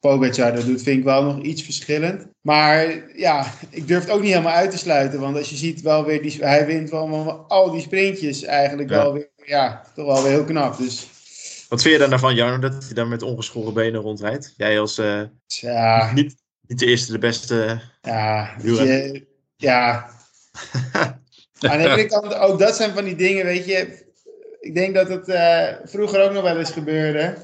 Pogacar 0.00 0.54
dat 0.54 0.64
doet, 0.64 0.82
vind 0.82 0.98
ik 0.98 1.04
wel 1.04 1.22
nog 1.22 1.42
iets 1.42 1.62
verschillend. 1.62 2.26
Maar 2.40 3.02
ja, 3.16 3.52
ik 3.70 3.88
durf 3.88 4.02
het 4.02 4.12
ook 4.12 4.20
niet 4.20 4.30
helemaal 4.30 4.54
uit 4.54 4.70
te 4.70 4.78
sluiten. 4.78 5.20
Want 5.20 5.36
als 5.36 5.50
je 5.50 5.56
ziet 5.56 5.80
wel 5.80 6.04
weer, 6.04 6.22
die, 6.22 6.36
hij 6.40 6.66
wint 6.66 6.90
wel 6.90 7.44
al 7.48 7.70
die 7.70 7.80
sprintjes 7.80 8.42
eigenlijk 8.42 8.90
ja. 8.90 8.96
wel 8.96 9.12
weer, 9.12 9.30
ja, 9.44 9.84
toch 9.94 10.06
wel 10.06 10.22
weer 10.22 10.32
heel 10.32 10.44
knap. 10.44 10.78
Dus. 10.78 11.08
Wat 11.68 11.82
vind 11.82 11.94
je 11.94 12.00
dan 12.00 12.10
daarvan, 12.10 12.34
Jarno, 12.34 12.58
dat 12.58 12.84
hij 12.84 12.94
dan 12.94 13.08
met 13.08 13.22
ongeschoren 13.22 13.74
benen 13.74 14.00
rondrijdt? 14.00 14.54
Jij 14.56 14.80
als 14.80 14.98
uh, 14.98 15.22
ja. 15.46 16.12
niet, 16.12 16.36
niet 16.66 16.78
de 16.78 16.86
eerste, 16.86 17.12
de 17.12 17.18
beste. 17.18 17.80
Ja, 18.00 18.54
je, 18.62 19.26
ja. 19.56 20.10
Aan 21.68 21.78
de 21.78 21.88
andere 21.88 22.06
kant, 22.06 22.34
ook 22.34 22.58
dat 22.58 22.76
zijn 22.76 22.92
van 22.94 23.04
die 23.04 23.16
dingen, 23.16 23.44
weet 23.44 23.64
je. 23.64 24.08
Ik 24.60 24.74
denk 24.74 24.94
dat 24.94 25.08
het 25.08 25.28
uh, 25.28 25.66
vroeger 25.84 26.22
ook 26.22 26.32
nog 26.32 26.42
wel 26.42 26.58
eens 26.58 26.70
gebeurde. 26.70 27.36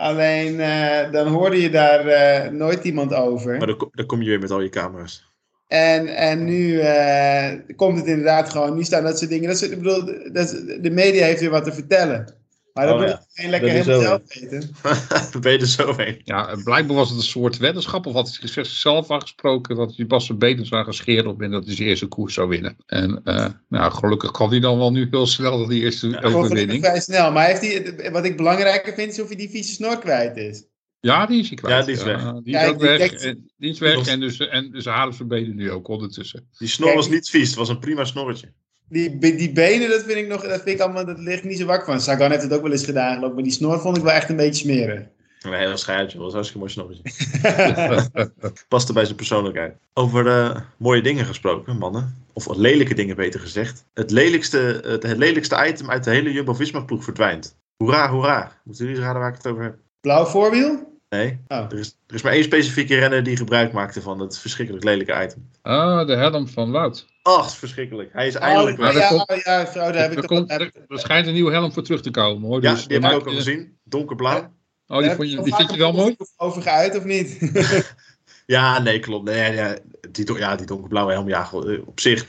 Alleen 0.00 0.54
uh, 0.54 1.12
dan 1.12 1.26
hoorde 1.26 1.60
je 1.60 1.70
daar 1.70 2.06
uh, 2.06 2.50
nooit 2.50 2.84
iemand 2.84 3.14
over. 3.14 3.56
Maar 3.56 3.66
dan, 3.66 3.88
dan, 3.92 4.06
kom 4.06 4.22
je 4.22 4.28
weer 4.28 4.38
met 4.38 4.50
al 4.50 4.60
je 4.60 4.68
camera's. 4.68 5.28
En, 5.66 6.06
en 6.06 6.44
nu 6.44 6.72
uh, 6.72 7.52
komt 7.76 7.98
het 7.98 8.06
inderdaad 8.06 8.50
gewoon, 8.50 8.74
nu 8.74 8.84
staan 8.84 9.02
dat 9.02 9.18
soort 9.18 9.30
dingen. 9.30 9.48
Dat 9.48 9.58
soort, 9.58 9.70
ik 9.70 9.82
bedoel, 9.82 10.04
dat, 10.32 10.48
de 10.80 10.90
media 10.90 11.24
heeft 11.24 11.40
weer 11.40 11.50
wat 11.50 11.64
te 11.64 11.72
vertellen. 11.72 12.34
Maar 12.80 12.88
dat 12.98 13.08
Oh, 13.10 13.14
moet 13.16 13.26
ja. 13.34 13.48
lekker 13.48 13.70
helemaal 13.70 14.00
zo. 14.00 14.06
zelf 14.06 14.22
weten. 14.40 14.70
Ben 15.40 15.52
je 15.52 15.58
er 15.58 15.66
zo 15.66 15.94
heen. 15.96 16.20
Ja, 16.24 16.56
blijkbaar 16.64 16.96
was 16.96 17.08
het 17.08 17.18
een 17.18 17.24
soort 17.24 17.56
weddenschap. 17.56 18.06
Of 18.06 18.12
had 18.14 18.36
hij 18.40 18.48
zichzelf 18.48 19.08
afgesproken 19.10 19.76
dat 19.76 19.96
hij 19.96 20.06
pas 20.06 20.26
zijn 20.26 20.38
benen 20.38 20.66
zou 20.66 20.84
gaan 20.84 20.94
scheren 20.94 21.26
op 21.30 21.42
en 21.42 21.50
dat 21.50 21.64
hij 21.66 21.74
zijn 21.74 21.88
eerste 21.88 22.06
koers 22.06 22.34
zou 22.34 22.48
winnen. 22.48 22.76
En 22.86 23.20
eh, 23.24 23.46
nou, 23.68 23.92
gelukkig 23.92 24.30
kan 24.30 24.50
hij 24.50 24.60
dan 24.60 24.78
wel 24.78 24.92
nu 24.92 25.08
heel 25.10 25.26
snel 25.26 25.66
die 25.66 25.82
eerste 25.82 26.06
Gewoon 26.06 26.18
gelukkig 26.20 26.40
overwinning. 26.44 26.84
vrij 26.84 27.00
snel. 27.00 27.32
Maar 27.32 27.46
heeft 27.46 27.60
hij, 27.60 28.10
wat 28.12 28.24
ik 28.24 28.36
belangrijker 28.36 28.94
vind, 28.94 29.12
is 29.12 29.20
of 29.20 29.26
hij 29.26 29.36
die 29.36 29.50
vieze 29.50 29.72
snor 29.72 29.98
kwijt 29.98 30.36
is. 30.36 30.64
Ja, 31.00 31.26
die 31.26 31.40
is 31.40 31.48
hij 31.48 31.56
kwijt. 31.56 31.78
Ja, 31.78 31.84
die 31.84 31.94
is 31.94 32.02
weg. 32.02 32.22
die 32.42 32.54
is 32.54 32.60
Kijk, 32.60 32.70
ook 32.72 32.78
die 32.80 32.88
weg. 32.88 33.12
En, 33.12 33.50
die 33.56 33.70
is 33.70 33.78
weg 33.78 33.94
Los. 33.94 34.06
en 34.08 34.20
dus, 34.20 34.38
en 34.38 34.70
dus 34.70 34.84
halen 34.84 35.14
zijn 35.14 35.28
benen 35.28 35.56
nu 35.56 35.70
ook 35.70 35.88
ondertussen. 35.88 36.48
Die 36.58 36.68
snor 36.68 36.94
was 36.94 37.08
niet 37.08 37.30
vies, 37.30 37.48
het 37.48 37.56
was 37.58 37.68
een 37.68 37.78
prima 37.78 38.04
snorretje. 38.04 38.52
Die, 38.90 39.18
die 39.18 39.52
benen, 39.52 39.88
dat 39.88 40.02
vind 40.02 40.18
ik 40.18 40.28
nog, 40.28 40.42
dat 40.42 40.62
vind 40.62 40.68
ik 40.68 40.80
allemaal, 40.80 41.04
dat 41.04 41.18
ligt 41.18 41.44
niet 41.44 41.58
zo 41.58 41.64
wakker 41.64 41.86
van. 41.86 42.00
Sagan 42.00 42.30
heeft 42.30 42.42
het 42.42 42.52
ook 42.52 42.62
wel 42.62 42.72
eens 42.72 42.84
gedaan, 42.84 43.14
geloof 43.14 43.28
ik. 43.28 43.34
Maar 43.34 43.44
die 43.44 43.52
snor 43.52 43.80
vond 43.80 43.96
ik 43.96 44.02
wel 44.02 44.12
echt 44.12 44.28
een 44.28 44.36
beetje 44.36 44.64
smerig. 44.64 45.00
Een 45.40 45.52
hele 45.52 45.76
schuitje, 45.76 46.18
was 46.18 46.26
een 46.26 46.32
hartstikke 46.32 46.58
mooi 46.58 46.70
snorretje. 46.70 48.62
Paste 48.68 48.92
bij 48.92 49.04
zijn 49.04 49.16
persoonlijkheid. 49.16 49.76
Over 49.92 50.26
eh, 50.26 50.60
mooie 50.76 51.02
dingen 51.02 51.24
gesproken, 51.24 51.78
mannen. 51.78 52.24
Of 52.32 52.56
lelijke 52.56 52.94
dingen, 52.94 53.16
beter 53.16 53.40
gezegd. 53.40 53.84
Het 53.94 54.10
lelijkste, 54.10 54.80
het, 54.84 55.02
het 55.02 55.18
lelijkste 55.18 55.66
item 55.66 55.90
uit 55.90 56.04
de 56.04 56.10
hele 56.10 56.32
Jumbo-Visma-ploeg 56.32 57.04
verdwijnt. 57.04 57.56
Hoera, 57.76 58.10
hoera. 58.10 58.60
Moeten 58.64 58.84
jullie 58.84 58.98
eens 58.98 59.06
raden 59.06 59.20
waar 59.22 59.30
ik 59.30 59.36
het 59.36 59.46
over 59.46 59.62
heb? 59.62 59.76
Blauw 60.00 60.24
voorwiel? 60.24 60.89
Nee, 61.10 61.38
Oh. 61.48 61.56
er 61.70 61.78
is, 61.78 61.96
er 62.06 62.14
is 62.14 62.22
maar 62.22 62.32
één 62.32 62.44
specifieke 62.44 62.98
renner 62.98 63.22
die 63.22 63.36
gebruik 63.36 63.72
maakte 63.72 64.02
van 64.02 64.20
het 64.20 64.38
verschrikkelijk 64.38 64.84
lelijke 64.84 65.22
item. 65.24 65.48
Ah, 65.62 66.06
de 66.06 66.16
helm 66.16 66.48
van 66.48 66.70
Wout. 66.70 67.06
Ach, 67.22 67.56
verschrikkelijk. 67.56 68.12
Hij 68.12 68.26
is 68.26 68.34
eindelijk 68.34 68.78
oh, 68.78 68.84
weg. 68.84 68.94
Maar 68.94 69.02
ja, 69.02 69.10
dat 69.10 69.28
oh, 69.30 69.36
ja, 69.36 69.66
vrouw, 69.66 69.92
daar 69.92 70.02
heb 70.02 70.12
ik 70.12 70.18
Er, 70.18 70.26
komt, 70.26 70.50
er, 70.50 70.72
er 70.88 70.98
schijnt 70.98 71.26
een 71.26 71.32
nieuwe 71.32 71.52
helm 71.52 71.72
voor 71.72 71.82
terug 71.82 72.00
te 72.00 72.10
komen 72.10 72.48
hoor. 72.48 72.62
Ja, 72.62 72.72
Dus 72.72 72.86
die 72.86 72.98
heb 72.98 73.10
ik 73.10 73.16
ook 73.18 73.26
al 73.26 73.34
gezien. 73.34 73.78
Donkerblauw. 73.84 74.52
Oh, 74.86 74.98
die, 74.98 75.06
daar 75.06 75.16
vond 75.16 75.30
je, 75.30 75.42
die 75.42 75.54
vind 75.54 75.70
je 75.70 75.78
wel 75.78 75.92
mooi? 75.92 76.16
Over 76.36 76.62
geuit 76.62 76.96
of 76.96 77.04
niet? 77.04 77.38
Ja, 78.50 78.78
nee, 78.78 78.98
klopt. 78.98 79.24
Nee, 79.24 79.54
ja, 79.54 79.78
die, 80.10 80.38
ja, 80.38 80.56
die 80.56 80.66
donkerblauwe 80.66 81.12
helm, 81.12 81.28
ja, 81.28 81.50
eh, 81.52 81.86
op 81.86 82.00
zich 82.00 82.26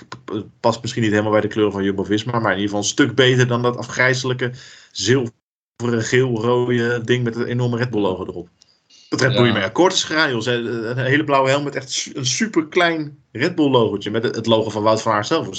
past 0.59 0.81
misschien 0.81 1.01
niet 1.01 1.11
helemaal 1.11 1.31
bij 1.31 1.41
de 1.41 1.47
kleuren 1.47 1.73
van 1.73 1.83
Jumbo-Visma, 1.83 2.39
maar 2.39 2.51
in 2.51 2.59
ieder 2.59 2.63
geval 2.63 2.79
een 2.79 2.85
stuk 2.85 3.15
beter 3.15 3.47
dan 3.47 3.61
dat 3.61 3.77
afgrijzelijke 3.77 4.51
zilveren, 4.91 5.31
geel-rode 6.03 7.03
ding 7.03 7.23
met 7.23 7.35
het 7.35 7.47
enorme 7.47 7.77
Red 7.77 7.89
Bull 7.89 8.01
logo 8.01 8.25
erop. 8.25 8.49
Dat 9.11 9.21
Red 9.21 9.29
Bull 9.31 9.39
Ja. 9.39 9.45
hiermee 9.45 9.63
akkoord 9.63 9.93
is 9.93 10.03
gegaan, 10.03 10.29
joh. 10.31 10.41
Ze- 10.41 10.51
Een 10.97 10.97
hele 11.05 11.23
blauwe 11.23 11.49
helm 11.49 11.63
met 11.63 11.75
echt 11.75 12.11
een 12.13 12.25
super 12.25 12.67
klein 12.67 13.17
Red 13.31 13.55
Bull 13.55 13.69
logotje 13.69 14.11
met 14.11 14.23
het- 14.23 14.45
logo 14.45 14.69
van 14.69 14.83
Wout 14.83 15.01
van 15.01 15.11
Aert 15.11 15.27
zelf. 15.27 15.49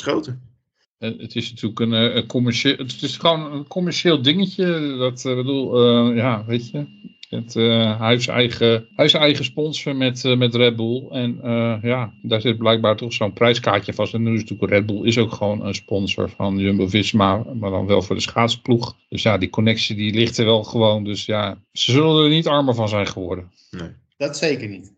Eh, 0.99 1.11
Het 1.19 1.35
is 1.37 1.51
natuurlijk 1.51 1.81
een, 1.81 1.93
eh, 1.93 2.15
een 2.15 2.27
commercieel, 2.27 2.77
het 2.77 3.03
is 3.03 3.17
gewoon 3.17 3.53
een 3.53 3.67
commercieel 3.67 4.23
dingetje. 4.23 4.97
Dat 4.99 5.25
eh, 5.25 5.35
bedoel, 5.35 5.75
eh, 6.11 6.17
ja, 6.17 6.45
weet 6.47 6.71
je. 6.71 6.87
Het, 7.33 7.57
eh, 7.57 7.99
hij 7.99 8.09
heeft 8.09 8.23
zijn 8.23 8.37
eigen, 8.37 8.89
hij 8.95 9.05
is 9.05 9.11
zijn 9.11 9.23
eigen 9.23 9.45
sponsor 9.45 9.97
met, 9.97 10.25
eh, 10.25 10.37
met 10.37 10.55
Red 10.55 10.77
Bull. 10.77 11.09
En 11.11 11.41
eh, 11.43 11.79
ja, 11.83 12.13
daar 12.23 12.41
zit 12.41 12.59
blijkbaar 12.59 12.97
toch 12.97 13.13
zo'n 13.13 13.33
prijskaartje 13.33 13.95
vast. 13.95 14.15
En 14.15 14.23
nu 14.23 14.35
is 14.35 14.41
natuurlijk 14.41 14.73
Red 14.73 14.87
Bull 14.87 15.07
is 15.07 15.19
ook 15.19 15.33
gewoon 15.33 15.67
een 15.67 15.75
sponsor 15.75 16.31
van 16.31 16.59
Jumbo-Visma. 16.59 17.45
Maar 17.55 17.71
dan 17.71 17.87
wel 17.87 18.03
voor 18.03 18.15
de 18.15 18.23
schaatsploeg. 18.23 18.97
Dus 19.09 19.23
ja, 19.23 19.39
die 19.39 19.51
connectie 19.51 19.97
die 19.97 20.15
ligt 20.15 20.39
er 20.39 20.45
wel 20.45 20.63
gewoon. 20.63 21.05
Dus 21.05 21.27
ja, 21.27 21.59
ze 21.73 21.93
zullen 21.93 22.25
er 22.25 22.31
niet 22.31 22.47
armer 22.47 22.75
van 22.75 22.89
zijn 22.89 23.07
geworden. 23.07 23.51
Nee. 23.71 23.91
dat 24.17 24.37
zeker 24.37 24.69
niet. 24.69 24.93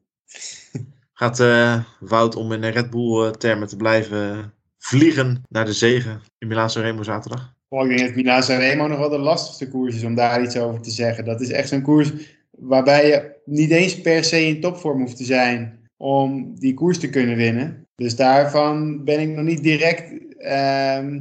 Gaat 1.13 1.41
eh, 1.41 1.85
Wout, 2.01 2.37
om 2.37 2.53
in 2.53 2.61
de 2.61 2.69
Red 2.69 2.91
Bull-termen 2.91 3.69
te 3.69 3.77
blijven, 3.77 4.53
vliegen 4.79 5.43
naar 5.49 5.65
de 5.65 5.73
zegen 5.73 6.23
in 6.39 6.49
Milaan 6.49 6.69
Remo 6.69 7.03
zaterdag? 7.03 7.54
Oh, 7.75 7.91
ik 7.91 7.97
denk 7.97 8.09
dat 8.09 8.17
Milan 8.17 8.43
Sanremo 8.43 8.87
nog 8.87 8.99
wel 8.99 9.09
de 9.09 9.19
lastigste 9.19 9.69
koers 9.69 9.95
is 9.95 10.05
om 10.05 10.15
daar 10.15 10.43
iets 10.43 10.57
over 10.57 10.81
te 10.81 10.91
zeggen. 10.91 11.25
Dat 11.25 11.41
is 11.41 11.51
echt 11.51 11.69
zo'n 11.69 11.83
koers 11.83 12.13
waarbij 12.51 13.07
je 13.07 13.33
niet 13.45 13.71
eens 13.71 14.01
per 14.01 14.25
se 14.25 14.47
in 14.47 14.61
topvorm 14.61 15.01
hoeft 15.01 15.17
te 15.17 15.25
zijn 15.25 15.79
om 15.97 16.55
die 16.59 16.75
koers 16.75 16.99
te 16.99 17.11
kunnen 17.11 17.37
winnen. 17.37 17.87
Dus 17.95 18.17
daarvan 18.17 19.05
ben 19.05 19.21
ik 19.21 19.29
nog 19.29 19.45
niet 19.45 19.63
direct. 19.63 20.03
ehm, 20.39 21.21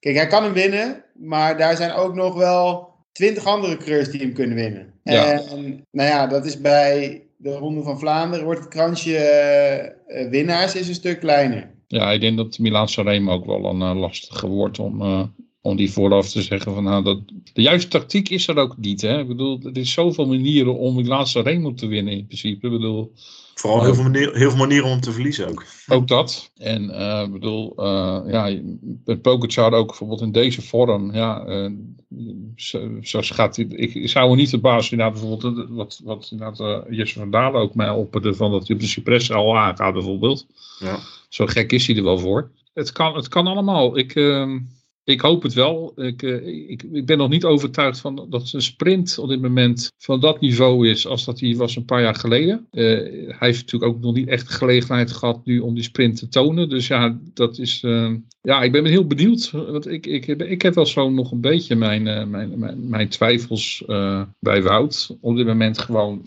kijk, 0.00 0.16
hij 0.16 0.26
kan 0.26 0.42
hem 0.42 0.52
winnen, 0.52 1.04
maar 1.14 1.58
daar 1.58 1.76
zijn 1.76 1.92
ook 1.92 2.14
nog 2.14 2.34
wel 2.34 2.88
twintig 3.12 3.44
andere 3.44 3.76
coureurs 3.76 4.10
die 4.10 4.20
hem 4.20 4.32
kunnen 4.32 4.56
winnen. 4.56 4.92
Ja. 5.02 5.32
En 5.32 5.84
nou 5.90 6.08
ja, 6.08 6.26
dat 6.26 6.46
is 6.46 6.60
bij 6.60 7.22
de 7.36 7.52
Ronde 7.52 7.82
van 7.82 7.98
Vlaanderen 7.98 8.44
wordt 8.44 8.60
het 8.60 8.68
kransje 8.68 9.16
eh, 9.16 10.30
winnaars 10.30 10.74
is 10.74 10.88
een 10.88 10.94
stuk 10.94 11.20
kleiner. 11.20 11.70
Ja, 11.86 12.12
ik 12.12 12.20
denk 12.20 12.36
dat 12.36 12.58
Milaan 12.58 12.88
Sanremo 12.88 13.32
ook 13.32 13.46
wel 13.46 13.64
een 13.64 13.82
eh, 13.82 14.00
lastige 14.00 14.46
wordt 14.46 14.78
om, 14.78 15.02
eh, 15.02 15.22
om 15.60 15.76
die 15.76 15.92
vooraf 15.92 16.30
te 16.30 16.42
zeggen 16.42 16.74
van 16.74 16.84
nou, 16.84 17.04
dat, 17.04 17.20
de 17.52 17.62
juiste 17.62 17.88
tactiek 17.90 18.28
is 18.28 18.48
er 18.48 18.56
ook 18.56 18.76
niet. 18.76 19.00
Hè? 19.00 19.20
Ik 19.20 19.28
bedoel, 19.28 19.60
er 19.62 19.76
is 19.76 19.92
zoveel 19.92 20.26
manieren 20.26 20.78
om 20.78 20.94
Milaan 20.94 21.26
Sanremo 21.26 21.74
te 21.74 21.86
winnen 21.86 22.12
in 22.12 22.26
principe. 22.26 22.66
Ik 22.66 22.72
bedoel, 22.72 23.12
Vooral 23.54 23.84
heel 23.84 23.94
veel, 23.94 24.02
manier, 24.02 24.34
heel 24.34 24.48
veel 24.48 24.58
manieren 24.58 24.90
om 24.90 25.00
te 25.00 25.12
verliezen 25.12 25.48
ook. 25.48 25.64
ook 25.88 26.08
dat. 26.08 26.50
En 26.56 26.90
eh, 26.90 27.22
ik 27.24 27.32
bedoel, 27.32 27.72
eh, 27.76 28.20
ja, 28.26 28.60
met 29.04 29.22
Pogacar 29.22 29.72
ook 29.72 29.86
bijvoorbeeld 29.86 30.20
in 30.20 30.32
deze 30.32 30.62
vorm. 30.62 31.14
Ja, 31.14 31.44
eh, 31.44 31.70
zo, 32.56 32.98
zo 33.00 33.20
gaat 33.22 33.56
hij. 33.56 33.64
Ik 33.64 34.08
zou 34.08 34.30
er 34.30 34.36
niet 34.36 34.50
de 34.50 34.58
baas 34.58 34.90
inderdaad 34.90 35.20
bijvoorbeeld, 35.20 35.58
eh, 35.58 35.76
wat, 35.76 36.00
wat 36.04 36.28
inderdaad 36.30 36.60
eh, 36.60 36.96
Jesse 36.96 37.18
van 37.18 37.30
Dalen 37.30 37.60
ook 37.60 37.74
mij 37.74 37.90
opperde 37.90 38.34
van 38.34 38.50
dat 38.50 38.66
hij 38.66 38.76
op 38.76 38.82
de 38.82 38.88
Cypress 38.88 39.30
al 39.32 39.58
aangaat 39.58 39.92
bijvoorbeeld. 39.92 40.46
Ja. 40.78 40.98
Zo 41.28 41.46
gek 41.46 41.72
is 41.72 41.86
hij 41.86 41.96
er 41.96 42.02
wel 42.04 42.18
voor. 42.18 42.50
Het 42.74 42.92
kan, 42.92 43.14
het 43.14 43.28
kan 43.28 43.46
allemaal. 43.46 43.98
Ik, 43.98 44.14
ehm, 44.14 44.58
ik 45.08 45.20
hoop 45.20 45.42
het 45.42 45.52
wel. 45.54 45.92
Ik, 45.96 46.22
eh, 46.22 46.46
ik, 46.70 46.82
ik 46.82 47.06
ben 47.06 47.18
nog 47.18 47.28
niet 47.28 47.44
overtuigd 47.44 47.98
van 48.00 48.26
dat 48.30 48.52
een 48.52 48.62
sprint 48.62 49.18
op 49.18 49.28
dit 49.28 49.40
moment 49.40 49.92
van 49.98 50.20
dat 50.20 50.40
niveau 50.40 50.88
is 50.88 51.06
als 51.06 51.24
dat 51.24 51.40
hij 51.40 51.56
was 51.56 51.76
een 51.76 51.84
paar 51.84 52.02
jaar 52.02 52.14
geleden. 52.14 52.66
Eh, 52.70 52.84
hij 52.84 53.36
heeft 53.48 53.60
natuurlijk 53.60 53.92
ook 53.92 54.00
nog 54.00 54.14
niet 54.14 54.28
echt 54.28 54.46
de 54.48 54.52
gelegenheid 54.54 55.12
gehad 55.12 55.44
nu 55.44 55.58
om 55.60 55.74
die 55.74 55.82
sprint 55.82 56.16
te 56.18 56.28
tonen. 56.28 56.68
Dus 56.68 56.86
ja, 56.86 57.18
dat 57.34 57.58
is. 57.58 57.80
ehm, 57.84 58.16
ja, 58.40 58.62
ik 58.62 58.72
ben 58.72 58.84
heel 58.84 59.06
benieuwd. 59.06 59.50
Want 59.50 59.86
ik, 59.88 60.06
ik, 60.06 60.24
heb- 60.24 60.42
ik 60.42 60.62
heb 60.62 60.74
wel 60.74 60.86
zo 60.86 61.10
nog 61.10 61.32
een 61.32 61.40
beetje 61.40 61.76
mijn, 61.76 62.06
eh, 62.06 62.24
mijn, 62.26 62.58
mijn, 62.58 62.88
mijn 62.88 63.08
twijfels 63.08 63.82
eh, 63.86 64.22
bij 64.40 64.62
Wout. 64.62 65.16
Op 65.20 65.36
dit 65.36 65.46
moment 65.46 65.78
gewoon. 65.78 66.22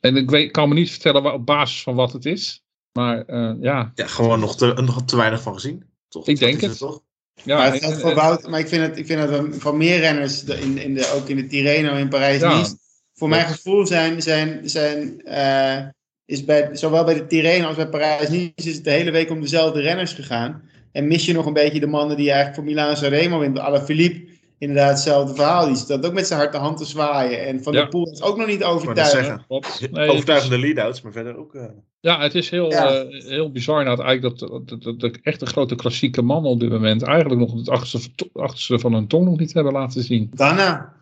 en 0.00 0.16
ik 0.16 0.30
weet, 0.30 0.50
kan 0.50 0.68
me 0.68 0.74
niet 0.74 0.90
vertellen 0.90 1.22
waar- 1.22 1.34
op 1.34 1.46
basis 1.46 1.82
van 1.82 1.94
wat 1.94 2.12
het 2.12 2.24
is. 2.26 2.62
Maar 2.98 3.22
eh, 3.24 3.52
ja, 3.60 3.92
Ja, 3.94 4.06
gewoon 4.06 4.40
nog 4.40 4.56
te, 4.56 4.72
nog 4.84 5.04
te 5.04 5.16
weinig 5.16 5.42
van 5.42 5.54
gezien. 5.54 5.84
Toch? 6.08 6.28
Ik 6.28 6.38
denk 6.38 6.60
is 6.60 6.68
het. 6.68 6.78
Toch? 6.78 7.02
Ja 7.42 7.56
maar 7.56 7.64
het 7.64 7.74
en- 7.74 7.80
geldt 7.80 7.94
en- 7.96 8.00
voor 8.00 8.14
Wout, 8.14 8.48
maar 8.48 8.60
ik 8.60 8.68
vind 8.68 8.82
het, 8.86 8.98
ik 8.98 9.06
vind 9.06 9.20
het 9.20 9.30
een- 9.30 9.54
van 9.60 9.76
meer 9.76 9.98
renners, 9.98 10.42
de- 10.42 10.60
in, 10.60 10.78
in 10.78 10.94
de, 10.94 11.12
ook 11.14 11.28
in 11.28 11.36
de 11.36 11.46
Tirreno 11.46 11.94
in 11.94 12.08
Parijs-Nice, 12.08 12.76
voor 13.14 13.28
mijn 13.28 13.46
gevoel 13.46 13.86
zijn, 13.86 14.22
zijn, 14.22 14.60
zijn 14.68 15.20
eh, 15.24 15.78
is 16.24 16.44
bij, 16.44 16.68
zowel 16.72 17.04
bij 17.04 17.14
de 17.14 17.26
Tirreno 17.26 17.66
als 17.66 17.76
bij 17.76 17.88
Parijs-Nice 17.88 18.52
is 18.54 18.74
het 18.74 18.84
de 18.84 18.90
hele 18.90 19.10
week 19.10 19.30
om 19.30 19.40
dezelfde 19.40 19.80
renners 19.80 20.12
gegaan. 20.12 20.62
En 20.92 21.06
mis 21.08 21.24
je 21.26 21.32
nog 21.32 21.46
een 21.46 21.52
beetje 21.52 21.80
de 21.80 21.86
mannen 21.86 22.16
die 22.16 22.26
eigenlijk 22.26 22.54
voor 22.56 22.64
Milaan 22.64 22.96
Sanremo 22.96 23.38
winnen. 23.38 23.62
Alaphilippe, 23.62 24.32
inderdaad 24.58 24.90
hetzelfde 24.90 25.34
verhaal. 25.34 25.66
Die 25.66 25.76
staat 25.76 26.06
ook 26.06 26.12
met 26.12 26.26
zijn 26.26 26.38
harte 26.40 26.56
hand 26.56 26.76
te 26.78 26.84
zwaaien. 26.84 27.46
En 27.46 27.62
Van 27.62 27.72
Ja. 27.72 27.80
der 27.80 27.88
Poel 27.88 28.10
is 28.10 28.22
ook 28.22 28.36
nog 28.36 28.46
niet 28.46 28.64
overtuigend. 28.64 29.42
Nee, 29.90 30.08
Overtuigende 30.08 30.58
lead-outs, 30.58 31.02
maar 31.02 31.12
verder 31.12 31.36
ook. 31.36 31.54
eh, 31.54 31.64
Ja, 32.04 32.20
het 32.20 32.34
is 32.34 32.50
heel, 32.50 32.70
Ja. 32.70 32.88
eh, 32.88 33.24
heel 33.24 33.50
bizar 33.52 33.84
nou, 33.84 34.02
eigenlijk 34.02 34.38
dat, 34.38 34.50
dat, 34.68 34.82
dat, 34.82 35.00
dat 35.00 35.18
echt 35.22 35.40
de 35.40 35.46
grote 35.46 35.74
klassieke 35.74 36.22
mannen 36.22 36.50
op 36.50 36.60
dit 36.60 36.70
moment 36.70 37.02
eigenlijk 37.02 37.40
nog 37.40 37.52
het 37.54 37.68
achterste, 37.68 38.28
achterste 38.32 38.78
van 38.78 38.92
hun 38.92 39.06
tong 39.06 39.24
nog 39.24 39.38
niet 39.38 39.52
hebben 39.54 39.72
laten 39.72 40.02
zien. 40.02 40.30
Ghana. 40.34 40.94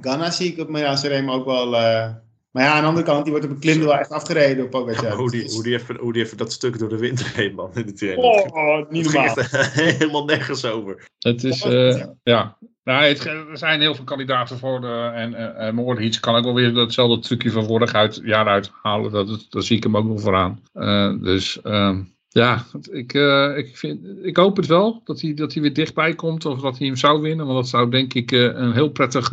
Ghana 0.00 0.30
zie 0.30 0.52
ik 0.52 0.58
op 0.58 0.68
Milaan 0.68 0.98
Sanremo 0.98 1.32
ook 1.32 1.44
wel... 1.44 1.76
eh, 1.76 2.10
maar 2.50 2.64
ja, 2.64 2.72
aan 2.72 2.80
de 2.80 2.86
andere 2.88 3.06
kant, 3.06 3.22
die 3.22 3.32
wordt 3.32 3.46
op 3.46 3.52
een 3.52 3.58
klim 3.60 3.80
wel 3.80 3.94
echt 3.98 4.10
afgereden 4.10 4.56
door 4.56 4.68
Pogacar. 4.68 5.12
hoe, 5.16 5.30
die, 5.30 5.42
Dus- 5.42 5.54
hoe, 5.54 5.62
die 5.62 5.74
even, 5.74 5.96
hoe 5.96 6.12
die 6.12 6.24
even 6.24 6.36
dat 6.36 6.52
stuk 6.52 6.78
door 6.78 6.88
de 6.88 6.98
winter 6.98 7.32
heen, 7.34 7.54
man. 7.54 7.70
In 7.74 7.92
de. 7.96 8.14
Oh, 8.16 8.90
niet 8.90 9.04
normaal. 9.04 9.36
echt 9.36 9.72
helemaal 9.98 10.24
nergens 10.24 10.64
over. 10.64 11.08
Het 11.18 11.44
is, 11.44 11.62
eh, 11.62 12.04
ja. 12.22 12.58
Nou, 12.90 13.04
het, 13.04 13.24
er 13.24 13.58
zijn 13.58 13.80
heel 13.80 13.94
veel 13.94 14.04
kandidaten 14.04 14.58
voor 14.58 14.84
en, 14.84 15.74
Mohoric 15.74 16.20
kan 16.20 16.34
ook 16.34 16.44
wel 16.44 16.54
weer 16.54 16.74
datzelfde 16.74 17.18
trucje 17.18 17.50
van 17.50 17.64
vorig 17.64 17.92
uit, 17.92 18.20
jaar 18.24 18.46
uithalen. 18.46 19.12
Dat, 19.12 19.46
daar 19.48 19.62
zie 19.62 19.76
ik 19.76 19.82
hem 19.82 19.96
ook 19.96 20.04
nog 20.04 20.20
vooraan. 20.20 20.60
Eh, 20.72 21.12
dus 21.20 21.60
ehm, 21.62 22.02
ja, 22.28 22.64
ik, 22.90 23.14
eh, 23.14 23.56
ik, 23.56 23.76
vind, 23.76 24.00
ik 24.22 24.36
hoop 24.36 24.56
het 24.56 24.66
wel 24.66 25.00
dat 25.04 25.20
hij, 25.20 25.34
dat 25.34 25.52
hij 25.52 25.62
weer 25.62 25.72
dichtbij 25.72 26.14
komt 26.14 26.44
of 26.44 26.60
dat 26.60 26.78
hij 26.78 26.86
hem 26.86 26.96
zou 26.96 27.20
winnen. 27.20 27.46
Want 27.46 27.58
dat 27.58 27.68
zou 27.68 27.90
denk 27.90 28.14
ik 28.14 28.32
eh, 28.32 28.40
een 28.40 28.72
heel 28.72 28.90
prettig, 28.90 29.32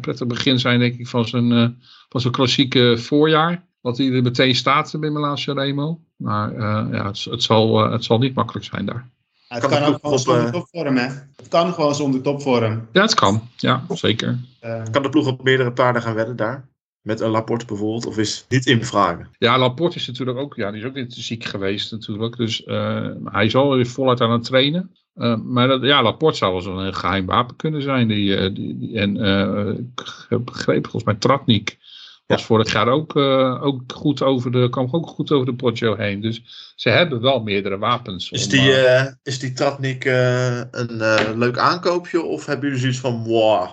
prettig 0.00 0.26
begin 0.26 0.58
zijn 0.58 0.78
denk 0.78 0.98
ik 0.98 1.08
van 1.08 1.28
zijn, 1.28 1.78
van 2.08 2.20
zijn 2.20 2.32
klassieke 2.32 2.98
voorjaar. 2.98 3.66
Dat 3.82 3.98
hij 3.98 4.12
er 4.12 4.22
meteen 4.22 4.54
staat 4.54 4.94
bij 5.00 5.10
Milaan 5.10 5.38
Sanremo. 5.38 6.00
Maar 6.16 6.54
ja, 6.92 7.06
het, 7.06 7.24
het, 7.24 7.42
zal, 7.42 7.90
het 7.90 8.04
zal 8.04 8.18
niet 8.18 8.34
makkelijk 8.34 8.66
zijn 8.66 8.86
daar. 8.86 9.10
Het 9.48 9.60
Kan 9.66 9.70
ook 9.72 9.98
gewoon 10.00 10.12
op, 10.12 10.18
zonder 10.18 10.44
eh, 10.44 10.52
topvorm, 10.52 10.96
hè. 10.96 11.06
Het 11.36 11.48
kan 11.48 11.72
gewoon 11.72 11.94
zonder 11.94 12.20
topvorm. 12.22 12.88
Ja, 12.92 13.02
het 13.02 13.14
kan. 13.14 13.42
Ja, 13.56 13.84
zeker. 13.88 14.38
Eh, 14.60 14.82
Kan 14.90 15.02
de 15.02 15.08
ploeg 15.08 15.26
op 15.26 15.42
meerdere 15.42 15.72
paarden 15.72 16.02
gaan 16.02 16.14
wedden 16.14 16.36
daar? 16.36 16.68
Met 17.02 17.20
een 17.20 17.30
Laporte 17.30 17.64
bijvoorbeeld? 17.66 18.06
Of 18.06 18.18
is 18.18 18.44
niet 18.48 18.66
in 18.66 18.84
vragen? 18.84 19.28
Ja, 19.38 19.58
Laporte 19.58 19.96
is 19.96 20.06
natuurlijk 20.06 20.38
ook, 20.38 20.54
ja, 20.54 20.70
die 20.70 20.80
is 20.80 20.86
ook 20.86 20.94
weer 20.94 21.04
ziek 21.08 21.44
geweest 21.44 21.92
natuurlijk. 21.92 22.36
Dus 22.36 22.64
eh, 22.64 23.06
hij 23.24 23.44
is 23.46 23.54
al 23.56 23.74
weer 23.74 23.86
voluit 23.86 24.20
aan 24.20 24.30
het 24.30 24.44
trainen. 24.44 24.90
Eh, 25.14 25.36
maar 25.36 25.68
dat, 25.68 25.82
ja, 25.82 26.02
Laporte 26.02 26.36
zou 26.36 26.52
wel 26.52 26.60
zo'n 26.60 26.76
een 26.78 26.94
geheim 26.94 27.26
wapen 27.26 27.56
kunnen 27.56 27.82
zijn. 27.82 28.08
Die, 28.08 28.36
eh, 28.36 28.54
die, 28.54 28.78
die- 28.78 28.98
en 28.98 29.16
eh, 29.16 29.68
ik 29.78 30.26
heb 30.28 30.44
begrepen, 30.44 30.90
volgens 30.90 31.04
mij 31.04 31.14
Tratnik 31.14 31.78
was 32.28 32.44
vorig 32.44 32.72
jaar 32.72 32.88
ook, 32.88 33.16
eh, 33.16 33.62
ook 33.62 33.82
goed 33.94 34.22
over 34.22 34.52
de, 34.52 34.68
kwam 34.70 34.88
ook 34.90 35.06
goed 35.08 35.30
over 35.30 35.46
de 35.46 35.54
Poggio 35.54 35.96
heen. 35.96 36.20
Dus 36.20 36.42
ze 36.76 36.88
hebben 36.88 37.20
wel 37.20 37.40
meerdere 37.42 37.78
wapens. 37.78 38.30
Is 38.30 38.44
om, 38.44 38.50
die, 38.50 38.72
eh, 38.72 39.00
eh, 39.00 39.06
is 39.22 39.38
die 39.38 39.52
Tratnik 39.52 40.04
eh, 40.04 40.56
een 40.56 41.00
eh, 41.00 41.30
leuk 41.34 41.58
aankoopje? 41.58 42.22
Of 42.22 42.46
hebben 42.46 42.64
jullie 42.66 42.80
zoiets 42.80 42.98
van, 42.98 43.24
wow, 43.24 43.68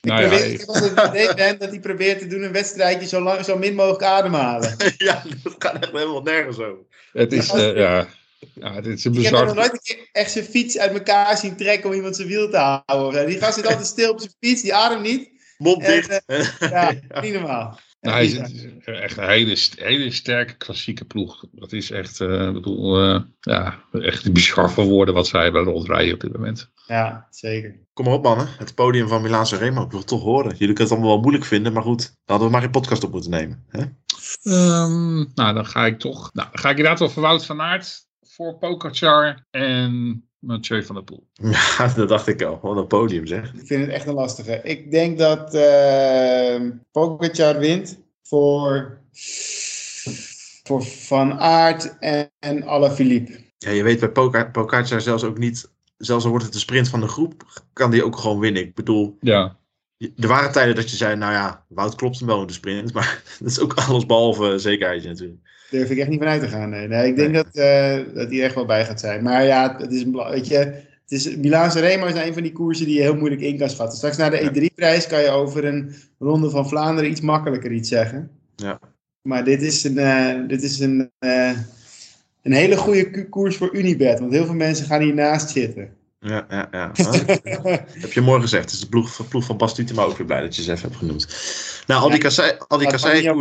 ik, 0.00 0.10
nou 0.10 0.22
ja, 0.22 0.28
probeer, 0.28 0.46
ik- 0.46 0.52
ik 0.52 0.58
heb 0.60 0.68
altijd 0.68 1.00
het 1.00 1.32
idee 1.32 1.56
dat 1.56 1.68
hij 1.68 1.80
probeert 1.80 2.18
te 2.18 2.26
doen 2.26 2.42
een 2.42 2.52
wedstrijdje 2.52 3.08
zo, 3.08 3.20
lang, 3.20 3.44
zo 3.44 3.58
min 3.58 3.74
mogelijk 3.74 4.02
ademhalen. 4.02 4.76
ja, 4.98 5.22
dat 5.42 5.54
gaat 5.58 5.74
echt 5.82 5.92
helemaal 5.92 6.22
nergens 6.22 6.58
over. 6.58 6.82
het 7.12 7.32
is, 7.32 7.48
eh, 7.52 7.76
ja, 7.76 8.08
ja, 8.54 8.72
het 8.74 8.86
is 8.86 9.04
een 9.04 9.14
Ik 9.14 9.22
heb 9.22 9.32
nog 9.44 9.54
nooit 9.54 9.72
een 9.72 9.80
keer 9.82 10.08
echt 10.12 10.30
zijn 10.30 10.44
fiets 10.44 10.78
uit 10.78 10.92
elkaar 10.92 11.36
zien 11.36 11.56
trekken 11.56 11.90
om 11.90 11.96
iemand 11.96 12.16
zijn 12.16 12.28
wiel 12.28 12.50
te 12.50 12.80
houden. 12.86 13.26
Die 13.26 13.38
gast 13.38 13.54
zit 13.54 13.66
altijd 13.66 13.86
stil 13.86 14.10
op 14.10 14.20
zijn 14.20 14.32
fiets, 14.40 14.62
die 14.62 14.74
ademt 14.74 15.02
niet. 15.02 15.30
Mond 15.62 15.82
En, 15.82 15.90
dicht. 15.90 16.22
Ja, 16.70 16.94
niet 17.20 17.32
normaal. 17.32 17.78
Nou, 18.00 18.14
hij 18.14 18.24
is, 18.24 18.36
echt 18.84 19.16
een 19.16 19.28
hele, 19.28 19.56
hele 19.74 20.10
sterke 20.10 20.56
klassieke 20.56 21.04
ploeg. 21.04 21.44
Dat 21.52 21.72
is 21.72 21.90
echt, 21.90 22.20
eh, 22.20 22.46
ik 22.46 22.52
bedoel, 22.52 23.02
eh, 23.02 23.20
ja, 23.40 23.78
echt 23.92 24.32
bizar 24.32 24.70
voor 24.70 24.84
woorden 24.84 25.14
wat 25.14 25.26
zij 25.26 25.42
hebben 25.42 25.64
rondrijden 25.64 26.14
op 26.14 26.20
dit 26.20 26.32
moment. 26.32 26.70
Ja, 26.86 27.26
zeker. 27.30 27.78
Kom 27.92 28.04
maar 28.04 28.14
op 28.14 28.22
mannen, 28.22 28.48
het 28.58 28.74
podium 28.74 29.08
van 29.08 29.22
Milaan 29.22 29.46
Remo. 29.46 29.84
Ik 29.84 29.90
wil 29.90 29.98
het 29.98 30.08
toch 30.08 30.22
horen. 30.22 30.50
Jullie 30.50 30.58
kunnen 30.58 30.82
het 30.82 30.92
allemaal 30.92 31.10
wel 31.10 31.20
moeilijk 31.20 31.44
vinden, 31.44 31.72
maar 31.72 31.82
goed. 31.82 32.02
Dan 32.02 32.14
hadden 32.24 32.46
we 32.46 32.52
maar 32.52 32.62
geen 32.62 32.70
podcast 32.70 33.04
op 33.04 33.12
moeten 33.12 33.30
nemen. 33.30 33.64
Hè? 33.68 33.80
Ehm, 34.42 35.16
nou, 35.34 35.54
dan 35.54 35.66
ga 35.66 35.86
ik 35.86 35.98
toch, 35.98 36.30
nou, 36.32 36.48
dan 36.50 36.60
ga 36.60 36.70
ik 36.70 36.76
inderdaad 36.76 36.98
wel 36.98 37.10
voor 37.10 37.22
Wout 37.22 37.46
van 37.46 37.60
Aert, 37.60 38.06
voor 38.20 38.58
Pogacar 38.58 39.46
en 39.50 40.24
Mathieu 40.42 40.84
van 40.84 40.94
der 40.94 41.04
Poel. 41.04 41.26
Ja, 41.78 41.88
dat 41.88 42.08
dacht 42.08 42.26
ik 42.26 42.42
al. 42.42 42.58
Wat 42.62 42.76
een 42.76 42.86
podium 42.86 43.26
zeg. 43.26 43.54
Ik 43.54 43.66
vind 43.66 43.80
het 43.80 43.90
echt 43.90 44.06
een 44.06 44.14
lastige. 44.14 44.60
Ik 44.62 44.90
denk 44.90 45.18
dat 45.18 45.50
Pogacar 46.92 47.58
wint 47.58 47.98
voor, 48.22 48.98
voor 50.62 50.82
Van 50.84 51.38
Aert 51.38 51.98
en, 51.98 52.30
en 52.38 52.64
Alaphilippe. 52.64 53.32
Ja, 53.58 53.70
je 53.70 53.82
weet 53.82 54.12
bij 54.12 54.50
Pogacar 54.50 55.00
zelfs 55.00 55.24
ook 55.24 55.38
niet... 55.38 55.70
Zelfs 55.96 56.24
al 56.24 56.30
wordt 56.30 56.44
het 56.44 56.54
de 56.54 56.60
sprint 56.60 56.88
van 56.88 57.00
de 57.00 57.08
groep, 57.08 57.62
kan 57.72 57.90
die 57.90 58.04
ook 58.04 58.16
gewoon 58.16 58.38
winnen. 58.38 58.62
Ik 58.62 58.74
bedoel, 58.74 59.16
Ja, 59.20 59.56
er 60.16 60.28
waren 60.28 60.52
tijden 60.52 60.74
dat 60.74 60.90
je 60.90 60.96
zei, 60.96 61.16
nou 61.16 61.32
ja, 61.32 61.64
Wout 61.68 61.94
klopt 61.94 62.18
hem 62.18 62.28
wel 62.28 62.40
in 62.40 62.46
de 62.46 62.52
sprint. 62.52 62.92
Maar 62.94 63.22
dat 63.38 63.48
is 63.48 63.60
ook 63.60 63.74
alles 63.74 64.06
behalve 64.06 64.58
zekerheidje 64.58 65.08
natuurlijk. 65.08 65.40
Durf 65.72 65.90
ik 65.90 65.98
echt 65.98 66.08
niet 66.08 66.18
van 66.18 66.28
uit 66.28 66.40
te 66.40 66.48
gaan. 66.48 66.70
Nee, 66.70 66.88
nee 66.88 67.08
ik 67.08 67.16
denk 67.16 67.34
dat, 67.34 67.46
eh, 67.52 67.98
dat 68.14 68.30
hij 68.30 68.42
echt 68.42 68.54
wel 68.54 68.64
bij 68.66 68.84
gaat 68.84 69.00
zijn. 69.00 69.22
Maar 69.22 69.44
ja, 69.44 69.76
het 69.78 69.92
is 69.92 70.02
een 70.02 70.12
weet 70.12 70.48
je, 70.48 70.56
het 70.56 71.10
is, 71.12 71.36
Milaan 71.36 71.70
Remo 71.70 72.06
is 72.06 72.14
een 72.14 72.32
van 72.32 72.42
die 72.42 72.52
koersen 72.52 72.86
die 72.86 72.94
je 72.94 73.00
heel 73.00 73.16
moeilijk 73.16 73.40
in 73.40 73.58
kan 73.58 73.70
schatten. 73.70 73.96
Straks 73.96 74.16
na 74.16 74.30
de 74.30 74.50
E3-prijs 74.50 75.06
kan 75.06 75.20
je 75.20 75.30
over 75.30 75.64
een 75.64 75.94
ronde 76.18 76.50
van 76.50 76.68
Vlaanderen 76.68 77.10
iets 77.10 77.20
makkelijker 77.20 77.72
iets 77.72 77.88
zeggen. 77.88 78.30
Ja. 78.56 78.80
Maar 79.22 79.44
dit 79.44 79.62
is 79.62 79.84
een, 79.84 79.98
eh, 79.98 80.48
dit 80.48 80.62
is 80.62 80.80
een, 80.80 81.10
eh, 81.18 81.52
een 82.42 82.52
hele 82.52 82.76
goede 82.76 83.28
koers 83.28 83.56
voor 83.56 83.74
Unibet. 83.74 84.18
Want 84.20 84.32
heel 84.32 84.44
veel 84.44 84.54
mensen 84.54 84.86
gaan 84.86 85.00
hiernaast 85.00 85.50
zitten. 85.50 85.88
Ja, 86.18 86.46
ja, 86.48 86.68
ja. 86.70 86.90
Heb 88.04 88.12
je 88.12 88.20
mooi 88.20 88.40
gezegd. 88.40 88.64
Het 88.64 88.72
is 88.72 88.80
de 88.80 88.88
ploeg, 88.88 89.28
ploeg 89.28 89.44
van 89.44 89.56
Bas 89.56 89.74
Tietema 89.74 90.02
ook 90.02 90.16
weer 90.16 90.26
blij 90.26 90.40
dat 90.40 90.56
je 90.56 90.62
ze 90.62 90.70
even 90.70 90.82
hebt 90.82 90.96
genoemd. 90.96 91.26
Nou, 91.86 92.00
al 92.00 92.08
die, 92.08 92.16
Ja. 92.16 92.22
kassei, 92.22 93.40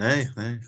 Nee, 0.00 0.30
nee. 0.34 0.58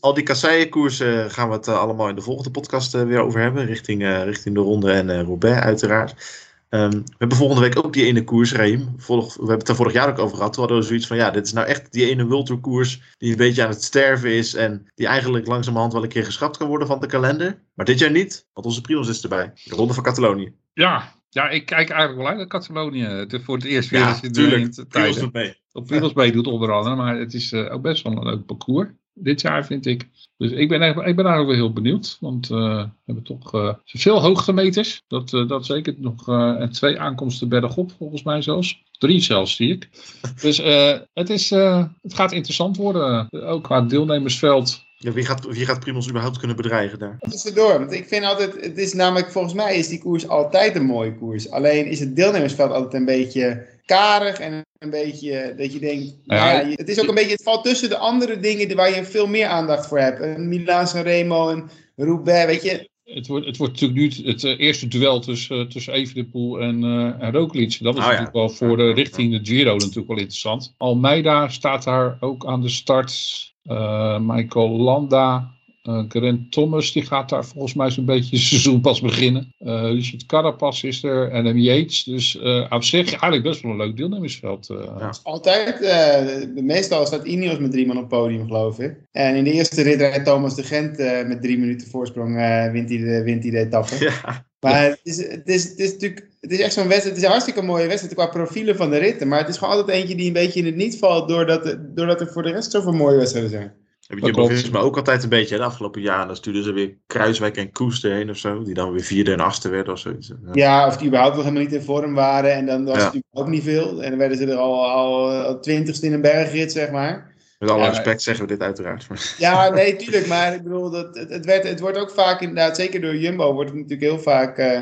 al 0.00 0.14
die 0.14 0.24
kasseienkoersen 0.24 1.30
gaan 1.30 1.48
we 1.48 1.54
het 1.54 1.68
eh, 1.68 1.78
allemaal 1.78 2.08
in 2.08 2.14
de 2.14 2.20
volgende 2.20 2.50
podcast 2.50 2.94
eh, 2.94 3.02
weer 3.02 3.20
over 3.20 3.40
hebben. 3.40 3.66
Richting, 3.66 4.02
eh, 4.02 4.22
richting 4.24 4.54
de 4.54 4.60
ronde 4.60 4.92
en 4.92 5.24
Roubaix 5.24 5.60
uiteraard. 5.60 6.44
Ehm, 6.68 6.90
we 6.90 7.14
hebben 7.18 7.36
volgende 7.36 7.62
week 7.62 7.84
ook 7.84 7.92
die 7.92 8.04
ene 8.04 8.24
koers, 8.24 8.52
Reem. 8.52 8.94
Volg, 8.96 9.34
we 9.34 9.38
hebben 9.38 9.58
het 9.58 9.68
er 9.68 9.76
vorig 9.76 9.92
jaar 9.92 10.08
ook 10.08 10.18
over 10.18 10.36
gehad. 10.36 10.54
We 10.54 10.60
hadden 10.60 10.84
zoiets 10.84 11.06
van, 11.06 11.16
ja, 11.16 11.30
dit 11.30 11.46
is 11.46 11.52
nou 11.52 11.66
echt 11.66 11.92
die 11.92 12.10
ene 12.10 12.26
World 12.26 12.60
koers 12.60 13.02
die 13.18 13.30
een 13.30 13.36
beetje 13.36 13.62
aan 13.62 13.70
het 13.70 13.82
sterven 13.82 14.30
is 14.30 14.54
en 14.54 14.86
die 14.94 15.06
eigenlijk 15.06 15.46
langzamerhand 15.46 15.92
wel 15.92 16.02
een 16.02 16.08
keer 16.08 16.24
geschrapt 16.24 16.56
kan 16.56 16.68
worden 16.68 16.86
van 16.86 17.00
de 17.00 17.06
kalender. 17.06 17.62
Maar 17.74 17.86
dit 17.86 17.98
jaar 17.98 18.10
niet, 18.10 18.46
want 18.52 18.66
onze 18.66 18.80
Primos 18.80 19.08
is 19.08 19.22
erbij. 19.22 19.52
De 19.64 19.74
Ronde 19.74 19.94
van 19.94 20.02
Catalonië. 20.02 20.52
Ja, 20.72 21.12
ja, 21.28 21.48
ik 21.48 21.66
kijk 21.66 21.90
eigenlijk 21.90 22.18
wel 22.18 22.28
uit 22.28 22.36
naar 22.36 22.46
Catalonië. 22.46 23.26
Voor 23.44 23.56
het 23.56 23.64
eerst 23.64 23.90
weer 23.90 24.00
Ja, 24.00 24.08
eens 24.08 24.20
in 24.20 24.32
de, 24.32 24.40
tuurlijk. 24.40 24.76
in 24.76 25.14
de 25.14 25.28
mee. 25.32 25.56
Op 25.76 25.86
Primos 25.86 26.12
meedoet 26.12 26.46
onder 26.46 26.72
andere, 26.72 26.96
maar 26.96 27.18
het 27.18 27.34
is 27.34 27.52
eh, 27.52 27.72
ook 27.72 27.82
best 27.82 28.02
wel 28.02 28.12
een 28.12 28.24
leuk 28.26 28.46
parcours. 28.46 28.88
Dit 29.18 29.40
jaar 29.40 29.66
vind 29.66 29.86
ik. 29.86 30.08
Dus 30.36 30.50
ik 30.50 30.68
ben, 30.68 30.78
eigenlijk- 30.80 31.08
ik 31.08 31.16
ben 31.16 31.24
daar 31.24 31.38
ook 31.38 31.46
wel 31.46 31.54
heel 31.54 31.72
benieuwd. 31.72 32.16
Want 32.20 32.50
eh, 32.50 32.56
we 32.76 32.88
hebben 33.06 33.24
toch 33.24 33.54
eh, 33.54 33.74
veel 33.84 34.20
hoogtemeters. 34.22 35.02
Dat, 35.08 35.32
eh, 35.34 35.48
dat 35.48 35.66
zeker 35.66 35.94
nog. 35.98 36.28
eh, 36.28 36.60
en 36.60 36.70
twee 36.70 37.00
aankomsten 37.00 37.48
bergop 37.48 37.92
volgens 37.98 38.22
mij 38.22 38.42
zelfs. 38.42 38.82
Drie 38.98 39.20
zelfs 39.20 39.56
zie 39.56 39.72
ik. 39.72 39.88
Dus 40.42 40.58
eh, 40.58 40.92
het, 41.14 41.30
is, 41.30 41.50
eh, 41.50 41.84
het 42.02 42.14
gaat 42.14 42.32
interessant 42.32 42.76
worden. 42.76 43.28
Ook 43.30 43.62
qua 43.64 43.80
deelnemersveld. 43.80 44.84
Ja, 44.98 45.12
wie, 45.12 45.24
gaat, 45.24 45.46
wie 45.46 45.66
gaat 45.66 45.80
Primos 45.80 46.08
überhaupt 46.08 46.38
kunnen 46.38 46.56
bedreigen 46.56 46.98
daar? 46.98 47.16
Tussendoor, 47.18 47.78
want 47.78 47.92
ik 47.92 48.08
vind 48.08 48.24
altijd, 48.24 48.64
het 48.64 48.78
is 48.78 48.92
namelijk, 48.92 49.30
volgens 49.32 49.54
mij 49.54 49.76
is 49.78 49.88
die 49.88 49.98
koers 49.98 50.28
altijd 50.28 50.76
een 50.76 50.86
mooie 50.86 51.14
koers. 51.14 51.50
Alleen 51.50 51.86
is 51.86 52.00
het 52.00 52.16
deelnemersveld 52.16 52.70
altijd 52.70 52.94
een 52.94 53.04
beetje 53.04 53.66
karig 53.86 54.38
en 54.38 54.64
een 54.78 54.90
beetje 54.90 55.54
dat 55.56 55.72
je 55.72 55.78
denkt, 55.78 56.14
Ja, 56.24 56.44
nou 56.44 56.68
ja, 56.68 56.74
het 56.76 56.88
is 56.88 57.00
ook 57.00 57.08
een 57.08 57.14
beetje, 57.14 57.32
het 57.32 57.42
valt 57.42 57.64
tussen 57.64 57.88
de 57.88 57.96
andere 57.96 58.40
dingen 58.40 58.76
waar 58.76 58.94
je 58.94 59.04
veel 59.04 59.26
meer 59.26 59.46
aandacht 59.46 59.86
voor 59.86 59.98
hebt. 59.98 60.20
Een 60.20 60.48
Milaan 60.48 60.86
Remo 61.02 61.50
en 61.50 61.70
Roubaix, 61.96 62.46
weet 62.46 62.62
je. 62.62 62.88
Het 63.04 63.26
wordt, 63.26 63.46
het 63.46 63.56
wordt 63.56 63.80
natuurlijk 63.80 64.16
nu 64.16 64.30
het 64.30 64.44
eh, 64.44 64.58
eerste 64.58 64.88
duel 64.88 65.20
tussen, 65.20 65.58
uh, 65.58 65.66
tussen 65.66 65.92
Evenepoel 65.92 66.60
en, 66.60 66.84
eh 66.84 67.26
en 67.26 67.32
Roglic. 67.32 67.82
Dat 67.82 67.94
is 67.94 68.00
Oh 68.00 68.06
ja. 68.06 68.10
natuurlijk 68.10 68.32
wel 68.32 68.48
voor 68.48 68.76
de 68.76 68.92
richting 68.92 69.32
de 69.32 69.52
Giro 69.52 69.72
natuurlijk 69.72 70.08
wel 70.08 70.16
interessant. 70.16 70.74
Almeida 70.76 71.48
staat 71.48 71.84
daar 71.84 72.16
ook 72.20 72.46
aan 72.46 72.60
de 72.60 72.68
start. 72.68 73.14
Eh, 73.62 74.18
Michael 74.20 74.68
Landa. 74.68 75.55
Eh 75.86 76.02
Grant 76.08 76.52
Thomas 76.52 76.92
die 76.92 77.06
gaat 77.06 77.28
daar 77.28 77.44
volgens 77.44 77.74
mij 77.74 77.90
zo'n 77.90 78.04
beetje 78.04 78.36
het 78.36 78.44
seizoen 78.44 78.80
pas 78.80 79.00
beginnen. 79.00 79.54
Eh 79.58 79.82
Richard 79.82 80.26
Carapaz 80.26 80.82
is 80.82 81.02
er 81.02 81.30
en 81.30 81.44
M. 81.54 81.58
Yates. 81.58 82.04
Dus 82.04 82.38
eh 82.38 82.66
op 82.70 82.84
zich 82.84 83.06
eigenlijk 83.10 83.42
best 83.42 83.62
wel 83.62 83.70
een 83.72 83.76
leuk 83.76 83.96
deelnemersveld. 83.96 84.70
eh. 84.70 84.76
Ja. 84.98 85.12
Altijd, 85.22 85.80
eh, 85.82 86.62
meestal 86.62 87.06
staat 87.06 87.26
Ineos 87.26 87.58
met 87.58 87.70
drie 87.70 87.86
man 87.86 87.96
op 87.96 88.02
het 88.10 88.10
podium, 88.20 88.46
geloof 88.46 88.78
ik. 88.78 88.94
En 89.12 89.34
in 89.36 89.44
de 89.44 89.52
eerste 89.52 89.82
rit 89.82 90.00
rijdt 90.00 90.24
Thomas 90.24 90.54
de 90.54 90.62
Gent 90.62 90.98
eh, 90.98 91.26
met 91.26 91.42
drie 91.42 91.58
minuten 91.58 91.88
voorsprong, 91.88 92.38
eh, 92.38 92.70
wint, 92.72 92.88
hij 92.88 92.98
de, 92.98 93.22
wint 93.22 93.42
hij 93.42 93.52
de 93.52 93.58
etappe. 93.58 93.94
Ja, 94.04 94.44
Maar 94.60 94.82
het 94.84 95.00
is, 95.02 95.16
het, 95.16 95.48
is, 95.48 95.64
het 95.68 95.78
is 95.78 95.92
natuurlijk, 95.92 96.28
het 96.40 96.52
is 96.52 96.60
echt 96.60 96.72
zo'n 96.72 96.88
wedstrijd, 96.88 97.08
het 97.14 97.16
is 97.16 97.22
een 97.22 97.30
hartstikke 97.30 97.62
mooie 97.62 97.86
wedstrijd 97.86 98.14
qua 98.14 98.26
profielen 98.26 98.76
van 98.76 98.90
de 98.90 98.96
ritten. 98.96 99.28
Maar 99.28 99.38
het 99.38 99.48
is 99.48 99.56
gewoon 99.58 99.74
altijd 99.74 99.98
eentje 99.98 100.14
die 100.14 100.26
een 100.26 100.32
beetje 100.32 100.60
in 100.60 100.66
het 100.66 100.76
niet 100.76 100.98
valt, 100.98 101.28
doordat, 101.28 101.66
er- 101.66 101.94
doordat 101.94 102.20
er 102.20 102.28
voor 102.28 102.42
de 102.42 102.50
rest 102.50 102.70
zoveel 102.70 102.92
mooie 102.92 103.16
wedstrijden 103.16 103.50
zijn. 103.50 103.72
Heb 104.06 104.18
je 104.18 104.30
klopt. 104.30 104.52
Visma 104.52 104.78
ook 104.78 104.96
altijd 104.96 105.22
een 105.22 105.28
beetje 105.28 105.56
de 105.56 105.62
afgelopen 105.62 106.00
jaren. 106.00 106.26
Dan 106.26 106.36
stuurden 106.36 106.62
ze 106.64 106.72
weer 106.72 106.96
Kruiswijk 107.06 107.56
en 107.56 107.72
Koes 107.72 108.04
erheen 108.04 108.30
of 108.30 108.36
zo. 108.36 108.62
Die 108.62 108.74
dan 108.74 108.92
weer 108.92 109.02
vierde 109.02 109.32
en 109.32 109.40
achtste 109.40 109.68
werden 109.68 109.92
of 109.92 109.98
zoiets. 109.98 110.28
Ja. 110.28 110.36
Ja, 110.52 110.86
of 110.86 110.96
die 110.96 111.06
überhaupt 111.06 111.34
nog 111.34 111.44
helemaal 111.44 111.64
niet 111.64 111.74
in 111.74 111.82
vorm 111.82 112.14
waren. 112.14 112.52
En 112.52 112.66
dan 112.66 112.84
was 112.84 112.96
Ja. 112.96 113.04
het 113.04 113.14
natuurlijk 113.14 113.32
ook 113.46 113.48
niet 113.48 113.62
veel. 113.62 114.02
En 114.02 114.10
dan 114.10 114.18
werden 114.18 114.38
ze 114.38 114.46
er 114.46 114.56
al, 114.56 114.90
al, 114.90 115.30
al 115.30 115.60
twintigste 115.60 116.06
in 116.06 116.12
een 116.12 116.20
bergrit, 116.20 116.72
zeg 116.72 116.90
maar. 116.90 117.34
Met 117.58 117.70
alle 117.70 117.82
Ja, 117.82 117.88
respect 117.88 118.22
zeggen 118.22 118.44
we 118.46 118.52
dit 118.52 118.62
uiteraard. 118.62 119.08
Maar- 119.08 119.34
Ja, 119.38 119.68
nee, 119.68 119.96
tuurlijk. 119.96 120.26
Maar 120.26 120.54
ik 120.54 120.62
bedoel, 120.62 120.90
dat, 120.90 121.16
het, 121.16 121.30
het, 121.30 121.44
werd, 121.44 121.64
het 121.68 121.80
wordt 121.80 121.98
ook 121.98 122.10
vaak 122.10 122.40
inderdaad, 122.40 122.76
zeker 122.76 123.00
door 123.00 123.16
Jumbo, 123.16 123.52
wordt 123.52 123.70
het 123.70 123.78
natuurlijk 123.78 124.10
heel 124.10 124.18
vaak 124.22 124.58
eh, 124.58 124.80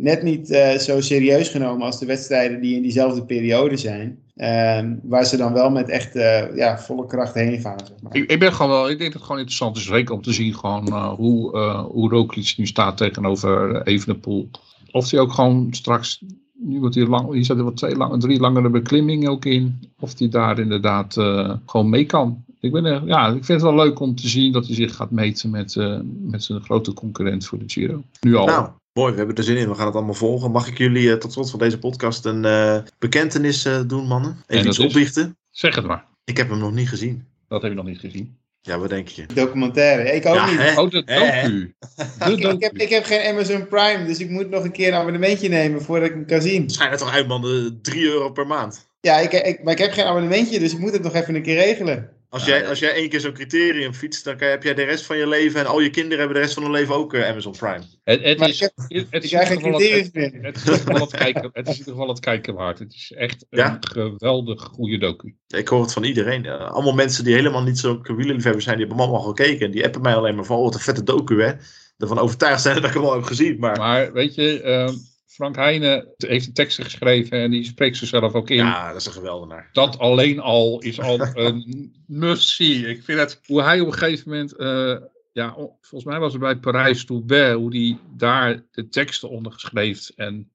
net 0.00 0.22
niet 0.22 0.50
eh, 0.50 0.76
zo 0.78 1.00
serieus 1.00 1.48
genomen 1.48 1.86
als 1.86 1.98
de 1.98 2.06
wedstrijden 2.06 2.60
die 2.60 2.76
in 2.76 2.82
diezelfde 2.82 3.24
periode 3.24 3.76
zijn. 3.76 4.18
Ehm, 4.36 4.94
waar 5.02 5.24
ze 5.24 5.36
dan 5.36 5.52
wel 5.52 5.70
met 5.70 5.88
echt 5.88 6.16
eh, 6.16 6.56
ja, 6.56 6.78
volle 6.78 7.06
kracht 7.06 7.34
heen 7.34 7.60
gaan. 7.60 7.78
Zeg 7.84 8.02
maar. 8.02 8.16
Ik, 8.16 8.30
ik 8.30 8.38
ben 8.38 8.52
gewoon 8.52 8.70
wel, 8.70 8.82
ik 8.90 8.98
denk 8.98 9.02
dat 9.02 9.12
het 9.12 9.22
gewoon 9.22 9.38
interessant 9.38 9.76
is, 9.76 9.84
zeker 9.86 10.14
om 10.14 10.22
te 10.22 10.32
zien 10.32 10.54
gewoon 10.54 10.86
eh, 10.86 11.08
hoe, 11.12 11.52
eh 11.52 11.84
hoe 11.84 12.10
Roglic 12.10 12.54
nu 12.56 12.66
staat 12.66 12.96
tegenover 12.96 13.82
Evenepoel. 13.86 14.50
Of 14.90 15.10
hij 15.10 15.20
ook 15.20 15.32
gewoon 15.32 15.66
straks, 15.70 16.22
nu 16.54 16.78
wordt 16.80 16.94
hij 16.94 17.06
lang, 17.06 17.32
hier 17.32 17.44
zitten 17.44 17.64
wel 17.64 17.74
twee 17.74 17.96
lange, 17.96 18.18
drie 18.18 18.40
langere 18.40 18.68
beklimmingen 18.70 19.30
ook 19.30 19.44
in, 19.44 19.80
of 19.98 20.18
hij 20.18 20.28
daar 20.28 20.58
inderdaad 20.58 21.16
eh, 21.16 21.52
gewoon 21.66 21.88
mee 21.88 22.04
kan. 22.04 22.44
Ik, 22.60 22.72
ben, 22.72 22.84
er- 22.84 23.06
ja, 23.06 23.26
ik 23.26 23.44
vind 23.44 23.60
het 23.62 23.70
wel 23.72 23.84
leuk 23.84 24.00
om 24.00 24.14
te 24.14 24.28
zien 24.28 24.52
dat 24.52 24.66
hij 24.66 24.74
zich 24.74 24.94
gaat 24.96 25.10
meten 25.10 25.50
met, 25.50 25.76
eh, 25.76 25.98
met 26.20 26.44
zijn 26.44 26.60
grote 26.62 26.92
concurrent 26.92 27.46
voor 27.46 27.58
de 27.58 27.64
Giro. 27.66 28.02
Nu 28.20 28.34
al. 28.36 28.46
Nou, 28.46 28.68
mooi. 28.92 29.10
We 29.12 29.18
hebben 29.18 29.36
er 29.36 29.42
zin 29.44 29.56
in. 29.56 29.68
We 29.68 29.74
gaan 29.74 29.86
het 29.86 29.94
allemaal 29.94 30.14
volgen. 30.14 30.50
Mag 30.50 30.68
ik 30.68 30.78
jullie 30.78 31.10
eh, 31.10 31.16
tot 31.16 31.32
slot 31.32 31.50
van 31.50 31.58
deze 31.58 31.78
podcast 31.78 32.24
een 32.24 32.44
eh, 32.44 32.78
bekentenis 32.98 33.64
eh, 33.64 33.80
doen, 33.86 34.06
mannen? 34.06 34.30
En 34.46 34.56
Even 34.56 34.68
iets 34.68 34.78
is? 34.78 34.84
opbiechten. 34.86 35.36
Zeg 35.50 35.74
het 35.74 35.86
maar. 35.86 36.04
Ik 36.24 36.36
heb 36.36 36.48
hem 36.48 36.58
nog 36.58 36.72
niet 36.72 36.88
gezien. 36.88 37.26
Dat 37.48 37.62
heb 37.62 37.70
je 37.70 37.76
nog 37.76 37.86
niet 37.86 37.98
gezien. 38.00 38.38
Ja, 38.62 38.78
wat 38.78 38.88
denk 38.88 39.08
je? 39.08 39.26
Documentaire. 39.34 40.12
Ik 40.14 40.26
ook 40.26 40.34
Ja, 40.34 40.50
niet. 40.50 40.58
hè? 40.58 40.80
Oh, 40.80 40.90
de 40.90 41.02
Hè? 41.04 41.42
docu. 41.42 41.74
De 42.18 42.32
Ik, 42.32 42.38
ik, 42.54 42.62
heb, 42.62 42.76
ik 42.76 42.88
heb 42.88 43.04
geen 43.04 43.26
Amazon 43.32 43.66
Prime, 43.68 44.04
dus 44.06 44.18
ik 44.18 44.30
moet 44.30 44.50
nog 44.50 44.64
een 44.64 44.72
keer 44.72 44.88
een 44.88 44.94
abonnementje 44.94 45.48
nemen 45.48 45.82
voordat 45.82 46.08
ik 46.08 46.14
hem 46.14 46.26
kan 46.26 46.42
zien. 46.42 46.70
Schijnt 46.70 46.90
het 46.90 47.00
toch 47.00 47.12
uit, 47.12 47.26
man. 47.28 47.44
eh, 47.44 47.66
3 47.82 48.02
euro 48.04 48.30
per 48.30 48.46
maand. 48.46 48.88
Ja, 49.00 49.18
ik, 49.18 49.32
ik, 49.32 49.62
maar 49.62 49.72
ik 49.72 49.78
heb 49.78 49.92
geen 49.92 50.04
abonnementje, 50.04 50.58
dus 50.58 50.72
ik 50.72 50.78
moet 50.78 50.92
het 50.92 51.02
nog 51.02 51.14
even 51.14 51.34
een 51.34 51.42
keer 51.42 51.54
regelen. 51.56 52.10
Als, 52.30 52.44
jij, 52.44 52.68
als 52.68 52.78
jij 52.78 52.92
één 52.92 53.08
keer 53.08 53.20
zo'n 53.20 53.32
criterium 53.32 53.94
fietst, 53.94 54.24
dan 54.24 54.36
heb 54.38 54.62
jij 54.62 54.74
de 54.74 54.82
rest 54.82 55.04
van 55.06 55.16
je 55.16 55.28
leven 55.28 55.60
en 55.60 55.66
al 55.66 55.80
je 55.80 55.90
kinderen 55.90 56.18
hebben 56.18 56.36
de 56.36 56.42
rest 56.42 56.54
van 56.54 56.62
hun 56.62 56.72
leven 56.72 56.94
ook 56.94 57.14
eh, 57.14 57.28
Amazon 57.28 57.52
Prime. 57.52 57.82
Het, 58.04 58.22
het 58.22 58.40
is, 58.40 58.60
het 58.60 58.72
geval 58.76 59.72
het- 59.72 59.80
criteriums 59.80 60.10
meer. 60.12 60.38
Het 60.42 60.56
is, 60.56 60.64
in 60.64 60.72
ieder 60.72 60.86
geval 60.86 61.00
het, 61.00 61.16
kijken, 61.16 61.50
het 61.52 61.68
is 61.68 61.72
in 61.72 61.78
ieder 61.78 61.92
geval 61.92 62.08
het 62.08 62.20
kijken 62.20 62.54
waard. 62.54 62.78
Het 62.78 62.92
is 62.94 63.12
echt 63.16 63.46
een 63.50 63.58
Ja? 63.58 63.76
geweldig 63.80 64.62
goede 64.62 64.98
docu. 64.98 65.34
Ik 65.48 65.68
hoor 65.68 65.82
het 65.82 65.92
van 65.92 66.04
iedereen. 66.04 66.46
Allemaal 66.48 66.94
mensen 66.94 67.24
die 67.24 67.34
helemaal 67.34 67.62
niet 67.62 67.78
zo 67.78 68.00
wielerliefhebbers 68.02 68.64
zijn, 68.64 68.76
die 68.76 68.86
hebben 68.86 69.04
hem 69.04 69.14
allemaal 69.14 69.34
gekeken. 69.34 69.66
En 69.66 69.72
die 69.72 69.84
appen 69.84 70.02
mij 70.02 70.14
alleen 70.14 70.34
maar 70.34 70.44
van, 70.44 70.56
oh, 70.56 70.64
wat 70.64 70.74
een 70.74 70.80
vette 70.80 71.02
docu, 71.02 71.42
hè. 71.42 71.52
Ervan 71.98 72.18
overtuigd 72.18 72.62
zijn 72.62 72.74
dat 72.74 72.84
ik 72.84 72.92
hem 72.94 73.04
al 73.04 73.12
heb 73.12 73.22
gezien. 73.22 73.58
Maar 73.58 73.78
Maar 73.78 74.12
weet 74.12 74.34
je, 74.34 74.60
ehm, 74.62 74.94
Frank 75.40 75.56
Heijnen 75.56 76.08
heeft 76.16 76.46
de 76.46 76.52
teksten 76.52 76.84
geschreven 76.84 77.38
en 77.38 77.50
die 77.50 77.64
spreekt 77.64 77.96
zichzelf 77.96 78.32
ook 78.32 78.50
in. 78.50 78.56
ja, 78.56 78.88
dat 78.88 79.00
is 79.00 79.06
een 79.06 79.12
geweldenaar. 79.12 79.68
Dat 79.72 79.98
alleen 79.98 80.40
al 80.40 80.80
is 80.80 81.00
al 81.00 81.20
een 81.34 81.92
must-see. 82.06 82.88
Ik 82.88 83.02
vind 83.02 83.18
het, 83.18 83.40
hoe 83.46 83.62
hij 83.62 83.80
op 83.80 83.86
een 83.86 83.92
gegeven 83.92 84.30
moment, 84.30 84.56
eh, 84.56 84.96
ja, 85.32 85.54
volgens 85.80 86.04
mij 86.04 86.18
was 86.18 86.32
het 86.32 86.40
bij 86.40 86.56
Parijs-Roubaix, 86.56 87.54
hoe 87.54 87.76
hij 87.76 87.98
daar 88.16 88.64
de 88.70 88.88
teksten 88.88 89.28
onder 89.28 89.52
geschreven 89.52 90.14
en 90.16 90.52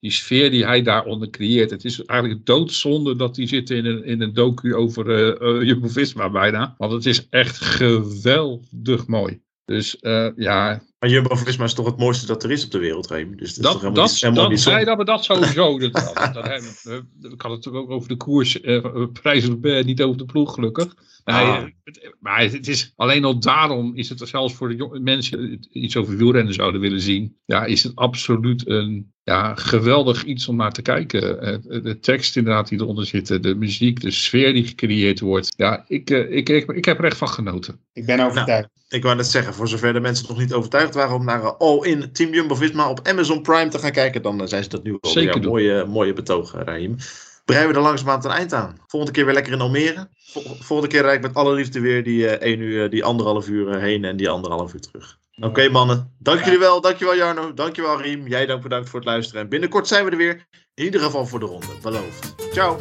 die 0.00 0.10
sfeer 0.10 0.50
die 0.50 0.64
hij 0.64 0.82
daaronder 0.82 1.30
creëert. 1.30 1.70
Het 1.70 1.84
is 1.84 2.04
eigenlijk 2.04 2.46
doodzonde 2.46 3.16
dat 3.16 3.34
die 3.34 3.46
zitten 3.46 3.76
in 3.76 3.84
een, 3.86 4.04
in 4.04 4.20
een 4.20 4.32
docu 4.32 4.74
over 4.74 5.10
eh 5.10 5.58
eh, 5.58 5.66
Jumbo-Visma 5.66 6.30
bijna. 6.30 6.74
Want 6.78 6.92
het 6.92 7.06
is 7.06 7.28
echt 7.28 7.60
geweldig 7.60 9.06
mooi. 9.06 9.40
Dus 9.64 9.96
ja, 10.36 10.82
Maar 11.02 11.10
Jumbo-Visma 11.10 11.64
is 11.64 11.74
toch 11.74 11.86
het 11.86 11.96
mooiste 11.98 12.26
dat 12.26 12.44
er 12.44 12.50
is 12.50 12.64
op 12.64 12.70
de 12.70 12.78
wereld, 12.78 13.10
Reem. 13.10 13.36
Dus 13.36 13.54
dat, 13.54 13.74
is 13.74 13.80
toch 13.80 13.80
dat, 13.80 13.80
helemaal 13.80 13.94
dat, 14.02 14.10
niet, 14.10 14.20
helemaal 14.20 14.42
dat, 14.42 14.52
niet 14.52 14.64
nee, 14.66 14.84
dat, 14.84 14.96
maar 14.96 15.04
dat 15.06 15.24
sowieso. 15.24 15.78
Dat, 15.78 15.92
dat, 15.92 16.34
dat, 16.34 17.32
ik 17.32 17.40
had 17.42 17.50
het 17.64 17.68
ook 17.74 17.90
over 17.90 18.08
de 18.08 18.16
koers, 18.16 18.60
eh, 18.60 19.04
prijs 19.12 19.48
niet 19.84 20.02
over 20.02 20.18
de 20.18 20.24
ploeg 20.24 20.54
gelukkig. 20.54 20.94
Nee, 21.24 21.36
Ah. 21.36 21.64
het- 21.84 22.14
maar 22.20 22.40
het 22.40 22.68
is, 22.68 22.92
alleen 22.96 23.24
al 23.24 23.38
daarom 23.40 23.94
is 23.96 24.08
het 24.08 24.20
er 24.20 24.26
zelfs 24.26 24.54
voor 24.54 24.68
de 24.68 24.76
jonge 24.76 24.98
mensen 25.00 25.48
die 25.48 25.82
iets 25.82 25.96
over 25.96 26.16
wielrennen 26.16 26.54
zouden 26.54 26.80
willen 26.80 27.00
zien. 27.00 27.36
Ja, 27.44 27.64
is 27.64 27.82
het 27.82 27.96
absoluut 27.96 28.68
een 28.68 29.12
ja, 29.22 29.54
geweldig 29.54 30.24
iets 30.24 30.48
om 30.48 30.56
naar 30.56 30.72
te 30.72 30.82
kijken. 30.82 31.40
Eh, 31.42 31.82
De 31.82 31.98
tekst 32.00 32.36
inderdaad 32.36 32.68
die 32.68 32.80
eronder 32.80 33.06
zitten, 33.06 33.42
de 33.42 33.54
muziek, 33.54 34.00
de 34.00 34.10
sfeer 34.10 34.52
die 34.52 34.66
gecreëerd 34.66 35.20
wordt. 35.20 35.54
Ja, 35.56 35.84
ik, 35.88 36.10
eh, 36.10 36.36
ik, 36.36 36.48
ik, 36.48 36.70
ik 36.72 36.84
heb 36.84 36.98
er 36.98 37.04
echt 37.04 37.16
van 37.16 37.28
genoten. 37.28 37.78
Ik 37.92 38.06
ben 38.06 38.20
overtuigd. 38.20 38.68
Ik 38.88 39.02
wou 39.02 39.16
net 39.16 39.26
zeggen, 39.26 39.54
voor 39.54 39.68
zover 39.68 39.92
de 39.92 40.00
mensen 40.00 40.26
nog 40.28 40.38
niet 40.38 40.52
overtuigd 40.52 40.91
waren 40.94 41.14
om 41.14 41.24
naar 41.24 41.42
eh, 41.42 41.52
All 41.58 41.78
In 41.84 42.12
Team 42.12 42.32
Jumbo-Visma 42.34 42.90
op 42.90 43.08
Amazon 43.08 43.42
Prime 43.42 43.68
te 43.68 43.78
gaan 43.78 43.90
kijken, 43.92 44.22
dan 44.22 44.40
eh, 44.40 44.46
zijn 44.46 44.62
ze 44.62 44.68
dat 44.68 44.82
nu 44.82 44.98
al 45.00 45.10
Zeker. 45.10 45.42
Mooie, 45.42 45.84
mooie 45.84 46.12
betoog, 46.12 46.54
eh, 46.54 46.60
Raheem. 46.64 46.96
Breiden 47.44 47.70
we 47.70 47.76
er 47.76 47.82
langzamerhand 47.84 48.24
een 48.24 48.30
eind 48.30 48.52
aan. 48.52 48.76
Volgende 48.86 49.14
keer 49.14 49.24
weer 49.24 49.34
lekker 49.34 49.52
in 49.52 49.60
Almere. 49.60 50.08
Vol- 50.32 50.56
volgende 50.60 50.92
keer 50.92 51.02
rijd 51.02 51.16
ik 51.16 51.22
met 51.22 51.34
alle 51.34 51.54
liefde 51.54 51.80
weer 51.80 52.04
die, 52.04 52.28
één 52.28 52.60
uur, 52.60 52.90
die 52.90 53.04
anderhalf 53.04 53.48
uur 53.48 53.80
heen 53.80 54.04
en 54.04 54.16
die 54.16 54.28
anderhalf 54.30 54.74
uur 54.74 54.80
terug. 54.80 55.18
Oké 55.40 55.68
mannen, 55.68 56.14
dank 56.18 56.44
jullie 56.44 56.58
wel. 56.58 56.80
Dankjewel 56.80 57.16
Jarno, 57.16 57.54
dankjewel 57.54 58.00
Riem. 58.00 58.28
Jij 58.28 58.46
dank 58.46 58.62
bedankt 58.62 58.88
voor 58.88 58.98
het 58.98 59.08
luisteren. 59.08 59.42
En 59.42 59.48
binnenkort 59.48 59.88
zijn 59.88 60.04
we 60.04 60.10
er 60.10 60.16
weer. 60.16 60.46
In 60.74 60.84
ieder 60.84 61.00
geval 61.00 61.26
voor 61.26 61.38
de 61.40 61.46
ronde, 61.46 61.66
beloofd. 61.82 62.34
Ciao. 62.52 62.78